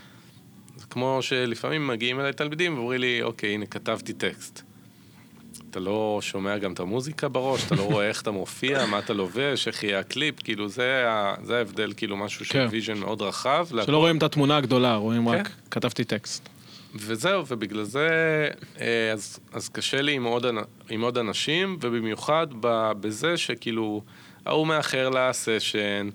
זה 0.76 0.86
כמו 0.90 1.18
שלפעמים 1.22 1.86
מגיעים 1.86 2.20
אליי 2.20 2.32
תלמידים 2.32 2.74
ואומרים 2.74 3.00
לי, 3.00 3.22
אוקיי, 3.22 3.54
הנה, 3.54 3.66
כתבתי 3.66 4.12
טקסט. 4.12 4.62
אתה 5.70 5.80
לא 5.80 6.18
שומע 6.22 6.58
גם 6.58 6.72
את 6.72 6.80
המוזיקה 6.80 7.28
בראש, 7.28 7.66
אתה 7.66 7.74
לא 7.74 7.82
רואה 7.82 8.08
איך 8.08 8.22
אתה 8.22 8.30
מופיע, 8.30 8.86
מה 8.86 8.98
אתה 8.98 9.12
לובש, 9.12 9.68
איך 9.68 9.84
יהיה 9.84 9.98
הקליפ, 9.98 10.42
כאילו 10.42 10.68
זה, 10.68 11.06
זה 11.42 11.58
ההבדל, 11.58 11.92
כאילו 11.96 12.16
משהו 12.16 12.44
של 12.44 12.52
כן. 12.52 12.66
vision 12.70 12.98
מאוד 12.98 13.22
רחב. 13.22 13.66
שלא 13.86 13.98
רואים 13.98 14.18
את 14.18 14.22
התמונה 14.22 14.56
הגדולה, 14.56 14.96
רואים 14.96 15.28
רק, 15.28 15.46
כן. 15.46 15.52
כתבתי 15.70 16.04
טקסט. 16.04 16.48
וזהו, 16.94 17.44
ובגלל 17.48 17.82
זה, 17.82 18.08
אה, 18.80 19.12
אז, 19.12 19.38
אז 19.52 19.68
קשה 19.68 20.02
לי 20.02 20.12
עם 20.12 20.24
עוד, 20.24 20.46
עם 20.90 21.00
עוד 21.00 21.18
אנשים, 21.18 21.78
ובמיוחד 21.80 22.46
בזה 23.00 23.36
שכאילו, 23.36 24.02
ההוא 24.46 24.66
מאחר 24.66 25.08
לסשן, 25.08 26.08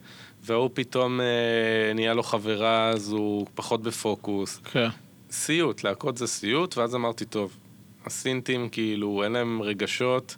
וההוא 0.44 0.70
פתאום 0.74 1.22
אה, 1.22 1.94
נהיה 1.94 2.14
לו 2.14 2.24
חברה, 2.24 2.90
אז 2.90 3.12
הוא 3.12 3.48
פחות 3.56 3.84
בפוקוס. 3.84 4.62
כן. 4.72 4.88
סיוט, 5.32 5.84
להקות 5.84 6.18
זה 6.18 6.28
סיוט, 6.28 6.78
ואז 6.78 6.96
אמרתי, 6.96 7.26
טוב, 7.26 7.58
הסינטים 8.06 8.70
כאילו, 8.70 9.24
אין 9.24 9.32
להם 9.32 9.62
רגשות, 9.62 10.36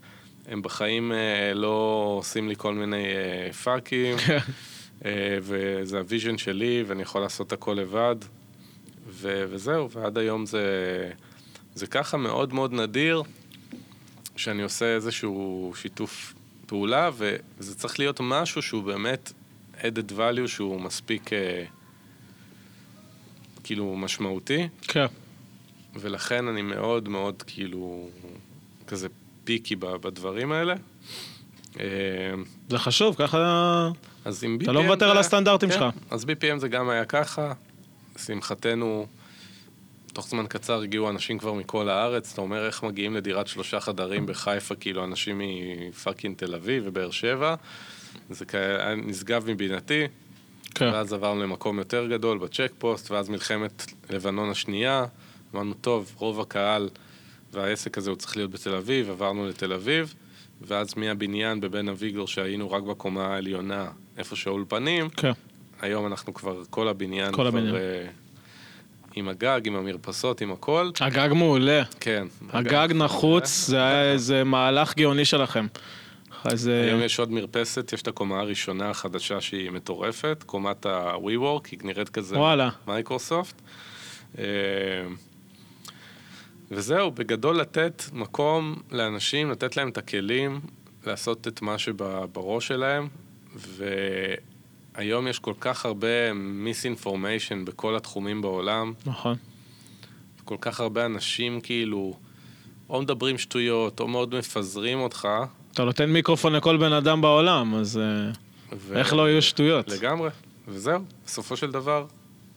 הם 0.48 0.62
בחיים 0.62 1.12
אה, 1.12 1.54
לא 1.54 2.16
עושים 2.20 2.50
לי 2.50 2.56
כל 2.56 2.74
מיני 2.74 3.06
אה, 3.06 3.54
פאקים. 3.54 4.18
אה, 5.06 5.38
וזה 5.42 5.98
ה 5.98 6.04
vision 6.04 6.38
שלי, 6.38 6.84
ואני 6.88 7.02
יכול 7.02 7.22
לעשות 7.22 7.54
הכל 7.54 7.74
לבד, 7.74 8.16
ו- 9.08 9.46
וזהו, 9.50 9.92
ועד 9.92 10.18
היום 10.18 10.46
זה, 10.46 10.62
זה 11.76 11.88
ככה 11.88 12.18
מאוד 12.18 12.54
מאוד 12.54 12.74
נדיר, 12.74 13.24
שאני 14.36 14.64
עושה 14.64 14.86
איזשהו 14.96 15.74
שיתוף 15.76 16.34
פעולה, 16.66 17.10
וזה 17.60 17.76
צריך 17.76 18.00
להיות 18.00 18.20
משהו 18.24 18.62
שהוא 18.62 18.84
באמת 18.84 19.32
added 19.78 20.12
value 20.18 20.48
שהוא 20.48 20.82
מספיק 20.82 21.34
אה, 21.34 21.64
כאילו 23.64 23.96
משמעותי. 23.96 24.68
כן. 24.82 25.06
ולכן 26.00 26.48
אני 26.48 26.62
מאוד 26.62 27.10
מאוד 27.10 27.44
כאילו 27.48 28.10
כזה 28.88 29.08
פיקי 29.44 29.76
בדברים 29.76 30.52
האלה. 30.52 30.76
אה, 31.80 31.86
זה 32.70 32.78
חשוב, 32.78 33.16
ככה... 33.16 33.90
אז 34.26 34.44
עם 34.44 34.58
BPM... 34.60 34.64
אתה 34.64 34.72
לא 34.72 34.84
מוותר 34.84 35.10
על 35.10 35.18
הסטנדרטים 35.18 35.70
כן, 35.70 35.76
שלך. 35.76 35.86
אז 36.12 36.24
BPM 36.24 36.60
זה 36.60 36.68
גם 36.68 36.90
היה 36.90 37.06
ככה. 37.06 37.54
לשמחתנו, 38.16 39.08
תוך 40.14 40.28
זמן 40.28 40.46
קצר 40.48 40.82
הגיעו 40.82 41.10
אנשים 41.10 41.38
כבר 41.38 41.54
מכל 41.54 41.90
הארץ. 41.90 42.34
אתה 42.34 42.42
אומר, 42.42 42.66
איך 42.66 42.84
מגיעים 42.84 43.16
לדירת 43.16 43.48
שלושה 43.48 43.80
חדרים 43.80 44.26
בחיפה, 44.26 44.76
כאילו 44.76 45.04
אנשים 45.04 45.42
מפאקינג 45.44 46.38
תל 46.38 46.56
אביב 46.56 46.84
ובאר 46.86 47.12
שבע. 47.12 47.56
זה 48.30 48.46
כאלה, 48.46 48.96
נשגב 48.96 49.44
מבינתי. 49.48 50.08
כן. 50.76 50.86
ואז 50.86 51.14
עברנו 51.14 51.44
למקום 51.44 51.80
יותר 51.80 52.08
גדול 52.08 52.38
בצ'ק 52.38 52.72
פוסט, 52.78 53.12
ואז 53.12 53.30
מלחמת 53.30 53.86
לבנון 54.10 54.50
השנייה. 54.50 55.06
אמרנו, 55.56 55.74
טוב, 55.74 56.14
רוב 56.18 56.42
הקהל 56.42 56.90
והעסק 57.54 57.98
הזה 57.98 58.10
הוא 58.10 58.18
צריך 58.18 58.38
להיות 58.38 58.52
בתל 58.52 58.76
אביב, 58.76 59.10
עברנו 59.10 59.48
לתל 59.48 59.74
אביב, 59.74 60.14
ואז 60.62 60.94
מהבניין 60.98 61.62
בבן 61.62 61.90
אביגדור 61.90 62.28
שהיינו 62.28 62.72
רק 62.72 62.84
בקומה 62.84 63.28
העליונה, 63.28 63.88
איפה 64.18 64.36
שהאולפנים, 64.36 65.10
כן. 65.10 65.32
היום 65.82 66.08
אנחנו 66.08 66.34
כבר, 66.34 66.64
כל 66.70 66.88
הבניין 66.88 67.32
כל 67.32 67.34
כבר 67.34 67.48
הבניין. 67.48 67.76
אה, 67.76 68.08
עם 69.16 69.30
הגג, 69.30 69.62
עם 69.64 69.76
המרפסות, 69.76 70.42
עם 70.42 70.52
הכל. 70.52 70.90
הגג 71.00 71.30
מעולה. 71.34 71.84
כן. 72.00 72.28
הגג 72.50 72.88
נחוץ, 72.96 73.66
זה 73.68 73.78
היה 73.78 74.12
איזה 74.12 74.44
מהלך 74.44 74.96
גאוני 74.96 75.26
שלכם. 75.26 75.68
איזה... 76.52 76.84
היום 76.88 77.02
יש 77.02 77.20
עוד 77.20 77.32
מרפסת, 77.32 77.94
יש 77.94 78.02
את 78.02 78.08
הקומה 78.08 78.40
הראשונה 78.40 78.90
החדשה 78.90 79.42
שהיא 79.42 79.72
מטורפת, 79.72 80.44
קומת 80.46 80.86
ה-WeWork, 80.86 81.68
היא 81.72 81.80
נראית 81.84 82.10
כזה 82.10 82.38
וואלה. 82.38 82.70
מייקרוסופט. 82.88 83.62
וזהו, 86.72 87.12
בגדול 87.12 87.60
לתת 87.60 88.04
מקום 88.14 88.76
לאנשים, 88.92 89.52
לתת 89.52 89.78
להם 89.78 89.90
את 89.90 89.98
הכלים 89.98 90.60
לעשות 91.06 91.48
את 91.48 91.62
מה 91.62 91.78
שבראש 91.78 92.68
שלהם, 92.68 93.08
והיום 94.96 95.28
יש 95.28 95.40
כל 95.40 95.54
כך 95.60 95.86
הרבה 95.86 96.34
misinformation 96.34 97.66
בכל 97.66 97.96
התחומים 97.96 98.42
בעולם, 98.42 98.94
נכון. 99.06 99.36
כל 100.46 100.58
כך 100.62 100.80
הרבה 100.80 101.06
אנשים 101.06 101.62
כאילו 101.62 102.18
או 102.90 103.02
מדברים 103.02 103.38
שטויות, 103.38 104.00
או 104.00 104.08
מאוד 104.08 104.36
מפזרים 104.36 105.00
אותך. 105.00 105.28
אתה 105.74 105.84
נותן 105.84 106.10
מיקרופון 106.10 106.54
לכל 106.54 106.78
בן 106.78 106.94
אדם 106.94 107.22
בעולם, 107.22 107.76
אז 107.76 107.98
אה, 107.98 108.32
ו... 108.78 108.98
איך 108.98 109.14
לא 109.14 109.30
יהיו 109.30 109.42
שטויות? 109.42 109.88
לגמרי, 109.90 110.30
וזהו, 110.68 111.00
בסופו 111.26 111.58
של 111.58 111.72
דבר, 111.72 112.06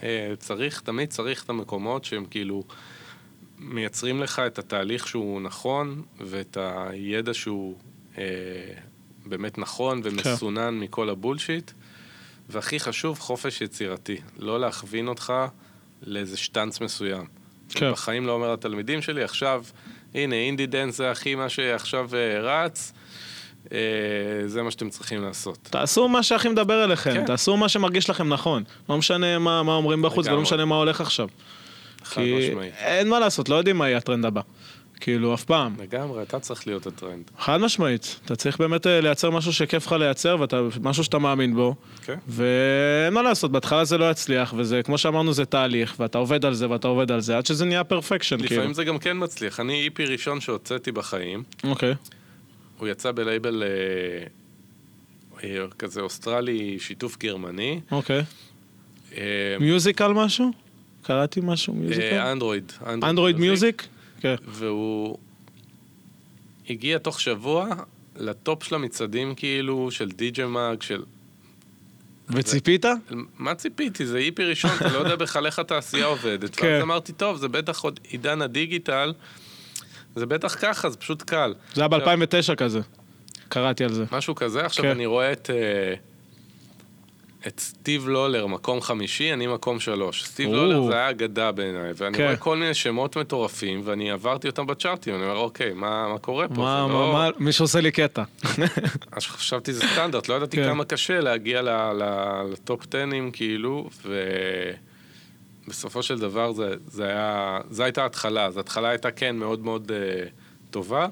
אה, 0.02 0.32
צריך, 0.38 0.80
תמיד 0.80 1.08
צריך 1.08 1.44
את 1.44 1.50
המקומות 1.50 2.04
שהם 2.04 2.24
כאילו 2.30 2.64
מייצרים 3.60 4.22
לך 4.22 4.38
את 4.38 4.58
התהליך 4.58 5.08
שהוא 5.08 5.40
נכון, 5.40 6.02
ואת 6.20 6.56
הידע 6.60 7.34
שהוא 7.34 7.76
אה, 8.18 8.24
באמת 9.26 9.58
נכון 9.58 10.00
ומסונן 10.04 10.74
מכל 10.74 11.10
הבולשיט, 11.10 11.70
והכי 12.48 12.80
חשוב, 12.80 13.18
חופש 13.18 13.60
יצירתי. 13.60 14.16
לא 14.38 14.60
להכווין 14.60 15.08
אותך 15.08 15.32
לאיזה 16.02 16.36
שטנץ 16.36 16.80
מסוים. 16.80 17.26
כן. 17.68 17.92
בחיים 17.92 18.26
לא 18.26 18.32
אומר 18.32 18.52
לתלמידים 18.52 19.02
שלי, 19.02 19.24
עכשיו, 19.24 19.64
הנה, 20.14 20.34
indie 20.34 20.66
dance 20.66 20.96
זה 20.96 21.10
הכי 21.10 21.34
מה 21.34 21.48
שעכשיו 21.48 22.10
אה, 22.14 22.40
רץ, 22.40 22.92
אה, 23.72 23.78
זה 24.46 24.62
מה 24.62 24.70
שאתם 24.70 24.90
צריכים 24.90 25.22
לעשות. 25.22 25.58
תעשו 25.62 26.08
מה 26.08 26.22
שהכי 26.22 26.48
מדבר 26.48 26.84
אליכם, 26.84 27.14
כן. 27.14 27.26
תעשו 27.26 27.56
מה 27.56 27.68
שמרגיש 27.68 28.10
לכם 28.10 28.28
נכון. 28.28 28.64
לא 28.88 28.98
משנה 28.98 29.38
מה, 29.38 29.62
מה 29.62 29.74
אומרים 29.74 30.02
בחוץ 30.02 30.26
ולא. 30.26 30.40
משנה 30.40 30.64
מה 30.64 30.76
הולך 30.76 31.00
עכשיו. 31.00 31.28
חד 32.10 32.34
משמעית. 32.38 32.74
אין 32.78 33.08
מה 33.08 33.18
לעשות, 33.18 33.48
לא 33.48 33.54
יודעים 33.54 33.76
מה 33.76 33.88
יהיה 33.88 33.98
הטרנד 33.98 34.24
הבא. 34.24 34.40
כאילו, 35.00 35.34
אף 35.34 35.44
פעם. 35.44 35.74
לגמרי, 35.80 36.22
אתה 36.22 36.40
צריך 36.40 36.66
להיות 36.66 36.86
הטרנד. 36.86 37.30
חד 37.38 37.56
משמעית. 37.56 38.20
אתה 38.24 38.36
צריך 38.36 38.58
באמת 38.58 38.86
אה, 38.86 39.00
לייצר 39.00 39.30
משהו 39.30 39.52
שכיף 39.52 39.86
לך 39.86 39.92
לייצר, 39.92 40.36
ומשהו 40.52 41.04
שאתה 41.04 41.18
מאמין 41.18 41.54
בו. 41.54 41.74
כן. 42.04 42.18
ואין 42.28 43.14
מה 43.14 43.22
לעשות, 43.22 43.52
בהתחלה 43.52 43.84
זה 43.84 43.98
לא 43.98 44.10
יצליח, 44.10 44.54
וזה, 44.56 44.82
כמו 44.82 44.98
שאמרנו, 44.98 45.32
זה 45.32 45.44
תהליך, 45.44 45.94
ואתה 45.98 46.18
עובד 46.18 46.44
על 46.44 46.54
זה 46.54 46.70
ואתה 46.70 46.88
עובד 46.88 47.12
על 47.12 47.20
זה, 47.20 47.36
עד 47.36 47.46
שזה 47.46 47.64
נהיה 47.64 47.84
perfection, 47.84 48.36
כאילו. 48.36 48.54
לפעמים 48.54 48.74
זה 48.74 48.84
גם 48.84 48.98
כן 48.98 49.16
מצליח. 49.20 49.60
אני 49.60 49.84
EP 49.84 50.04
ראשון 50.04 50.40
שהוצאתי 50.40 50.92
בחיים, 50.92 51.42
אוקיי. 51.64 51.94
הוא 52.78 52.88
יצא 52.88 53.12
בלייבל 53.12 53.62
אה, 53.62 54.26
אה, 55.44 55.66
כזה 55.78 56.00
אוסטרלי, 56.00 56.78
שיתוף 56.78 57.18
גרמני. 57.18 57.80
אוקיי. 57.90 58.22
אה, 59.16 59.56
מיוזיקל 59.60 60.12
משהו? 60.12 60.50
קראתי 61.02 61.40
משהו 61.42 61.74
musical? 61.74 62.02
אה, 62.02 62.32
Android. 62.32 62.72
Android 62.86 63.36
Music? 63.36 63.86
כן. 64.20 64.34
והוא 64.46 65.16
הגיע 66.70 66.98
תוך 66.98 67.20
שבוע 67.20 67.68
לטופ 68.16 68.64
של 68.64 68.74
המצעדים 68.74 69.34
כאילו, 69.34 69.90
של 69.90 70.08
די.ג'י 70.08 70.44
מאג, 70.44 70.82
של... 70.82 71.02
וציפית? 72.28 72.84
מה 73.38 73.54
ציפיתי? 73.54 74.06
זה 74.06 74.18
איפי 74.18 74.44
ראשון, 74.44 74.70
אתה 74.76 74.92
לא 74.92 74.98
יודע 74.98 75.16
בכלל 75.16 75.46
איך 75.46 75.58
התעשייה 75.58 76.06
עובדת. 76.06 76.56
כן. 76.56 76.66
ואז 76.66 76.82
אמרתי, 76.82 77.12
טוב, 77.12 77.36
זה 77.36 77.48
בטח 77.48 77.80
עוד 77.80 78.00
עידן 78.08 78.42
הדיגיטל, 78.42 79.12
זה 80.16 80.26
בטח 80.26 80.56
ככה, 80.60 80.90
זה 80.90 80.96
פשוט 80.96 81.22
קל. 81.22 81.54
זה 81.74 81.82
היה 81.82 81.88
ב-2009 81.88 82.54
כזה. 82.56 82.80
קראתי 83.48 83.84
על 83.84 83.92
זה. 83.92 84.04
משהו 84.12 84.34
כזה, 84.34 84.66
עכשיו 84.66 84.84
כן. 84.84 84.90
אני 84.90 85.06
רואה 85.06 85.32
את... 85.32 85.50
אה, 85.50 85.94
את 87.46 87.60
סטיב 87.60 88.08
לולר, 88.08 88.46
מקום 88.46 88.80
חמישי, 88.80 89.32
אני 89.32 89.46
מקום 89.46 89.80
שלוש. 89.80 90.24
סטיב 90.24 90.48
או. 90.48 90.54
לולר 90.54 90.84
זה 90.84 90.94
היה 90.94 91.10
אגדה 91.10 91.52
בעיניי, 91.52 91.92
ואני 91.96 92.16
כן. 92.16 92.24
רואה 92.24 92.36
כל 92.36 92.56
מיני 92.56 92.74
שמות 92.74 93.16
מטורפים, 93.16 93.80
ואני 93.84 94.10
עברתי 94.10 94.48
אותם 94.48 94.66
בצ'ארטים, 94.66 95.14
אני 95.14 95.22
אומר, 95.22 95.36
אוקיי, 95.36 95.72
מה, 95.72 96.08
מה 96.08 96.18
קורה 96.18 96.48
פה? 96.48 96.54
מה, 96.54 96.86
מה, 96.86 96.92
לא... 96.92 97.12
מה, 97.12 97.28
מישהו 97.38 97.64
עושה 97.64 97.80
לי 97.80 97.92
קטע. 97.92 98.22
אז 99.12 99.26
חשבתי 99.26 99.72
זה 99.72 99.86
סטנדרט, 99.92 100.28
לא 100.28 100.34
ידעתי 100.34 100.56
כן. 100.56 100.64
כמה 100.64 100.84
קשה 100.84 101.20
להגיע 101.20 101.62
לטופ 102.52 102.86
10 102.94 102.98
כאילו, 103.32 103.90
ובסופו 105.66 106.02
של 106.02 106.18
דבר 106.18 106.52
זה, 106.52 106.74
זה 106.86 107.04
היה, 107.04 107.58
זו 107.70 107.82
הייתה 107.82 108.06
התחלה, 108.06 108.44
אז 108.44 108.56
ההתחלה 108.56 108.88
הייתה 108.88 109.10
כן 109.10 109.36
מאוד 109.36 109.64
מאוד 109.64 109.90
uh, 109.90 110.28
טובה, 110.70 111.06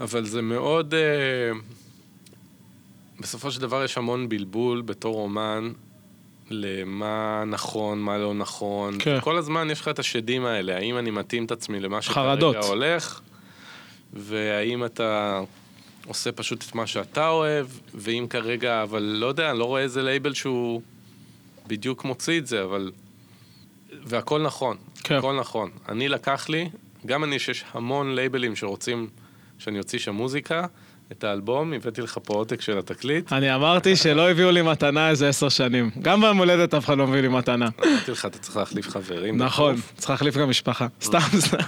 אבל 0.00 0.24
זה 0.24 0.42
מאוד, 0.42 0.94
uh, 0.94 1.77
בסופו 3.20 3.50
של 3.50 3.60
דבר 3.60 3.84
יש 3.84 3.98
המון 3.98 4.28
בלבול 4.28 4.82
בתור 4.82 5.22
אומן. 5.22 5.72
למה 6.50 7.44
נכון, 7.46 7.98
מה 7.98 8.18
לא 8.18 8.34
נכון. 8.34 8.94
כן. 8.98 9.20
כל 9.20 9.36
הזמן 9.36 9.70
יש 9.70 9.80
לך 9.80 9.88
את 9.88 9.98
השדים 9.98 10.44
האלה, 10.44 10.76
האם 10.76 10.98
אני 10.98 11.10
מתאים 11.10 11.44
את 11.44 11.50
עצמי 11.50 11.80
למה. 11.80 12.02
שכרגע 12.02 12.58
הולך, 12.66 13.20
והאם 14.12 14.84
אתה 14.84 15.40
עושה 16.06 16.32
פשוט 16.32 16.64
את 16.68 16.74
מה 16.74 16.86
שאתה 16.86 17.28
אוהב, 17.28 17.66
ואם 17.94 18.26
כרגע, 18.30 18.82
אבל 18.82 19.02
לא 19.02 19.26
יודע, 19.26 19.50
אני 19.50 19.58
לא 19.58 19.64
רואה 19.64 19.82
איזה 19.82 20.02
לייבל 20.02 20.34
שהוא 20.34 20.82
בדיוק 21.66 22.04
מוציא 22.04 22.38
את 22.38 22.46
זה, 22.46 22.62
אבל... 22.64 22.92
והכל 24.04 24.42
נכון, 24.42 24.76
כן. 25.04 25.14
הכל 25.14 25.36
נכון. 25.40 25.70
אני 25.88 26.08
לקח 26.08 26.48
לי, 26.48 26.70
גם 27.06 27.24
אני 27.24 27.38
שיש 27.38 27.64
המון 27.72 28.14
לייבלים 28.14 28.56
שרוצים 28.56 29.08
שאני 29.58 29.78
אוציא 29.78 29.98
שם 29.98 30.14
מוזיקה, 30.14 30.66
את 31.12 31.24
האלבום, 31.24 31.72
הבאתי 31.72 32.00
לך 32.00 32.18
פה 32.22 32.34
עותק 32.34 32.60
של 32.60 32.78
התקליט. 32.78 33.32
אני 33.32 33.54
אמרתי 33.54 33.96
שלא 33.96 34.30
הביאו 34.30 34.50
לי 34.50 34.62
מתנה 34.62 35.10
איזה 35.10 35.28
עשר 35.28 35.48
שנים. 35.48 35.90
גם 36.02 36.20
ביום 36.20 36.38
הולדת 36.38 36.74
אף 36.74 36.84
אחד 36.84 36.98
לא 36.98 37.06
מביא 37.06 37.20
לי 37.20 37.28
מתנה. 37.28 37.68
אמרתי 37.86 38.10
לך, 38.10 38.26
אתה 38.26 38.38
צריך 38.38 38.56
להחליף 38.56 38.88
חברים. 38.88 39.42
נכון. 39.42 39.76
צריך 39.96 40.10
להחליף 40.10 40.36
גם 40.36 40.50
משפחה. 40.50 40.86
סתם, 41.02 41.18
סתם. 41.38 41.58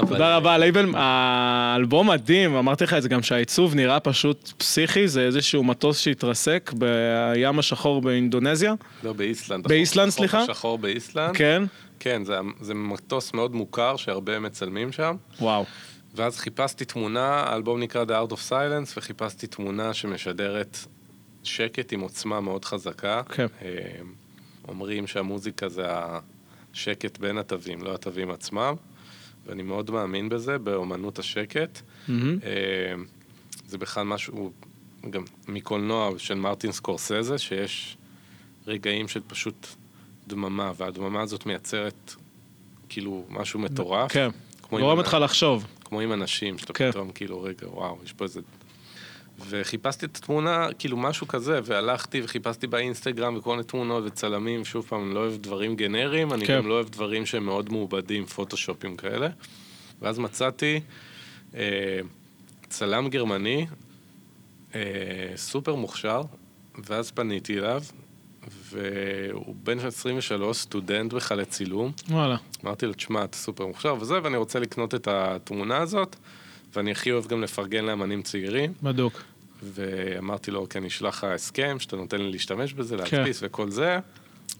תודה 0.08 0.36
רבה, 0.36 0.58
לייבל, 0.58 0.86
האלבום 0.94 2.10
מדהים, 2.10 2.54
אמרתי 2.54 2.84
לך 2.84 2.94
את 2.94 3.02
זה 3.02 3.08
גם 3.08 3.22
שהעיצוב 3.22 3.74
נראה 3.74 4.00
פשוט 4.00 4.52
פסיכי, 4.58 5.08
זה 5.08 5.20
איזשהו 5.20 5.64
מטוס 5.64 5.98
שהתרסק 5.98 6.72
בים 6.78 7.58
השחור 7.58 8.00
באינדונזיה. 8.00 8.74
לא, 9.04 9.12
באיסלנד. 9.12 9.68
באיסלנד, 9.68 10.10
סליחה? 10.10 10.42
השחור 10.42 10.78
באיסלנד. 10.78 11.36
כן? 11.36 11.62
כן, 12.00 12.22
זה 12.60 12.74
מטוס 12.74 13.34
מאוד 13.34 13.54
מוכר 13.54 13.96
שהרבה 13.96 14.38
מצלמים 14.38 14.92
שם. 14.92 15.16
וואו. 15.40 15.64
ואז 16.16 16.38
חיפשתי 16.38 16.84
תמונה, 16.84 17.28
האלבום 17.28 17.80
נקרא 17.80 18.04
The 18.04 18.28
Art 18.28 18.32
of 18.32 18.50
Silence, 18.50 18.92
וחיפשתי 18.96 19.46
תמונה 19.46 19.94
שמשדרת 19.94 20.78
שקט 21.42 21.92
עם 21.92 22.00
עוצמה 22.00 22.40
מאוד 22.40 22.64
חזקה. 22.64 23.22
כן. 23.28 23.46
אה, 23.62 23.68
אומרים 24.68 25.06
שהמוזיקה 25.06 25.68
זה 25.68 25.86
השקט 25.88 27.18
בין 27.18 27.38
התווים, 27.38 27.82
לא 27.82 27.94
התווים 27.94 28.30
עצמם, 28.30 28.74
ואני 29.46 29.62
מאוד 29.62 29.90
מאמין 29.90 30.28
בזה, 30.28 30.58
באומנות 30.58 31.18
השקט. 31.18 31.80
אה, 32.08 32.14
זה 33.66 33.78
בכלל 33.78 34.04
משהו, 34.04 34.52
גם 35.10 35.24
מקולנוע 35.48 36.10
של 36.18 36.34
מרטין 36.34 36.72
סקורסזה, 36.72 37.38
שיש 37.38 37.96
רגעים 38.66 39.08
של 39.08 39.20
פשוט 39.26 39.66
דממה, 40.26 40.72
והדממה 40.76 41.20
הזאת 41.20 41.46
מייצרת 41.46 42.14
כאילו 42.88 43.24
משהו 43.30 43.60
מטורף. 43.60 44.12
כן. 44.12 44.28
גורם 44.70 44.98
אותך 44.98 45.16
לחשוב. 45.20 45.66
כמו 45.86 46.00
עם 46.00 46.12
אנשים, 46.12 46.58
שאתה 46.58 46.72
כן. 46.72 46.90
פתאום 46.90 47.10
כאילו, 47.12 47.42
רגע, 47.42 47.68
וואו, 47.68 47.98
יש 48.04 48.12
פה 48.12 48.24
איזה... 48.24 48.40
וחיפשתי 49.48 50.06
את 50.06 50.16
התמונה, 50.16 50.68
כאילו 50.78 50.96
משהו 50.96 51.28
כזה, 51.28 51.60
והלכתי 51.64 52.20
וחיפשתי 52.24 52.66
באינסטגרם 52.66 53.36
וכל 53.36 53.50
מיני 53.50 53.62
תמונות 53.62 54.04
וצלמים, 54.06 54.64
שוב 54.64 54.86
פעם, 54.88 55.06
אני 55.06 55.14
לא 55.14 55.20
אוהב 55.20 55.36
דברים 55.36 55.76
גנריים, 55.76 56.32
אני 56.32 56.46
כן. 56.46 56.56
גם 56.56 56.68
לא 56.68 56.74
אוהב 56.74 56.88
דברים 56.88 57.26
שהם 57.26 57.44
מאוד 57.44 57.72
מעובדים, 57.72 58.26
פוטושופים 58.26 58.96
כאלה. 58.96 59.28
ואז 60.02 60.18
מצאתי 60.18 60.80
אה, 61.54 61.98
צלם 62.68 63.08
גרמני, 63.08 63.66
אה, 64.74 64.80
סופר 65.36 65.74
מוכשר, 65.74 66.22
ואז 66.84 67.10
פניתי 67.10 67.58
אליו, 67.58 67.82
והוא 68.50 69.54
בן 69.62 69.78
23, 69.78 70.56
סטודנט 70.56 71.12
בכלל 71.12 71.38
לצילום. 71.38 71.92
וואלה. 72.10 72.36
אמרתי 72.64 72.86
לו, 72.86 72.92
תשמע, 72.92 73.24
אתה 73.24 73.36
סופר 73.36 73.66
מוכשר 73.66 73.96
וזה, 74.00 74.14
ואני 74.22 74.36
רוצה 74.36 74.58
לקנות 74.58 74.94
את 74.94 75.08
התמונה 75.08 75.78
הזאת, 75.78 76.16
ואני 76.74 76.90
הכי 76.90 77.12
אוהב 77.12 77.26
גם 77.26 77.42
לפרגן 77.42 77.84
לאמנים 77.84 78.22
צעירים. 78.22 78.72
בדוק. 78.82 79.22
ואמרתי 79.62 80.50
לו, 80.50 80.60
אוקיי, 80.60 80.78
אני 80.78 80.88
אשלח 80.88 81.16
לך 81.16 81.24
הסכם, 81.24 81.76
שאתה 81.78 81.96
נותן 81.96 82.20
לי 82.20 82.30
להשתמש 82.30 82.72
בזה, 82.72 82.96
כן. 83.04 83.16
להדפיס 83.16 83.40
וכל 83.42 83.70
זה, 83.70 83.98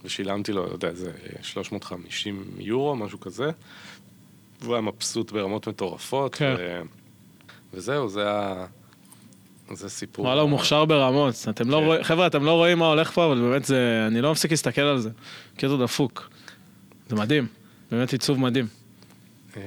ושילמתי 0.05 0.53
לו, 0.53 0.67
לא 0.67 0.73
יודע, 0.73 0.89
איזה 0.89 1.13
350 1.43 2.45
יורו, 2.59 2.97
משהו 2.97 3.21
כזה. 3.21 3.51
והוא 4.61 4.75
היה 4.75 4.81
מבסוט 4.81 5.33
ברמות 5.33 5.69
מטורפות. 5.69 6.35
כן. 6.35 6.55
ו... 6.59 6.81
וזהו, 7.75 8.09
זה 8.09 8.31
ה... 8.31 8.67
זה 9.73 9.89
סיפור. 9.91 10.25
וואלה, 10.25 10.41
הוא 10.41 10.51
מוכשר 10.51 10.85
ברמות. 10.85 11.35
אתם 11.51 11.71
לא 11.71 11.77
כן. 11.77 11.85
רואים, 11.85 12.03
חבר'ה, 12.03 12.27
אתם 12.27 12.45
לא 12.45 12.53
רואים 12.53 12.79
מה 12.79 12.87
הולך 12.87 13.11
פה, 13.11 13.27
אבל 13.27 13.41
באמת 13.41 13.65
זה, 13.65 14.05
אני 14.07 14.21
לא 14.21 14.33
מפסיק 14.33 14.51
להסתכל 14.51 14.81
על 14.81 14.99
זה. 14.99 15.11
קטע 15.57 15.77
דפוק. 15.77 16.31
זה 17.09 17.17
מדהים. 17.17 17.47
באמת 17.91 18.13
עיצוב 18.13 18.41
מדהים. 18.41 18.67
אה, 19.57 19.63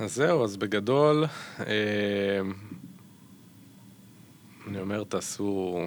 אז 0.00 0.14
זהו, 0.14 0.44
אז 0.44 0.56
בגדול, 0.56 1.24
אה, 1.60 1.66
אני 4.68 4.80
אומר, 4.80 5.04
תעשו, 5.04 5.80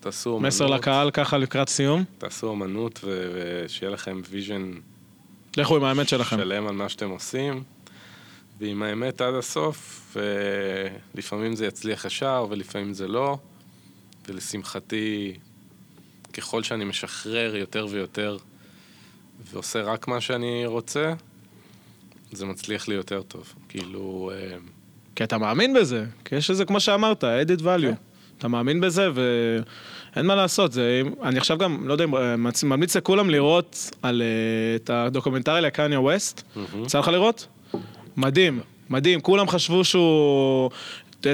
תעשו 0.00 0.30
אומנות. 0.30 0.46
מסר 0.46 0.66
לקהל 0.66 1.10
ככה 1.10 1.38
לקראת 1.38 1.68
סיום. 1.68 2.04
תעשו 2.18 2.46
אומנות 2.46 3.00
ו- 3.04 3.32
ושיהיה 3.64 3.90
לכם 3.90 4.20
vision 4.30 4.70
לכו 5.56 5.76
עם 5.76 5.84
האמת 5.84 6.08
שלכם. 6.08 6.36
שלם 6.36 6.66
על 6.66 6.74
מה 6.74 6.88
שאתם 6.88 7.10
עושים, 7.10 7.62
ועם 8.60 8.82
האמת 8.82 9.20
עד 9.20 9.34
הסוף, 9.34 10.16
ולפעמים 11.14 11.56
זה 11.56 11.66
יצליח 11.66 12.04
ישר 12.04 12.46
ולפעמים 12.50 12.94
זה 12.94 13.08
לא, 13.08 13.38
ולשמחתי, 14.28 15.34
ככל 16.32 16.62
שאני 16.62 16.84
משחרר 16.84 17.56
יותר 17.56 17.86
ויותר 17.90 18.36
ועושה 19.52 19.82
רק 19.82 20.08
מה 20.08 20.20
שאני 20.20 20.66
רוצה, 20.66 21.14
זה 22.32 22.46
מצליח 22.46 22.88
לי 22.88 22.94
יותר 22.94 23.22
טוב. 23.22 23.54
כאילו, 23.68 24.32
אה, 24.34 24.56
כי 25.16 25.24
אתה 25.24 25.38
מאמין 25.38 25.74
בזה. 25.74 26.04
כי 26.24 26.36
יש 26.36 26.50
איזה, 26.50 26.64
כמו 26.64 26.80
שאמרת, 26.80 27.24
added 27.24 27.60
value. 27.60 27.80
כן. 27.80 27.94
אתה 28.38 28.48
מאמין 28.48 28.80
בזה, 28.80 29.08
ואין 29.14 30.26
מה 30.26 30.34
לעשות. 30.34 30.72
זה, 30.72 31.02
אני 31.22 31.38
עכשיו 31.38 31.58
גם, 31.58 31.88
לא 31.88 31.92
יודע, 31.92 32.04
אה, 32.04 32.36
ממליץ 32.64 32.96
לכולם 32.96 33.30
לראות 33.30 33.90
על, 34.02 34.22
אה, 34.22 34.76
את 34.76 34.90
הדוקומנטרי 34.90 35.60
לקניה 35.60 36.00
ווסט. 36.00 36.42
יצא 36.84 36.98
לך 36.98 37.08
לראות? 37.08 37.46
מדהים, 38.16 38.60
מדהים. 38.90 39.20
כולם 39.20 39.48
חשבו 39.48 39.84
שהוא... 39.84 40.70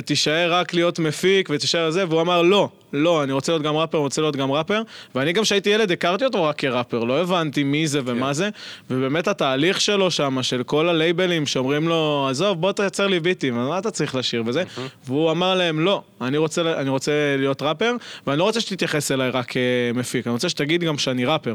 תישאר 0.04 0.52
רק 0.52 0.74
להיות 0.74 0.98
מפיק 0.98 1.48
ותישאר 1.52 1.90
זה, 1.90 2.08
והוא 2.08 2.20
אמר 2.20 2.42
לא, 2.42 2.68
לא, 2.92 3.22
אני 3.22 3.32
רוצה 3.32 3.52
להיות 3.52 3.62
גם 3.62 3.76
ראפר, 3.76 3.98
רוצה 3.98 4.20
להיות 4.20 4.36
גם 4.36 4.50
ראפר, 4.52 4.82
ואני 5.14 5.32
גם 5.32 5.42
כשהייתי 5.42 5.70
ילד 5.70 5.92
הכרתי 5.92 6.24
אותו 6.24 6.44
רק 6.44 6.58
כראפר, 6.58 7.04
לא 7.04 7.20
הבנתי 7.20 7.64
מי 7.64 7.86
זה 7.86 8.00
ומה 8.04 8.26
כן. 8.26 8.32
זה, 8.32 8.48
ובאמת 8.90 9.28
התהליך 9.28 9.80
שלו 9.80 10.10
שם, 10.10 10.42
של 10.42 10.62
כל 10.62 10.88
הלייבלים 10.88 11.46
שאומרים 11.46 11.88
לו, 11.88 12.26
עזוב, 12.30 12.60
בוא 12.60 12.72
תייצר 12.72 13.06
לי 13.06 13.20
ביטים, 13.20 13.54
מה 13.54 13.78
אתה 13.78 13.90
צריך 13.90 14.14
לשיר 14.14 14.42
וזה, 14.46 14.62
והוא 15.06 15.30
אמר 15.30 15.54
להם, 15.54 15.80
לא, 15.80 16.02
אני 16.20 16.36
רוצה, 16.36 16.80
אני 16.80 16.90
רוצה 16.90 17.12
להיות 17.38 17.62
ראפר, 17.62 17.92
ואני 18.26 18.38
לא 18.38 18.44
רוצה 18.44 18.60
שתתייחס 18.60 19.12
אליי 19.12 19.30
רק 19.30 19.52
כמפיק, 19.94 20.26
אני 20.26 20.32
רוצה 20.32 20.48
שתגיד 20.48 20.84
גם 20.84 20.98
שאני 20.98 21.24
ראפר. 21.24 21.54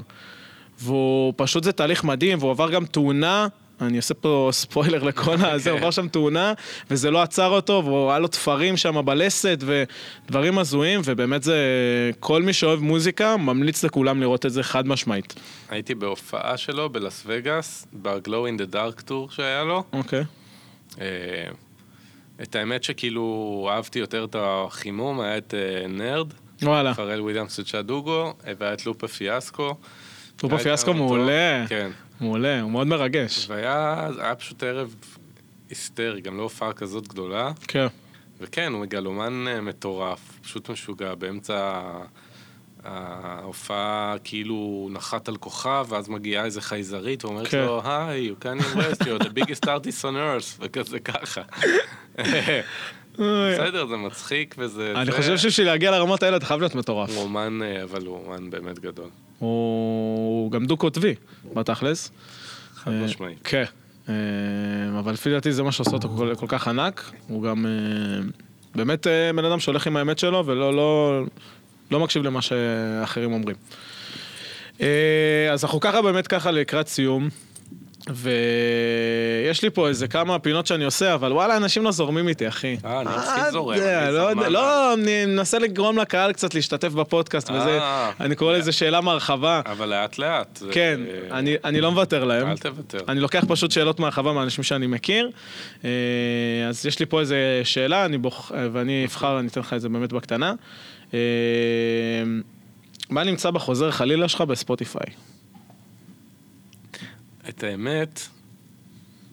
והוא 0.79 1.33
פשוט 1.35 1.63
זה 1.63 1.71
תהליך 1.71 2.03
מדהים, 2.03 2.37
והוא 2.39 2.51
עבר 2.51 2.69
גם 2.69 2.85
תאונה, 2.85 3.47
אני 3.81 3.97
עושה 3.97 4.13
פה 4.13 4.49
ספוילר 4.51 5.03
לכל 5.03 5.35
הזה, 5.45 5.71
הוא 5.71 5.79
עבר 5.79 5.91
שם 5.91 6.07
תאונה, 6.07 6.53
וזה 6.89 7.11
לא 7.11 7.21
עצר 7.21 7.49
אותו, 7.49 7.81
והוא 7.85 8.09
היה 8.09 8.19
לו 8.19 8.27
תפרים 8.27 8.77
שם 8.77 9.05
בלסת, 9.05 9.63
ודברים 9.65 10.57
הזויים, 10.57 11.01
ובאמת 11.05 11.43
זה, 11.43 11.57
כל 12.19 12.43
מי 12.43 12.53
שאוהב 12.53 12.79
מוזיקה, 12.79 13.37
ממליץ 13.37 13.83
לכולם 13.83 14.21
לראות 14.21 14.45
את 14.45 14.51
זה 14.51 14.63
חד 14.63 14.87
משמעית. 14.87 15.33
הייתי 15.69 15.95
בהופעה 15.95 16.57
שלו 16.57 16.89
בלאס 16.89 17.23
וגאס, 17.25 17.87
ב-Glow 18.01 18.27
in 18.27 18.61
the 18.61 18.73
Dark 18.75 19.01
טור 19.01 19.29
שהיה 19.31 19.63
לו. 19.63 19.83
אוקיי. 19.93 20.23
אה, 21.01 21.05
את 22.41 22.55
האמת 22.55 22.83
שכאילו 22.83 23.69
אהבתי 23.71 23.99
יותר 23.99 24.23
את 24.23 24.35
החימום, 24.39 25.19
היה 25.19 25.37
את 25.37 25.53
אה, 25.53 25.87
נרד, 25.87 26.27
וואלה, 26.61 26.93
פרל 26.93 27.21
וויליאמס 27.21 27.59
וצ'אדוגו, 27.59 28.33
והיה 28.59 28.73
את 28.73 28.85
לופה 28.85 29.07
פיאסקו. 29.07 29.75
היה 30.43 30.57
פיאסקו. 30.57 30.93
מעולה, 30.93 31.65
כן. 31.69 31.91
מעולה, 32.21 32.61
הוא 32.61 32.71
מאוד 32.71 32.87
מרגש. 32.87 33.45
והיה 33.49 34.09
היה 34.19 34.35
פשוט 34.35 34.63
ערב 34.63 34.95
היסטרי, 35.69 36.21
גם 36.21 36.37
לא 36.37 36.43
הופעה 36.43 36.73
כזאת 36.73 37.07
גדולה. 37.07 37.51
כן, 37.67 37.87
וכן, 38.39 38.73
הוא 38.73 38.81
מגלומן 38.81 39.45
אה, 39.47 39.61
מטורף, 39.61 40.39
פשוט 40.41 40.69
משוגע, 40.69 41.15
באמצע 41.15 41.81
ההופעה 42.83 44.15
כאילו 44.23 44.89
נחת 44.91 45.27
על 45.27 45.37
כוכב, 45.37 45.85
ואז 45.89 46.09
מגיעה 46.09 46.45
איזה 46.45 46.61
חייזרית 46.61 47.25
ואומרת 47.25 47.47
כן. 47.47 47.65
לו, 47.65 47.81
היי, 47.85 48.31
you 48.31 48.43
can 48.43 48.61
invest, 48.61 49.03
you're 49.03 49.23
the 49.23 49.29
biggest 49.29 49.65
artist 49.65 50.01
on 50.01 50.15
earth, 50.15 50.57
וכזה 50.59 50.99
ככה. 50.99 51.41
בסדר, 53.13 53.87
זה 53.87 53.95
מצחיק 53.95 54.55
וזה... 54.57 54.93
אני 54.95 55.11
חושב 55.11 55.37
שבשביל 55.37 55.67
להגיע 55.67 55.91
לרמות 55.91 56.23
האלה 56.23 56.37
אתה 56.37 56.45
חייב 56.45 56.59
להיות 56.59 56.75
מטורף. 56.75 57.09
הוא 57.09 57.23
אומן, 57.23 57.59
אה, 57.63 57.83
אבל 57.83 58.05
הוא 58.05 58.25
אומן 58.25 58.49
באמת 58.49 58.79
גדול. 58.79 59.09
הוא 59.39 60.51
גם 60.51 60.65
דו-קוטבי, 60.65 61.13
בתכלס. 61.53 62.11
חד 62.75 62.91
אה, 62.91 63.05
משמעית. 63.05 63.39
כן. 63.43 63.63
אה, 64.09 64.13
אבל 64.99 65.13
לפי 65.13 65.29
דעתי 65.31 65.51
זה 65.51 65.63
מה 65.63 65.71
שעושה 65.71 65.91
אותו 65.91 66.09
כל, 66.17 66.35
כל 66.35 66.45
כך 66.49 66.67
ענק. 66.67 67.11
הוא 67.27 67.43
גם 67.43 67.65
אה, 67.65 67.71
באמת 68.75 69.07
בן 69.35 69.45
אדם 69.45 69.59
שהולך 69.59 69.87
עם 69.87 69.97
האמת 69.97 70.19
שלו 70.19 70.45
ולא 70.45 70.75
לא, 70.75 71.21
לא 71.91 71.99
מקשיב 71.99 72.23
למה 72.23 72.41
שאחרים 72.41 73.33
אומרים. 73.33 73.55
אז 75.53 75.63
אנחנו 75.63 75.79
ככה 75.79 76.01
באמת 76.01 76.27
ככה 76.27 76.51
לקראת 76.51 76.87
סיום. 76.87 77.29
ויש 78.13 79.61
לי 79.63 79.69
פה 79.69 79.87
איזה 79.87 80.07
כמה 80.07 80.39
פינות 80.39 80.67
שאני 80.67 80.85
עושה, 80.85 81.13
אבל 81.13 81.31
וואלה, 81.33 81.57
אנשים 81.57 81.83
לא 81.83 81.91
זורמים 81.91 82.27
איתי, 82.27 82.47
אחי. 82.47 82.77
אה, 82.85 83.01
אני 83.01 83.09
הכי 83.09 83.39
אה, 83.39 83.51
זורם. 83.51 83.77
לא 83.77 83.83
יודע. 84.29 84.49
לא, 84.49 84.93
אני 84.93 85.25
מנסה 85.25 85.59
לגרום 85.59 85.97
לקהל 85.97 86.33
קצת 86.33 86.53
להשתתף 86.53 86.87
בפודקאסט 86.91 87.49
וזה, 87.51 87.79
אה. 87.81 88.11
אני 88.19 88.35
קורא 88.35 88.53
לזה 88.57 88.71
שאלה 88.71 89.01
מהרחבה. 89.01 89.61
אבל 89.65 89.89
לאט 89.89 90.17
לאט. 90.17 90.55
זה- 90.57 90.67
כן, 90.71 90.99
אה, 91.31 91.37
אני, 91.37 91.55
אני 91.63 91.81
לא 91.81 91.91
מוותר 91.91 92.23
להם. 92.23 92.51
אל 92.51 92.57
תוותר. 92.57 92.97
אני 93.07 93.19
לוקח 93.19 93.43
פשוט 93.47 93.71
שאלות 93.71 93.99
מהרחבה 93.99 94.33
מאנשים 94.33 94.63
שאני 94.63 94.87
מכיר. 94.87 95.29
אה, 95.85 95.89
אז 96.69 96.85
יש 96.85 96.99
לי 96.99 97.05
פה 97.05 97.19
איזה 97.19 97.61
שאלה, 97.63 98.05
אני 98.05 98.17
בוח... 98.17 98.51
ואני 98.73 99.05
אבחר, 99.05 99.39
אני 99.39 99.47
אתן 99.47 99.59
לך 99.61 99.73
את 99.73 99.81
זה 99.81 99.89
באמת 99.89 100.13
בקטנה. 100.13 100.53
אה, 101.13 101.19
מה 103.09 103.23
נמצא 103.23 103.51
בחוזר 103.51 103.91
חלילה 103.91 104.27
שלך 104.27 104.41
בספוטיפיי? 104.41 105.05
את 107.49 107.63
האמת, 107.63 108.21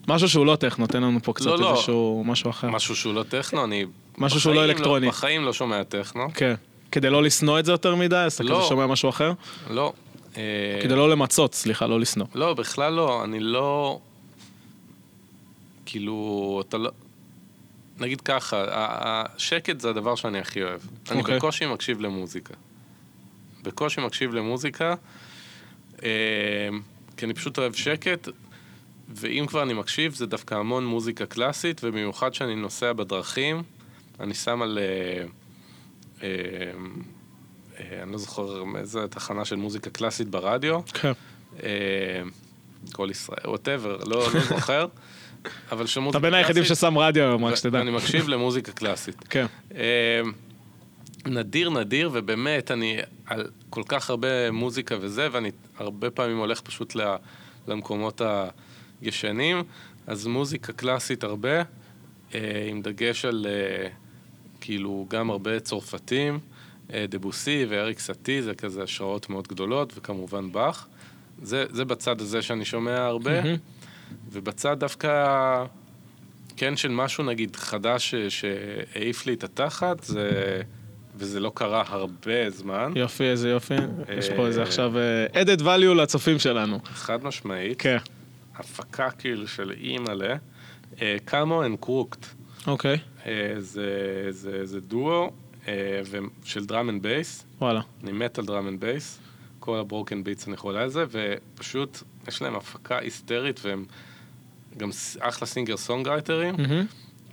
משהו 0.08 0.28
שהוא 0.28 0.46
לא 0.46 0.56
טכנו, 0.56 0.86
תן 0.86 1.02
לנו 1.02 1.18
פה 1.22 1.32
קצת 1.32 1.46
לא, 1.46 1.58
לא. 1.58 1.70
איזשהו 1.72 2.22
משהו 2.26 2.50
אחר. 2.50 2.70
משהו 2.70 2.96
שהוא 2.96 3.14
לא 3.14 3.22
טכנו, 3.22 3.64
אני... 3.64 3.84
משהו 4.18 4.40
שהוא 4.40 4.54
לא 4.54 4.60
בחיים 4.60 4.76
אלקטרוני. 4.76 5.08
בחיים 5.08 5.44
לא 5.44 5.52
שומע 5.52 5.82
טכנו. 5.82 6.28
כן. 6.34 6.54
כדי 6.92 7.10
לא 7.10 7.22
לשנוא 7.22 7.58
את 7.58 7.64
זה 7.64 7.72
יותר 7.72 7.94
מדי, 7.94 8.16
אז 8.16 8.32
אתה 8.32 8.42
לא. 8.42 8.58
כזה 8.58 8.68
שומע 8.68 8.86
משהו 8.86 9.08
אחר? 9.08 9.32
לא. 9.70 9.92
כדי 10.82 10.96
לא 10.96 11.10
למצות, 11.10 11.54
סליחה, 11.54 11.86
לא 11.86 12.00
לשנוא. 12.00 12.26
לא, 12.34 12.54
בכלל 12.54 12.92
לא, 12.92 13.24
אני 13.24 13.40
לא... 13.40 14.00
כאילו, 15.86 16.62
אתה 16.68 16.78
לא... 16.78 16.90
נגיד 17.98 18.20
ככה, 18.20 18.64
השקט 18.70 19.80
זה 19.80 19.90
הדבר 19.90 20.14
שאני 20.14 20.38
הכי 20.38 20.62
אוהב. 20.62 20.80
אני 21.10 21.20
אוקיי. 21.20 21.36
בקושי 21.36 21.66
מקשיב 21.66 22.00
למוזיקה. 22.00 22.54
בקושי 23.62 24.00
מקשיב 24.00 24.34
למוזיקה, 24.34 24.94
אה, 26.02 26.08
כי 27.22 27.26
אני 27.26 27.34
פשוט 27.34 27.58
אוהב 27.58 27.72
שקט, 27.72 28.28
ואם 29.08 29.46
כבר 29.48 29.62
אני 29.62 29.72
מקשיב, 29.72 30.14
זה 30.14 30.26
דווקא 30.26 30.54
המון 30.54 30.86
מוזיקה 30.86 31.26
קלאסית, 31.26 31.80
ובמיוחד 31.84 32.30
כשאני 32.30 32.54
נוסע 32.54 32.92
בדרכים, 32.92 33.62
אני 34.20 34.34
שם 34.34 34.62
על... 34.62 34.78
אה, 34.78 35.24
אה, 36.22 36.28
אה, 37.80 38.02
אני 38.02 38.12
לא 38.12 38.18
זוכר 38.18 38.64
איזה 38.78 39.08
תחנה 39.08 39.44
של 39.44 39.56
מוזיקה 39.56 39.90
קלאסית 39.90 40.28
ברדיו. 40.28 40.80
כן. 40.94 41.12
אה, 41.62 41.68
כל 42.92 43.08
ישראל, 43.10 43.40
ווטאבר, 43.44 43.96
לא, 44.06 44.26
לא 44.34 44.40
זוכר, 44.40 44.86
אבל 45.72 45.86
שמוזיקה 45.86 46.18
אתה 46.18 46.26
בין 46.26 46.34
היחידים 46.34 46.62
קלאסית, 46.62 46.78
ששם 46.78 46.98
רדיו 46.98 47.22
היום, 47.22 47.44
רק 47.44 47.54
שתדע. 47.54 47.78
ואני 47.78 47.90
מקשיב 47.90 48.28
למוזיקה 48.28 48.72
קלאסית. 48.72 49.24
כן. 49.30 49.46
נדיר 51.26 51.70
נדיר, 51.70 52.10
ובאמת, 52.12 52.70
אני 52.70 52.98
על 53.26 53.50
כל 53.70 53.82
כך 53.88 54.10
הרבה 54.10 54.50
מוזיקה 54.50 54.96
וזה, 55.00 55.28
ואני 55.32 55.50
הרבה 55.78 56.10
פעמים 56.10 56.38
הולך 56.38 56.60
פשוט 56.60 56.96
ל- 56.96 57.16
למקומות 57.68 58.20
הישנים, 59.00 59.62
אז 60.06 60.26
מוזיקה 60.26 60.72
קלאסית 60.72 61.24
הרבה, 61.24 61.62
אה, 62.34 62.66
עם 62.68 62.82
דגש 62.82 63.24
על 63.24 63.46
אה, 63.48 63.88
כאילו 64.60 65.06
גם 65.10 65.30
הרבה 65.30 65.60
צרפתים, 65.60 66.38
אה, 66.92 67.04
דבוסי 67.08 67.66
ואריק 67.68 67.98
סאטי, 67.98 68.42
זה 68.42 68.54
כזה 68.54 68.82
השראות 68.82 69.30
מאוד 69.30 69.48
גדולות, 69.48 69.92
וכמובן 69.96 70.52
באך. 70.52 70.86
זה, 71.42 71.64
זה 71.70 71.84
בצד 71.84 72.20
הזה 72.20 72.42
שאני 72.42 72.64
שומע 72.64 73.04
הרבה, 73.04 73.42
מהמם. 73.42 73.56
ובצד 74.32 74.76
דווקא, 74.80 75.64
כן, 76.56 76.76
של 76.76 76.88
משהו 76.88 77.24
נגיד 77.24 77.56
חדש 77.56 78.14
שהעיף 78.14 79.26
לי 79.26 79.34
את 79.34 79.44
התחת, 79.44 80.04
זה, 80.04 80.62
וזה 81.22 81.40
לא 81.40 81.52
קרה 81.54 81.82
הרבה 81.86 82.50
זמן, 82.50 82.92
יופי, 82.96 83.24
איזה 83.24 83.50
יופי. 83.50 83.74
יש 84.18 84.30
פה 84.30 84.46
איזה 84.46 84.60
אה, 84.60 84.66
עכשיו 84.66 84.92
אה, 84.98 85.42
added 85.42 85.60
value 85.60 85.94
לצופים 85.94 86.38
שלנו. 86.38 86.80
חד 86.84 87.24
משמעית, 87.24 87.80
כן. 87.80 87.96
הפקה 88.56 89.10
כאילו 89.10 89.48
של 89.48 89.70
אימא'לה, 89.70 90.36
Camo 91.24 91.64
and 91.64 91.78
Krooked. 91.80 92.26
אוקיי. 92.66 92.98
אה, 93.26 93.54
זה, 93.58 94.80
דואו 94.80 95.30
אה, 95.68 96.00
של 96.44 96.64
drum 96.64 96.88
and 96.90 97.02
bass, 97.02 97.46
וואלה. 97.58 97.80
אני 98.04 98.12
מת 98.12 98.38
על 98.38 98.44
drum 98.44 98.68
and 98.68 98.80
bass, 98.80 99.18
כל 99.58 99.78
ה 99.78 99.85
broken 99.85 100.24
beats 100.24 100.48
אני 100.48 100.56
חולה 100.56 100.82
על 100.82 100.88
זה, 100.88 101.04
ופשוט 101.10 102.02
יש 102.28 102.42
להם 102.42 102.54
הפקה 102.56 102.98
היסטרית 102.98 103.60
והם 103.64 103.84
גם 104.76 104.90
אחלה 105.20 105.46
singer 105.46 105.76
songwriter 105.76 106.36
ים, 106.36 106.54
מהמם. 106.58 106.86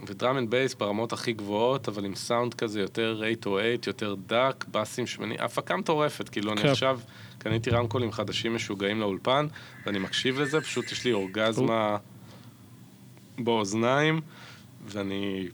ו 0.08 0.14
drum 0.14 0.38
and 0.38 0.50
bass 0.50 0.76
ברמות 0.76 1.14
הכי 1.14 1.34
גבוהות, 1.34 1.88
אבל 1.88 2.06
עם 2.06 2.16
סאונד 2.16 2.54
כזה 2.54 2.82
יותר 2.82 3.16
808, 3.16 3.64
יותר 3.88 4.16
dark, 4.28 4.66
באסים 4.68 5.08
שמנים, 5.08 5.38
הפקה 5.40 5.76
מטורפת, 5.76 6.30
כאילו 6.30 6.54
אני 6.54 6.62
כן. 6.62 6.70
עכשיו 6.70 7.00
קניתי 7.38 7.70
רמקולים 7.70 8.12
חדשים 8.12 8.56
משוגעים 8.56 9.00
לאולפן, 9.00 9.48
ואני 9.86 10.00
מקשיב 10.00 10.40
לזה, 10.40 10.62
פשוט 10.62 10.92
יש 10.92 11.06
לי 11.06 11.14
אורגזמה 11.14 11.98
באוזניים, 13.38 14.22
ואני 14.86 15.48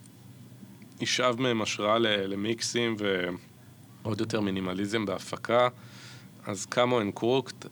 אשאב 1.04 1.42
מהם 1.42 1.62
השראה 1.62 2.00
למיקסים 2.00 2.96
ועוד 4.04 4.20
יותר 4.20 4.42
מינימליזם 4.42 5.06
בהפקה. 5.06 5.68
אז 6.48 6.66
Camo 6.66 7.02
and 7.02 7.14
Krooked, 7.14 7.66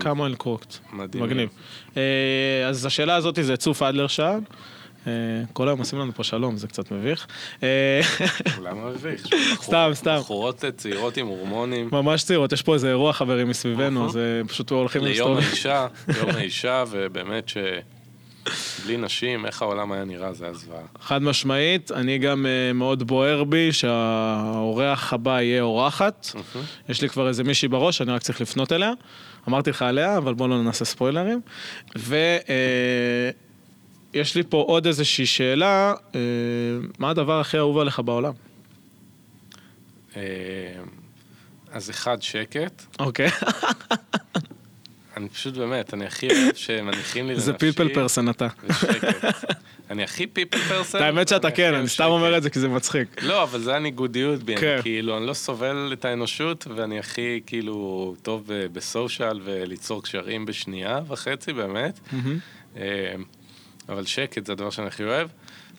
Camo 0.00 0.26
and 0.26 0.34
Krooked. 0.34 0.76
מדהים. 0.92 1.24
מגניב. 1.24 1.48
אה, 1.96 2.68
אז 2.68 2.86
השאלה 2.86 3.14
הזאת 3.14 3.38
זה 3.42 3.56
צוף 3.56 3.82
אדלר 3.82 4.06
שאל. 4.06 4.40
אה, 5.06 5.12
כל 5.52 5.68
היום 5.68 5.78
עושים 5.78 5.98
לנו 5.98 6.12
פה 6.14 6.24
שלום, 6.24 6.56
זה 6.56 6.66
קצת 6.66 6.90
מביך. 6.90 7.26
אה, 7.62 8.00
למה 8.62 8.90
מביך? 8.90 9.26
סתם, 9.66 9.90
סתם. 9.94 10.16
בחורות 10.20 10.64
צעירות 10.76 11.16
עם 11.16 11.26
הורמונים. 11.26 11.88
ממש 11.92 12.24
צעירות, 12.24 12.52
יש 12.52 12.62
פה 12.62 12.74
איזה 12.74 12.88
אירוע 12.88 13.12
חברים 13.12 13.48
מסביבנו. 13.48 14.06
אז 14.06 14.16
אה, 14.16 14.22
פשוט 14.48 14.70
הולכים 14.70 15.04
ליום 15.04 15.36
להסתובב. 15.36 15.48
האישה, 15.48 15.86
יום 16.18 16.30
האישה, 16.36 16.84
ובאמת 16.90 17.48
שבלי 17.48 18.96
נשים, 18.96 19.46
איך 19.46 19.62
העולם 19.62 19.92
היה 19.92 20.04
נראה, 20.04 20.32
זה 20.32 20.44
היה 20.44 20.54
זוועה. 20.54 20.82
חד 21.00 21.22
משמעית, 21.22 21.92
אני 21.92 22.18
גם 22.18 22.46
אה, 22.46 22.72
מאוד 22.72 23.02
בוער 23.02 23.44
בי 23.44 23.72
שהאורח 23.72 25.12
הבא 25.12 25.40
יהיה 25.40 25.62
אורחת. 25.62 26.26
יש 26.88 27.02
לי 27.02 27.08
כבר 27.08 27.28
איזה 27.28 27.44
מישהי 27.44 27.68
בראש, 27.68 28.02
אני 28.02 28.12
רק 28.12 28.22
צריך 28.22 28.40
לפנות 28.40 28.72
אליה. 28.72 28.92
אמרתי 29.48 29.70
לך 29.70 29.82
עליה, 29.82 30.16
אבל 30.16 30.34
בוא 30.34 30.48
לא 30.48 30.62
נעשה 30.62 30.84
ספוילרים. 30.84 31.40
ויש 31.96 32.14
יש 34.16 34.34
לי 34.34 34.42
פה 34.48 34.64
עוד 34.68 34.86
איזושהי 34.86 35.26
שאלה, 35.26 35.94
אה, 36.14 36.20
מה 36.98 37.10
הדבר 37.10 37.40
הכי 37.40 37.58
אהוב 37.58 37.78
עליך 37.78 38.00
בעולם? 38.00 38.32
אה, 40.16 40.22
אז 41.72 41.90
אחד, 41.90 42.22
שקט. 42.22 42.82
אוקיי. 42.98 43.28
אני 45.16 45.28
פשוט 45.28 45.54
באמת, 45.54 45.94
אני 45.94 46.06
הכי 46.06 46.28
אוהב 46.28 46.54
שמניחים 46.54 47.26
לי 47.26 47.32
לנפשי. 47.32 47.46
זה 47.46 47.52
פלפל 47.52 47.94
פרסן 47.94 48.30
אתה. 48.30 48.48
אני 49.90 50.02
הכי 50.04 50.26
פיפל 50.26 50.58
פרסן. 50.58 51.02
האמת 51.02 51.28
שאתה 51.28 51.50
כן, 51.50 51.74
אני 51.74 51.88
סתם. 51.88 52.04
אומר 52.04 52.36
את 52.36 52.42
זה 52.42 52.50
כי 52.50 52.58
זה 52.60 52.68
מצחיק. 52.68 53.22
לא, 53.22 53.42
אבל 53.42 53.60
זה 53.60 53.76
הניגודיות 53.76 54.42
בי, 54.42 54.56
כן. 54.56 54.72
אני 54.74 54.82
כאילו, 54.82 55.16
אני 55.18 55.26
לא 55.26 55.32
סובל 55.34 55.90
את 55.92 56.04
האנושות, 56.04 56.66
ואני 56.76 56.98
הכי 56.98 57.40
כאילו 57.46 58.14
טוב 58.22 58.42
ב- 58.46 58.66
בסושיאל 58.72 59.40
וליצור 59.44 60.02
קשרים 60.02 60.46
בשנייה 60.46 61.00
וחצי, 61.08 61.52
באמת. 61.52 62.00
אבל 63.88 64.04
שקט 64.04 64.46
זה 64.46 64.52
הדבר 64.52 64.70
שאני 64.70 64.86
הכי 64.86 65.04
אוהב. 65.04 65.28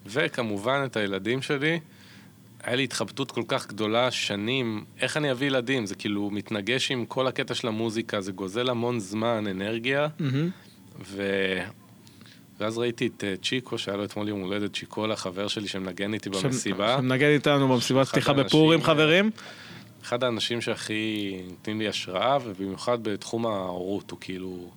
וכמובן 0.06 0.84
את 0.86 0.98
הילדים 0.98 1.42
שלי. 1.42 1.80
היה 2.64 2.76
לי 2.76 2.84
התחבטות 2.84 3.32
כל 3.32 3.44
כך 3.48 3.68
גדולה 3.68 4.12
שנים, 4.12 4.86
איך 5.02 5.18
אני 5.18 5.32
אביא 5.32 5.48
ילדים? 5.48 5.86
זה 5.86 5.96
כאילו 5.96 6.30
מתנגש 6.30 6.92
עם 6.92 7.06
כל 7.06 7.28
הקטע 7.28 7.54
של 7.54 7.68
המוזיקה, 7.68 8.22
זה 8.22 8.32
גוזל 8.32 8.70
המון 8.70 9.00
זמן, 9.00 9.48
אנרגיה. 9.48 10.08
מהמם. 10.20 10.50
ו... 11.06 11.22
ואז 12.60 12.78
ראיתי 12.78 13.08
את 13.08 13.24
אה, 13.24 13.34
צ'יקו, 13.44 13.78
שהיה 13.78 13.98
לו 13.98 14.04
אתמול 14.04 14.28
יום 14.28 14.42
הולדת, 14.42 14.76
צ'יקולה, 14.76 15.16
חבר 15.16 15.48
שלי 15.48 15.68
שמנגן 15.68 16.14
איתי 16.14 16.30
במסיבה. 16.30 16.98
שמנגן 16.98 17.28
איתנו 17.28 17.68
במסיבת 17.68 18.08
פתיחה 18.08 18.34
בפורים, 18.34 18.84
חברים. 18.84 19.32
אחד 20.04 20.24
האנשים 20.24 20.62
שהכי 20.62 21.38
נותנים 21.50 21.80
לי 21.80 21.88
השראה, 21.88 22.38
ובמיוחד 22.44 23.04
בתחום 23.04 23.46
ההורות, 23.46 24.12
הוא 24.12 24.20
כאילו 24.22 24.70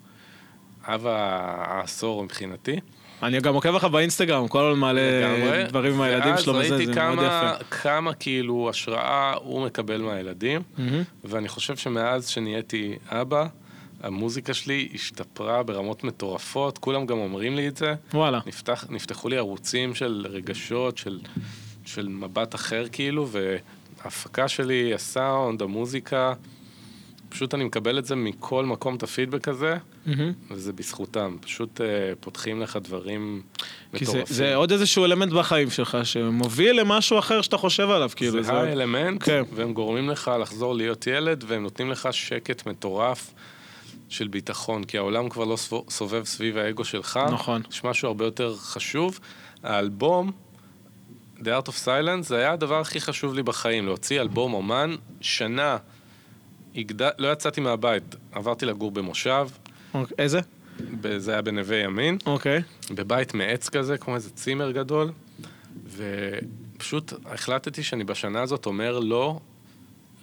אב 0.85 1.07
העשור 1.07 2.25
מבחינתי. 2.25 2.81
אני 3.23 3.41
גם 3.41 3.55
עוקב 3.55 3.75
אחריו 3.75 3.93
באינסטגרם, 3.93 4.49
כל 4.49 4.65
הזמן 4.65 4.81
מעלה. 4.81 5.67
דברים 5.69 5.95
עם 5.95 6.01
הילדים 6.01 6.39
שלו 6.39 6.55
וזה, 6.55 6.59
ואז 6.59 6.69
זה 6.69 6.77
ראיתי 6.77 6.87
מאוד 6.87 7.19
כמה, 7.19 7.55
יפה. 7.57 7.65
כמה 7.65 8.15
כאילו 8.15 8.71
השראה 8.71 9.35
הוא 9.43 9.67
מקבל 9.67 10.01
מהילדים. 10.01 10.63
ואני 11.25 11.49
חושב 11.49 11.77
שמאז 11.77 12.29
שנהייתי 12.29 12.97
אבא, 13.09 13.47
המוזיקה 14.03 14.55
שלי 14.55 14.89
השתפרה 14.95 15.63
ברמות 15.63 16.05
מטורפות, 16.05 16.79
כולם 16.79 17.07
גם 17.07 17.19
אומרים 17.19 17.57
לי 17.57 17.69
את 17.69 17.77
זה. 17.77 17.95
וואלה. 18.15 18.41
נפתח, 18.47 18.85
נפתחו 18.91 19.29
לי 19.29 19.37
ערוצים 19.37 19.95
של 19.95 20.27
רגשות, 20.31 20.99
של, 20.99 21.19
של 21.85 22.09
מבט 22.09 22.55
אחר 22.55 22.85
כאילו, 22.93 23.29
וההפקה 23.29 24.49
שלי, 24.49 24.95
הסאונד, 24.95 25.63
המוזיקה, 25.63 26.33
פשוט 27.29 27.55
אני 27.55 27.65
מקבל 27.65 27.99
את 27.99 28.05
זה 28.05 28.17
מכל 28.17 28.65
מקום, 28.65 28.97
את 28.97 29.03
הפידבק 29.03 29.49
הזה, 29.49 29.77
מהמם. 30.07 30.33
וזה 30.51 30.73
בזכותם. 30.73 31.37
פשוט 31.41 31.81
uh, 31.81 31.85
פותחים 32.21 32.61
לך 32.61 32.79
דברים 32.83 33.43
כי 33.97 34.05
זה- 34.05 34.13
מטורפים. 34.13 34.37
זה 34.37 34.55
עוד 34.55 34.73
איזשהו 34.73 35.05
אלמנט 35.05 35.33
בחיים 35.33 35.71
שלך, 35.71 35.99
שמוביל 36.05 36.81
למשהו 36.81 37.19
אחר 37.19 37.43
שאתה 37.43 37.57
חושב 37.57 37.91
עליו, 37.91 38.11
כאילו. 38.17 38.43
זה 38.43 38.53
האלמנט, 38.53 39.23
כן. 39.23 39.43
והם 39.53 39.73
גורמים 39.73 40.11
לך 40.11 40.31
לחזור 40.41 40.75
להיות 40.75 41.07
ילד, 41.07 41.45
והם 41.47 41.63
נותנים 41.63 41.91
לך 41.91 42.09
שקט 42.13 42.67
מטורף 42.67 43.35
של 44.09 44.29
ביטחון, 44.29 44.85
כי 44.85 44.99
העולם 44.99 45.29
כבר 45.29 45.45
לא 45.45 45.57
סובב 45.91 46.25
סביב 46.25 46.57
האגו 46.57 46.85
שלך. 46.85 47.21
נכון. 47.33 47.63
יש 47.71 47.85
משהו 47.85 48.09
הרבה 48.09 48.25
יותר 48.25 48.55
חשוב. 48.57 49.21
האלבום, 49.63 50.33
The 51.39 51.43
Art 51.43 51.69
of 51.69 51.85
Silence, 51.87 52.23
זה 52.23 52.37
היה 52.37 52.53
הדבר 52.53 52.81
הכי 52.81 53.01
חשוב 53.01 53.35
לי 53.35 53.43
בחיים, 53.43 53.87
להוציא 53.87 54.21
אלבום 54.21 54.53
אומן, 54.55 54.95
שנה. 55.21 55.77
הגד... 56.77 57.03
לא 57.19 57.33
יצאתי 57.33 57.61
מהבית, 57.61 58.15
עברתי 58.33 58.67
לגור 58.67 58.91
במושב, 58.91 59.49
איזה? 60.19 60.41
ב- 61.01 61.19
זה 61.19 61.33
היה 61.33 61.43
בנווה 61.43 61.77
ימין, 61.77 62.19
אוקיי. 62.27 62.63
בבית 62.91 63.35
מעץ 63.35 63.69
כזה, 63.69 63.99
כמו 63.99 64.15
איזה 64.15 64.31
צימר 64.31 64.71
גדול, 64.71 65.13
ופשוט 65.97 67.13
החלטתי 67.27 67.83
שאני 67.83 68.05
בשנה 68.05 68.43
הזאת 68.43 68.67
אומר 68.67 68.99
לא 68.99 69.41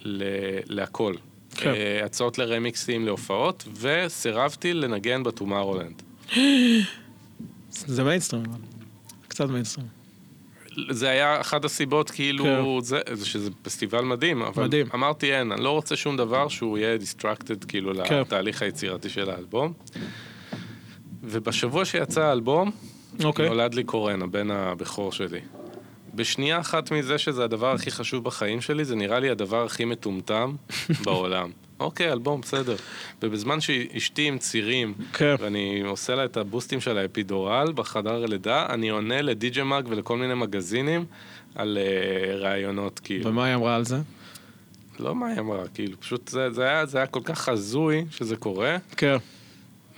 ל- 0.04 0.22
להכל. 0.64 1.14
כן. 1.56 1.70
אה, 1.70 2.04
הצעות 2.04 2.38
לרמיקסים, 2.38 3.04
להופעות, 3.06 3.68
וסירבתי 3.80 4.72
לנגן 4.74 5.22
ב 5.22 5.28
Tomorrowland. 5.28 6.02
זה 7.70 8.04
מיינסטרים. 8.04 8.42
קצת 9.28 9.48
מיינסטרים. 9.48 9.86
זה 10.90 11.08
היה 11.08 11.40
אחת 11.40 11.64
הסיבות, 11.64 12.10
כאילו, 12.10 12.44
כן. 12.44 12.84
זה, 12.84 13.00
זה 13.12 13.26
שזה 13.26 13.50
פסטיבל 13.62 14.00
מדהים, 14.00 14.42
אבל 14.42 14.64
מדהים. 14.64 14.86
אמרתי, 14.94 15.34
אין, 15.34 15.52
אני 15.52 15.64
לא 15.64 15.70
רוצה 15.70 15.96
שום 15.96 16.16
דבר 16.16 16.48
שהוא 16.48 16.78
יהיה 16.78 16.96
דיסטרקטד, 16.96 17.64
כאילו, 17.64 17.92
כן. 18.08 18.20
לתהליך 18.20 18.62
היצירתי 18.62 19.08
של 19.08 19.30
האלבום. 19.30 19.72
ובשבוע 21.22 21.84
שיצא 21.84 22.24
האלבום, 22.24 22.70
אוקיי. 23.24 23.48
נולד 23.48 23.74
לי 23.74 23.84
קורן, 23.84 24.22
הבן 24.22 24.50
הבכור 24.50 25.12
שלי. 25.12 25.40
בשנייה 26.14 26.60
אחת 26.60 26.90
מזה 26.92 27.18
שזה 27.18 27.44
הדבר 27.44 27.72
הכי 27.72 27.90
חשוב 27.90 28.24
בחיים 28.24 28.60
שלי, 28.60 28.84
זה 28.84 28.96
נראה 28.96 29.18
לי 29.18 29.30
הדבר 29.30 29.64
הכי 29.64 29.84
מטומטם 29.84 30.54
בעולם. 31.04 31.50
אוקיי, 31.80 32.12
אלבום, 32.12 32.40
בסדר. 32.40 32.76
ובזמן 33.22 33.60
שאשתי 33.60 34.28
עם 34.28 34.38
צירים, 34.38 34.94
כן. 35.12 35.34
ואני 35.40 35.82
עושה 35.86 36.14
לה 36.14 36.24
את 36.24 36.36
הבוסטים 36.36 36.80
של 36.80 36.98
האפידורל 36.98 37.72
בחדר 37.74 38.24
הלידה, 38.24 38.66
אני 38.70 38.88
עונה 38.88 39.22
לדי.ג'י 39.22 39.62
מאג 39.62 39.86
ולכל 39.88 40.16
מיני 40.16 40.34
מגזינים 40.34 41.04
על 41.54 41.78
uh, 41.78 42.42
ראיונות, 42.42 42.98
כאילו. 42.98 43.30
ומה 43.30 43.44
היא 43.44 43.54
אמרה 43.54 43.76
על 43.76 43.84
זה? 43.84 43.96
לא 45.00 45.14
מה 45.14 45.26
היא 45.26 45.38
אמרה, 45.38 45.68
כאילו, 45.74 46.00
פשוט 46.00 46.28
זה, 46.28 46.50
זה, 46.50 46.62
היה, 46.62 46.86
זה 46.86 46.98
היה 46.98 47.06
כל 47.06 47.20
כך 47.24 47.48
הזוי 47.48 48.04
שזה 48.10 48.36
קורה, 48.36 48.76
כן. 48.96 49.16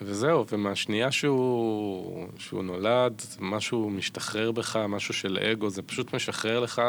וזהו, 0.02 0.46
ומהשנייה 0.52 1.10
שהוא, 1.10 2.26
שהוא 2.38 2.64
נולד, 2.64 3.22
משהו 3.40 3.90
משתחרר 3.90 4.52
בך, 4.52 4.76
משהו 4.88 5.14
של 5.14 5.38
אגו, 5.38 5.70
זה 5.70 5.82
פשוט 5.82 6.14
משחרר 6.14 6.60
לך. 6.60 6.82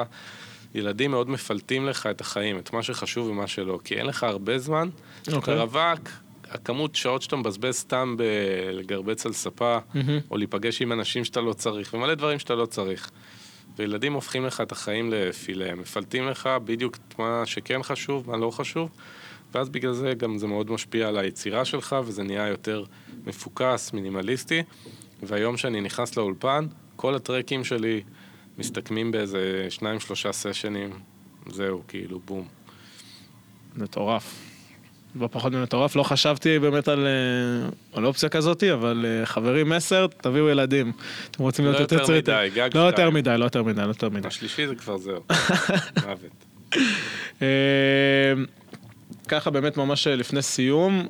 ילדים 0.75 1.11
מאוד 1.11 1.29
מפלטים 1.29 1.85
לך 1.85 2.07
את 2.07 2.21
החיים, 2.21 2.57
את 2.57 2.73
מה 2.73 2.83
שחשוב 2.83 3.27
ומה 3.27 3.47
שלא, 3.47 3.79
כי 3.83 3.95
אין 3.95 4.05
לך 4.05 4.23
הרבה 4.23 4.57
זמן. 4.57 4.89
אוקיי. 5.33 5.53
אתה 5.53 5.63
רווק, 5.63 6.09
הכמות 6.49 6.95
שעות 6.95 7.21
שאתה 7.21 7.35
מבזבז 7.35 7.75
סתם 7.75 8.15
בלגרבץ 8.17 9.25
על 9.25 9.33
ספה, 9.33 9.77
מהמם. 9.93 10.19
או 10.31 10.37
להיפגש 10.37 10.81
עם 10.81 10.91
אנשים 10.91 11.25
שאתה 11.25 11.41
לא 11.41 11.53
צריך, 11.53 11.93
ומלא 11.93 12.13
דברים 12.13 12.39
שאתה 12.39 12.55
לא 12.55 12.65
צריך. 12.65 13.11
וילדים 13.77 14.13
הופכים 14.13 14.45
לך 14.45 14.61
את 14.61 14.71
החיים 14.71 15.13
לפילה, 15.13 15.75
מפלטים 15.75 16.27
לך 16.27 16.49
בדיוק 16.65 16.95
את 16.95 17.19
מה 17.19 17.43
שכן 17.45 17.83
חשוב, 17.83 18.29
מה 18.29 18.37
לא 18.37 18.51
חשוב, 18.51 18.89
ואז 19.53 19.69
בגלל 19.69 19.93
זה 19.93 20.13
גם 20.13 20.37
זה 20.37 20.47
מאוד 20.47 20.71
משפיע 20.71 21.07
על 21.07 21.17
היצירה 21.17 21.65
שלך, 21.65 21.95
וזה 22.05 22.23
נהיה 22.23 22.47
יותר 22.47 22.83
מפוקס, 23.25 23.93
מינימליסטי. 23.93 24.63
והיום 25.23 25.57
שאני 25.57 25.81
נכנס 25.81 26.17
לאולפן, 26.17 26.65
כל 26.95 27.15
הטרקים 27.15 27.63
שלי 27.63 28.01
מסתכמים 28.61 29.11
באיזה 29.11 29.67
שניים, 29.69 29.99
שלושה 29.99 30.31
סשנים, 30.31 30.89
זהו, 31.47 31.81
כאילו, 31.87 32.19
בום. 32.25 32.47
מטורף. 33.75 34.51
לא 35.15 35.27
פחות 35.31 35.53
ממטורף, 35.53 35.95
לא 35.95 36.03
חשבתי 36.03 36.59
באמת 36.59 36.87
על, 36.87 37.07
אה, 37.07 37.69
על 37.93 38.05
אופציה 38.05 38.29
כזאתי, 38.29 38.73
אבל 38.73 39.05
אה, 39.05 39.25
חברים 39.25 39.69
מסר, 39.69 40.07
תביאו 40.07 40.49
ילדים. 40.49 40.91
אתם 41.31 41.43
רוצים 41.43 41.65
להיות 41.65 41.91
לא 41.91 41.97
יותר. 41.97 42.13
מדי, 42.13 42.49
גג 42.55 42.69
לא 42.73 42.79
יותר 42.79 42.97
שתיים. 42.97 43.13
מדי, 43.13 43.37
לא 43.37 43.43
יותר 43.43 43.63
מדי, 43.63 43.81
לא 43.81 43.87
יותר 43.87 44.09
מדי. 44.09 44.27
השלישי 44.27 44.67
זה 44.67 44.75
כבר 44.75 44.97
זהו, 44.97 45.23
מוות. 46.05 46.45
אה, 47.41 48.33
ככה 49.27 49.49
באמת 49.49 49.77
ממש 49.77 50.07
לפני 50.07 50.41
סיום, 50.41 51.07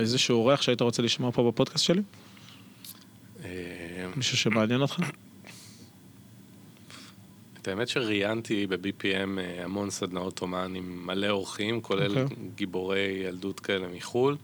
איזשהו 0.00 0.36
אורח 0.36 0.62
שהיית 0.62 0.80
רוצה 0.80 1.02
לשמוע 1.02 1.30
פה 1.32 1.50
בפודקאסט 1.50 1.84
שלי? 1.84 2.02
מישהו 4.16 4.36
שמעניין 4.36 4.80
אותך? 4.80 5.00
את 7.62 7.68
האמת 7.68 7.88
שראיינתי 7.88 8.66
ב-BPM 8.66 9.38
אה, 9.38 9.64
המון 9.64 9.90
סדנאות 9.90 10.40
אומן 10.40 10.72
עם 10.74 11.06
מלא 11.06 11.28
אורחים, 11.28 11.80
כולל 11.80 12.18
אוקיי. 12.18 12.36
גיבורי 12.54 13.22
ילדות 13.28 13.60
כאלה 13.60 13.86
מחו"ל. 13.96 14.36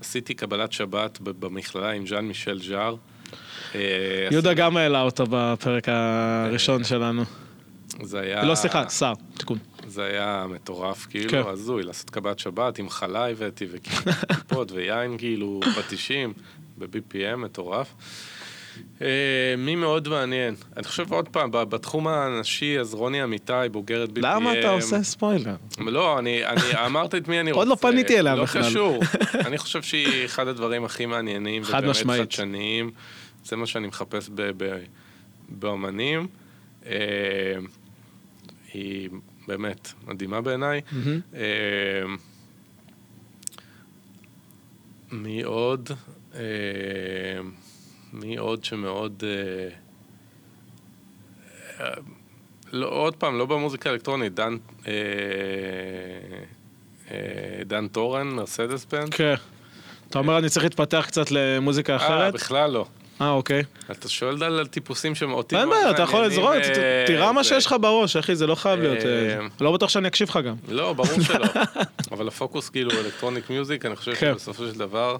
עשיתי 0.00 0.34
קבלת 0.34 0.72
שבת 0.72 1.18
במכללה 1.20 1.90
עם 1.90 2.06
ז'אן 2.06 2.24
מישל 2.24 2.60
ז'אר. 2.62 2.96
אה, 3.74 4.28
יהודה 4.30 4.54
גם 4.54 4.76
העלה 4.76 5.02
אותו 5.02 5.24
בפרק 5.30 5.88
הראשון 5.88 6.84
שלנו. 6.84 7.22
זה 8.02 8.20
היה... 8.20 8.44
לא, 8.44 8.54
סליחה, 8.54 8.90
שר, 8.90 9.12
תיקון. 9.38 9.58
זה 9.86 10.04
היה 10.04 10.46
מטורף, 10.48 11.06
כן. 11.10 11.28
כאילו, 11.28 11.50
הזוי, 11.50 11.82
לעשות 11.82 12.10
קבלת 12.10 12.38
שבת 12.38 12.78
עם 12.78 12.88
חלה 12.88 13.30
הבאתי, 13.30 13.66
וכיפות 13.70 14.72
ויין, 14.74 15.18
כאילו, 15.18 15.60
פטישים, 15.76 16.32
ב-BPM, 16.78 17.36
מטורף. 17.36 17.94
אה, 19.02 19.06
מי 19.58 19.76
מאוד 19.76 20.08
מעניין? 20.08 20.54
אני 20.76 20.84
חושב 20.84 21.12
עוד 21.12 21.28
פעם, 21.28 21.50
בתחום 21.50 22.08
הנשי, 22.08 22.78
אז 22.80 22.94
רוני 22.94 23.24
אמיתי, 23.24 23.52
בוגרת 23.72 24.08
BPM. 24.08 24.20
למה 24.22 24.58
אתה 24.60 24.70
עושה 24.70 25.02
ספוילר? 25.02 25.54
לא, 25.78 26.18
אני, 26.18 26.46
אני 26.46 26.60
אמרת 26.86 27.14
את 27.14 27.28
מי 27.28 27.40
אני 27.40 27.52
רוצה. 27.52 27.60
עוד 27.60 27.68
לא 27.68 27.74
פניתי 27.74 28.18
אליה 28.18 28.34
לא 28.34 28.42
בכלל. 28.42 28.62
קשור. 28.62 29.00
אני 29.46 29.58
חושב 29.58 29.82
שהיא 29.82 30.24
אחד 30.24 30.48
הדברים 30.48 30.84
הכי 30.84 31.06
מעניינים. 31.06 31.64
חד 31.64 31.72
ובאמת 31.78 31.90
משמעית. 31.90 32.22
חדשניים. 32.22 32.90
זה 33.44 33.56
מה 33.56 33.66
שאני 33.66 33.86
מחפש 33.86 34.28
ב- 34.34 34.64
ב- 34.64 34.78
באמנים. 35.48 36.26
אה, 36.86 36.92
היא 38.72 39.08
באמת 39.46 39.92
מדהימה 40.06 40.40
בעיניי. 40.40 40.80
אה, 41.34 41.40
מי 45.12 45.42
עוד? 45.42 45.90
אה, 48.14 48.18
מי 48.18 48.36
עוד 48.36 48.64
שמאוד... 48.64 49.22
אה, 49.26 49.68
אה, 51.86 51.94
לא, 52.72 52.86
עוד 52.88 53.16
פעם, 53.16 53.38
לא 53.38 53.46
במוזיקה 53.46 53.90
האלקטרונית, 53.90 54.34
דן, 54.34 54.56
אה, 54.86 54.92
אה, 57.10 57.16
דן 57.66 57.88
טורן, 57.88 58.28
מרסדס 58.28 58.84
בנד. 58.84 59.14
כן. 59.14 59.34
אתה 60.10 60.18
אומר 60.18 60.38
אני 60.38 60.48
צריך 60.48 60.64
להתפתח 60.64 61.04
קצת 61.06 61.30
למוזיקה 61.30 61.92
אה, 61.92 61.96
אחרת? 61.96 62.34
בכלל 62.34 62.70
לא. 62.70 62.86
אה, 63.20 63.30
אוקיי. 63.30 63.62
אתה 63.90 64.08
שואל 64.08 64.42
על, 64.42 64.66
טיפוסים 64.66 65.14
שאותי 65.14 65.56
אין 65.56 65.68
מאוד 65.68 65.78
בעיה, 65.80 65.90
אתה 65.90 66.02
יכול 66.02 66.26
לזרוק, 66.26 66.54
ת- 66.54 66.78
אה, 66.78 67.04
תירה 67.06 67.32
מה 67.32 67.44
שיש 67.44 67.66
לך 67.66 67.74
בראש, 67.80 68.16
אחי, 68.16 68.36
זה 68.36 68.46
לא 68.46 68.54
חייב 68.54 68.80
להיות... 68.80 68.98
אה, 68.98 69.38
אה, 69.40 69.46
לא 69.60 69.72
בטוח 69.72 69.90
שאני 69.90 70.08
אקשיב 70.08 70.28
לך 70.28 70.38
גם. 70.46 70.54
לא, 70.68 70.92
ברור 70.92 71.20
שלא. 71.22 71.46
אבל 72.12 72.28
הפוקוס 72.28 72.68
כאילו 72.68 72.90
אלקטרוניק 72.90 73.50
מיוזיק, 73.50 73.86
אני 73.86 73.96
חושב 73.96 74.14
כן. 74.14 74.32
שבסופו 74.32 74.66
של 74.66 74.78
דבר, 74.78 75.16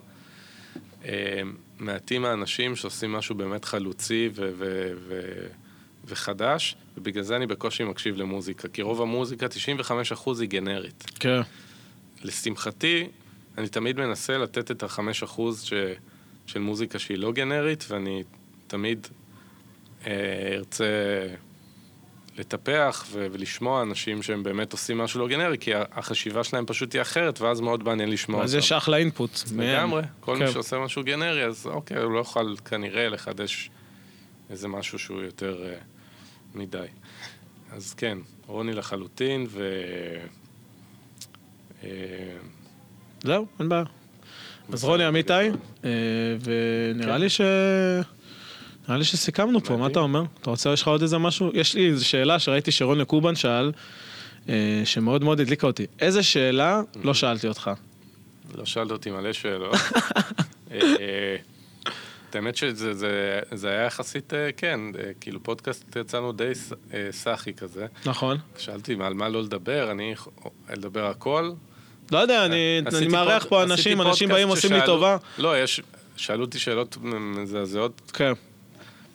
אה, 1.04 1.40
מעטים 1.80 2.24
האנשים 2.24 2.76
שעושים 2.76 3.12
משהו 3.12 3.34
באמת 3.34 3.64
חלוצי 3.64 4.30
ו- 4.34 4.50
ו- 4.58 4.92
ו- 4.96 5.46
וחדש, 6.04 6.76
ובגלל 6.96 7.22
זה 7.22 7.36
אני 7.36 7.46
בקושי 7.46 7.84
מקשיב 7.84 8.16
למוזיקה, 8.16 8.68
כי 8.68 8.82
רוב 8.82 9.02
המוזיקה, 9.02 9.46
95% 9.46 10.40
היא 10.40 10.48
גנרית. 10.48 11.04
כן. 11.20 11.40
לשמחתי, 12.22 13.08
אני 13.58 13.68
תמיד 13.68 13.96
מנסה 13.96 14.38
לתת 14.38 14.70
את 14.70 14.82
ה-5% 14.82 15.40
ש... 15.62 15.72
של 16.46 16.60
מוזיקה 16.60 16.98
שהיא 16.98 17.18
לא 17.18 17.32
גנרית, 17.32 17.84
ואני 17.88 18.22
תמיד 18.66 19.06
אה, 20.06 20.54
ארצה 20.54 20.84
לטפח 22.40 23.06
ו- 23.10 23.26
ולשמוע 23.32 23.82
אנשים 23.82 24.22
שהם 24.22 24.42
באמת 24.42 24.72
עושים 24.72 24.98
משהו 24.98 25.20
לא 25.20 25.28
גנרי, 25.28 25.58
כי 25.58 25.70
החשיבה 25.74 26.44
שלהם 26.44 26.66
פשוט 26.66 26.94
היא 26.94 27.02
אחרת, 27.02 27.40
ואז 27.40 27.60
מאוד 27.60 27.84
מעניין 27.84 28.10
לשמוע 28.10 28.44
אז 28.44 28.54
אותם. 28.54 28.58
יש 28.58 28.72
אחלה 28.72 28.96
אינפוט. 28.96 29.30
לגמרי, 29.56 30.02
כל 30.20 30.36
כן. 30.38 30.44
מי 30.44 30.52
שעושה 30.52 30.78
משהו 30.78 31.04
גנרי, 31.04 31.44
אז 31.44 31.66
אוקיי, 31.66 31.96
הוא 31.96 32.12
לא 32.12 32.18
יוכל 32.18 32.54
כנראה 32.64 33.08
לחדש 33.08 33.70
איזה 34.50 34.68
משהו 34.68 34.98
שהוא 34.98 35.22
יותר 35.22 35.64
אה, 35.64 35.74
מדי. 36.54 36.86
אז 37.72 37.94
כן, 37.94 38.18
רוני 38.46 38.72
לחלוטין, 38.72 39.46
ו... 39.50 39.74
אה, 41.84 41.88
זהו, 43.22 43.46
אין 43.58 43.68
בעיה. 43.68 43.84
אז 44.72 44.84
רוני 44.84 45.08
אמיתי, 45.08 45.32
אה, 45.84 45.90
ונראה 46.44 47.18
לי 47.18 47.28
ש... 47.28 47.40
נראה 48.90 48.98
לי 48.98 49.04
שסיכמנו 49.04 49.64
פה, 49.64 49.76
מה. 49.76 49.86
אתה 49.86 49.98
אומר? 49.98 50.22
אתה 50.40 50.50
רוצה, 50.50 50.72
יש 50.72 50.82
לך 50.82 50.88
עוד 50.88 51.02
איזה 51.02 51.18
משהו? 51.18 51.50
יש 51.54 51.74
לי 51.74 51.88
איזו 51.88 52.08
שאלה 52.08 52.38
שראיתי 52.38 52.70
שרון 52.70 52.98
לקובן 52.98 53.36
שאל, 53.36 53.72
אה, 54.48 54.82
שמאוד 54.84 55.24
מאוד 55.24 55.40
הדליקה 55.40 55.66
אותי. 55.66 55.86
איזה 56.00 56.22
שאלה 56.22 56.80
לא 57.04 57.14
שאלתי 57.14 57.48
אותך? 57.48 57.70
לא 58.54 58.64
שאלת 58.64 58.90
אותי 58.90 59.10
מלא 59.10 59.32
שאלות. 59.32 59.74
אה, 60.72 61.36
את 62.30 62.36
האמת 62.36 62.56
שזה 62.56 62.94
זה, 62.94 63.40
זה 63.52 63.68
היה 63.68 63.86
יחסית, 63.86 64.34
אה, 64.34 64.50
כן, 64.56 64.80
כאילו 65.20 65.42
פודקאסט 65.42 65.96
יצאנו 65.96 66.32
די 66.32 66.52
סאחי 67.10 67.54
כזה. 67.54 67.86
נכון. 68.06 68.38
שאלתי 68.58 68.96
על 69.00 69.14
מה 69.14 69.28
לא 69.28 69.42
לדבר, 69.42 69.90
אני 69.90 70.14
לדבר 70.70 71.06
הכל. 71.06 71.52
לא 72.12 72.18
יודע, 72.18 72.44
אני 72.44 73.08
מארח 73.10 73.46
פה 73.48 73.62
אנשים, 73.62 74.00
אנשים 74.00 74.28
באים 74.28 74.48
עושים 74.48 74.72
לי 74.72 74.80
טובה. 74.86 75.16
לא, 75.38 75.62
יש, 75.62 75.80
שאלו 76.16 76.44
אותי 76.44 76.58
שאלות 76.58 76.96
מזעזעות 77.02 78.00
כן. 78.14 78.32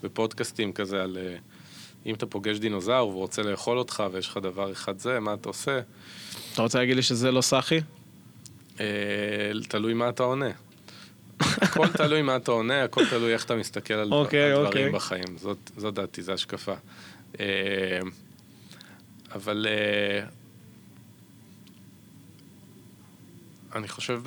בפודקאסטים 0.05 0.73
כזה 0.73 1.03
על 1.03 1.17
אה, 1.17 1.35
אם 2.05 2.15
אתה 2.15 2.25
פוגש 2.25 2.57
דינוזאור 2.57 3.09
והוא 3.09 3.21
רוצה 3.21 3.41
לאכול 3.43 3.77
אותך 3.77 4.03
ויש 4.11 4.27
לך 4.27 4.37
דבר 4.37 4.71
אחד 4.71 4.99
זה, 4.99 5.19
מה 5.19 5.33
אתה 5.33 5.49
עושה? 5.49 5.79
אתה 6.53 6.61
רוצה 6.61 6.79
להגיד 6.79 6.95
לי 6.95 7.01
שזה 7.01 7.31
לא 7.31 7.41
סאחי? 7.41 7.79
אה, 8.79 8.85
תלוי 9.67 9.93
מה 9.93 10.09
אתה 10.09 10.23
עונה. 10.23 10.49
הכל 11.39 11.87
תלוי 11.87 12.21
מה 12.21 12.35
אתה 12.35 12.51
עונה, 12.51 12.83
הכל 12.83 13.05
תלוי 13.09 13.33
איך 13.33 13.45
אתה 13.45 13.55
מסתכל 13.55 13.93
על 13.93 14.07
דבר- 14.07 14.15
אוקיי, 14.21 14.53
אוקיי. 14.53 14.69
דברים 14.71 14.91
בחיים. 14.91 15.37
זאת, 15.77 15.93
דעתי, 15.93 16.21
זו 16.21 16.31
השקפה. 16.33 16.73
אה, 17.39 17.99
אבל 19.35 19.67
אני 23.75 23.87
חושב 23.87 24.21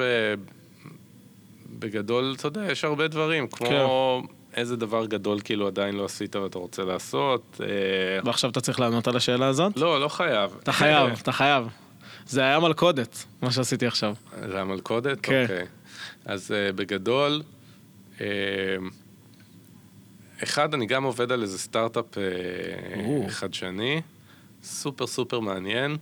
בגדול, 1.79 2.35
אתה 2.37 2.47
יודע, 2.49 2.73
יש 2.73 2.85
הרבה 2.85 3.09
דברים, 3.09 3.47
כמו 3.49 4.23
איזה 4.59 4.77
דבר 4.77 5.07
גדול 5.07 5.41
כאילו 5.45 5.67
עדיין 5.67 5.95
לא 5.95 6.05
עשית 6.05 6.37
ואתה 6.37 6.59
רוצה 6.59 6.85
לעשות. 6.85 7.61
אה, 7.61 7.67
ועכשיו 8.25 8.51
אתה 8.51 8.61
צריך 8.61 8.81
לענות 8.81 9.09
על 9.09 9.17
השאלה 9.17 9.47
הזאת? 9.47 9.77
לא, 9.77 10.01
לא 10.01 10.09
חייב. 10.09 10.57
אתה 10.63 10.73
חייב, 10.73 11.11
אתה 11.23 11.33
חייב. 11.33 11.69
זה 12.27 12.41
היה 12.41 12.61
מלכודת, 12.61 13.25
מה 13.43 13.51
שעשיתי 13.51 13.87
עכשיו. 13.87 14.15
זה 14.51 14.61
המלכודת? 14.61 15.19
כן. 15.23 15.43
אוקיי. 15.43 15.67
אז 16.25 16.51
uh, 16.51 16.73
בגדול, 16.77 17.43
uh, 18.19 18.21
אחד, 20.43 20.75
אני 20.75 20.87
גם 20.87 21.05
עובד 21.05 21.33
על 21.33 21.43
איזה 21.43 21.59
סטארט-אפ 21.59 22.05
uh. 22.15 23.31
חדשני, 23.31 24.01
סופר 24.63 25.07
סופר 25.07 25.41
מעניין, 25.41 25.97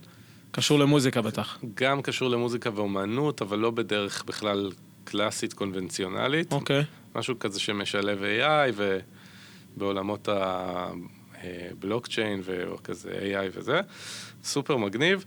קשור 0.51 0.79
למוזיקה 0.79 1.21
בטח. 1.21 1.57
גם 1.73 2.01
קשור 2.01 2.29
למוזיקה 2.29 2.69
ואומנות, 2.75 3.41
אבל 3.41 3.59
לא 3.59 3.71
בדרך 3.71 4.23
בכלל 4.23 4.71
קלאסית 5.03 5.53
קונבנציונלית. 5.53 6.53
אוקיי. 6.53 6.83
משהו 7.17 7.39
כזה 7.39 7.59
שמשלב 7.59 8.21
AI 8.21 8.81
ובעולמות 9.75 10.29
הבלוקצ'יין 11.43 12.41
וכזה 12.43 13.11
AI 13.11 13.51
וזה, 13.53 13.81
סופר 14.43 14.77
מגניב, 14.77 15.25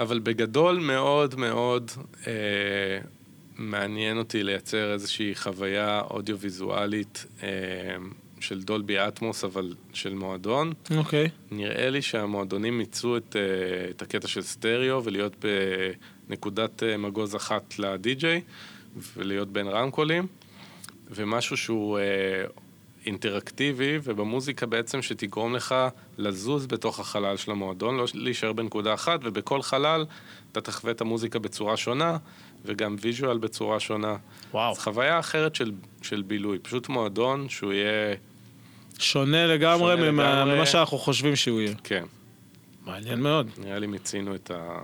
אבל 0.00 0.18
בגדול 0.18 0.78
מאוד 0.78 1.34
מאוד 1.34 1.90
אה, 2.26 2.32
מעניין 3.56 4.18
אותי 4.18 4.42
לייצר 4.42 4.92
איזושהי 4.92 5.34
חוויה 5.34 6.00
אודיו-ויזואלית 6.10 7.26
אה, 7.42 7.48
של 8.40 8.62
דולבי 8.62 8.98
אטמוס, 8.98 9.44
אבל 9.44 9.74
של 9.92 10.14
מועדון. 10.14 10.72
אוקיי. 10.96 11.28
נראה 11.50 11.90
לי 11.90 12.02
שהמועדונים 12.02 12.78
מיצו 12.78 13.16
את, 13.16 13.36
אה, 13.36 13.90
את 13.90 14.02
הקטע 14.02 14.28
של 14.28 14.42
סטריאו 14.42 15.04
ולהיות 15.04 15.44
בנקודת 16.28 16.82
אה, 16.82 16.96
מגוז 16.96 17.36
אחת 17.36 17.78
לדי-ג'יי 17.78 18.40
ולהיות 19.16 19.52
בין 19.52 19.68
רמקולים 19.68 20.26
ומשהו 21.10 21.56
שהוא 21.56 21.98
אה, 21.98 22.04
אינטראקטיבי 23.06 23.98
ובמוזיקה 24.02 24.66
בעצם 24.66 25.02
שתגרום 25.02 25.54
לך 25.54 25.74
לזוז 26.18 26.66
בתוך 26.66 27.00
החלל 27.00 27.36
של 27.36 27.50
המועדון, 27.50 27.96
לא 27.96 28.04
להישאר 28.14 28.52
בנקודה 28.52 28.94
אחת 28.94 29.20
ובכל 29.22 29.62
חלל 29.62 30.04
אתה 30.52 30.60
תחווה 30.60 30.92
את 30.92 31.00
המוזיקה 31.00 31.38
בצורה 31.38 31.76
שונה 31.76 32.16
וגם 32.64 32.96
ויז'ואל 33.00 33.38
בצורה 33.38 33.80
שונה. 33.80 34.16
וואו. 34.52 34.72
אז 34.72 34.78
חוויה 34.78 35.18
אחרת 35.18 35.54
של, 35.54 35.72
של 36.02 36.22
בילוי, 36.22 36.58
פשוט 36.58 36.88
מועדון 36.88 37.48
שהוא 37.48 37.72
יהיה, 37.72 38.14
שונה 38.98 39.46
לגמרי 39.46 39.96
שונה 39.96 40.10
ממה 40.10 40.32
לגמרי. 40.34 40.54
ממה 40.54 40.66
שאנחנו 40.66 40.98
חושבים 40.98 41.36
שהוא 41.36 41.60
יהיה. 41.60 41.74
כן. 41.84 42.04
מעניין 42.86 43.20
מאוד. 43.20 43.50
נראה 43.58 43.78
לי 43.78 43.86
מיצינו 43.86 44.34
את 44.34 44.50
ה... 44.50 44.78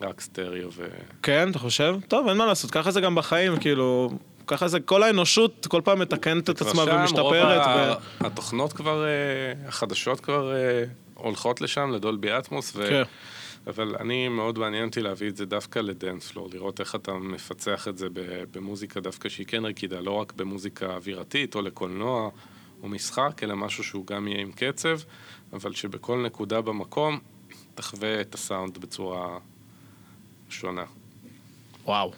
רק 0.00 0.20
סטריאו 0.20 0.72
ו... 0.72 0.86
כן. 1.22 1.50
אתה 1.50 1.58
חושב? 1.58 1.96
טוב, 2.08 2.28
אין 2.28 2.36
מה 2.36 2.46
לעשות, 2.46 2.70
ככה 2.70 2.90
זה 2.90 3.00
גם 3.00 3.14
בחיים, 3.14 3.58
כאילו... 3.58 4.10
ככה 4.46 4.68
זה, 4.68 4.80
כל 4.80 5.02
האנושות 5.02 5.66
כל 5.66 5.80
פעם 5.84 5.98
מתקנת 5.98 6.50
את 6.50 6.60
עצמה 6.60 6.82
ומשתפרת. 6.82 7.66
ו... 7.66 7.92
התוכנות 8.26 8.72
כבר, 8.72 9.04
אה, 9.04 9.68
החדשות 9.68 10.20
כבר 10.20 10.52
אה, 10.56 10.84
הולכות 11.14 11.60
לשם, 11.60 11.90
לדולבי 11.90 12.38
אטמוס, 12.38 12.72
ו... 12.76 12.86
כן. 12.88 13.02
אבל 13.66 13.96
אני, 14.00 14.28
מאוד 14.28 14.58
מעניין 14.58 14.88
אותי 14.88 15.02
להביא 15.02 15.28
את 15.28 15.36
זה 15.36 15.46
דווקא 15.46 15.78
לדנס 15.78 16.30
פלור, 16.30 16.48
לראות 16.52 16.80
איך 16.80 16.94
אתה 16.94 17.12
מפצח 17.12 17.88
את 17.88 17.98
זה 17.98 18.06
במוזיקה 18.52 19.00
דווקא 19.00 19.28
שהיא 19.28 19.46
כן 19.46 19.64
רקידה, 19.64 20.00
לא 20.00 20.10
רק 20.10 20.32
במוזיקה 20.32 20.86
אווירתית 20.86 21.54
או 21.54 21.62
לקולנוע 21.62 22.30
או 22.82 22.88
משחק, 22.88 23.42
אלא 23.42 23.56
משהו 23.56 23.84
שהוא 23.84 24.06
גם 24.06 24.28
יהיה 24.28 24.40
עם 24.40 24.52
קצב, 24.52 24.98
אבל 25.52 25.74
שבכל 25.74 26.22
נקודה 26.22 26.60
במקום 26.60 27.18
תחווה 27.74 28.20
את 28.20 28.34
הסאונד 28.34 28.78
בצורה 28.78 29.38
שונה. 30.48 30.84
וואו. 31.84 32.12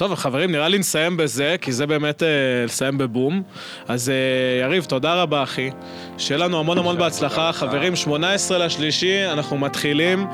טוב, 0.00 0.14
חברים, 0.14 0.52
נראה 0.52 0.68
לי 0.68 0.78
נסיים 0.78 1.16
בזה, 1.16 1.56
כי 1.60 1.72
זה 1.72 1.86
באמת 1.86 2.22
אה, 2.22 2.28
לסיים 2.64 2.98
בבום. 2.98 3.42
אז 3.88 4.08
אה, 4.10 4.66
יריב, 4.66 4.84
תודה 4.84 5.14
רבה, 5.22 5.42
אחי. 5.42 5.70
שיהיה 6.18 6.38
לנו 6.38 6.58
המון 6.58 6.78
המון 6.78 6.98
בהצלחה. 6.98 7.52
חברים, 7.52 7.96
18 7.96 8.58
לשלישי, 8.58 9.26
אנחנו 9.32 9.58
מתחילים. 9.58 10.26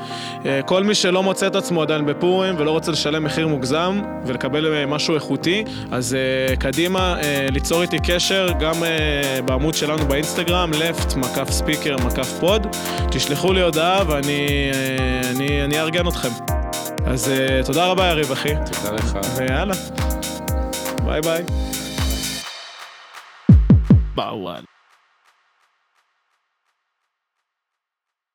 אה, 0.45 0.61
כל 0.65 0.83
מי 0.83 0.95
שלא 0.95 1.23
מוצא 1.23 1.47
את 1.47 1.55
עצמו 1.55 1.81
עדיין 1.81 2.05
בפורים 2.05 2.55
ולא 2.57 2.71
רוצה 2.71 2.91
לשלם 2.91 3.23
מחיר 3.23 3.47
מוגזם 3.47 4.01
ולקבל 4.25 4.73
אה, 4.73 4.85
משהו 4.85 5.15
איכותי, 5.15 5.63
אז 5.91 6.15
אה, 6.15 6.55
קדימה, 6.55 7.19
אה, 7.23 7.47
ליצור 7.51 7.81
איתי 7.81 7.97
קשר, 8.07 8.47
גם 8.59 8.83
אה, 8.83 9.41
בעמוד 9.45 9.73
שלנו 9.73 10.05
באינסטגרם, 10.05 10.71
לפט, 10.73 11.15
מקף 11.15 11.49
ספיקר, 11.49 11.95
מקף 12.05 12.39
פוד. 12.39 12.67
תשלחו 13.11 13.53
לי 13.53 13.61
הודעה 13.61 14.03
ואני 14.07 14.47
אה, 14.73 15.29
אני, 15.29 15.63
אני 15.63 15.79
אארגן 15.79 16.07
אתכם. 16.07 16.56
אז 17.09 17.29
אה, 17.29 17.61
תודה 17.65 17.85
רבה, 17.85 18.05
יריב, 18.07 18.31
אחי. 18.31 18.49
תודה 18.73 18.95
לך. 18.95 19.17
ויאללה. 19.37 19.73
ביי 21.05 21.21
ביי. 21.21 21.43
בוואל. 24.15 24.76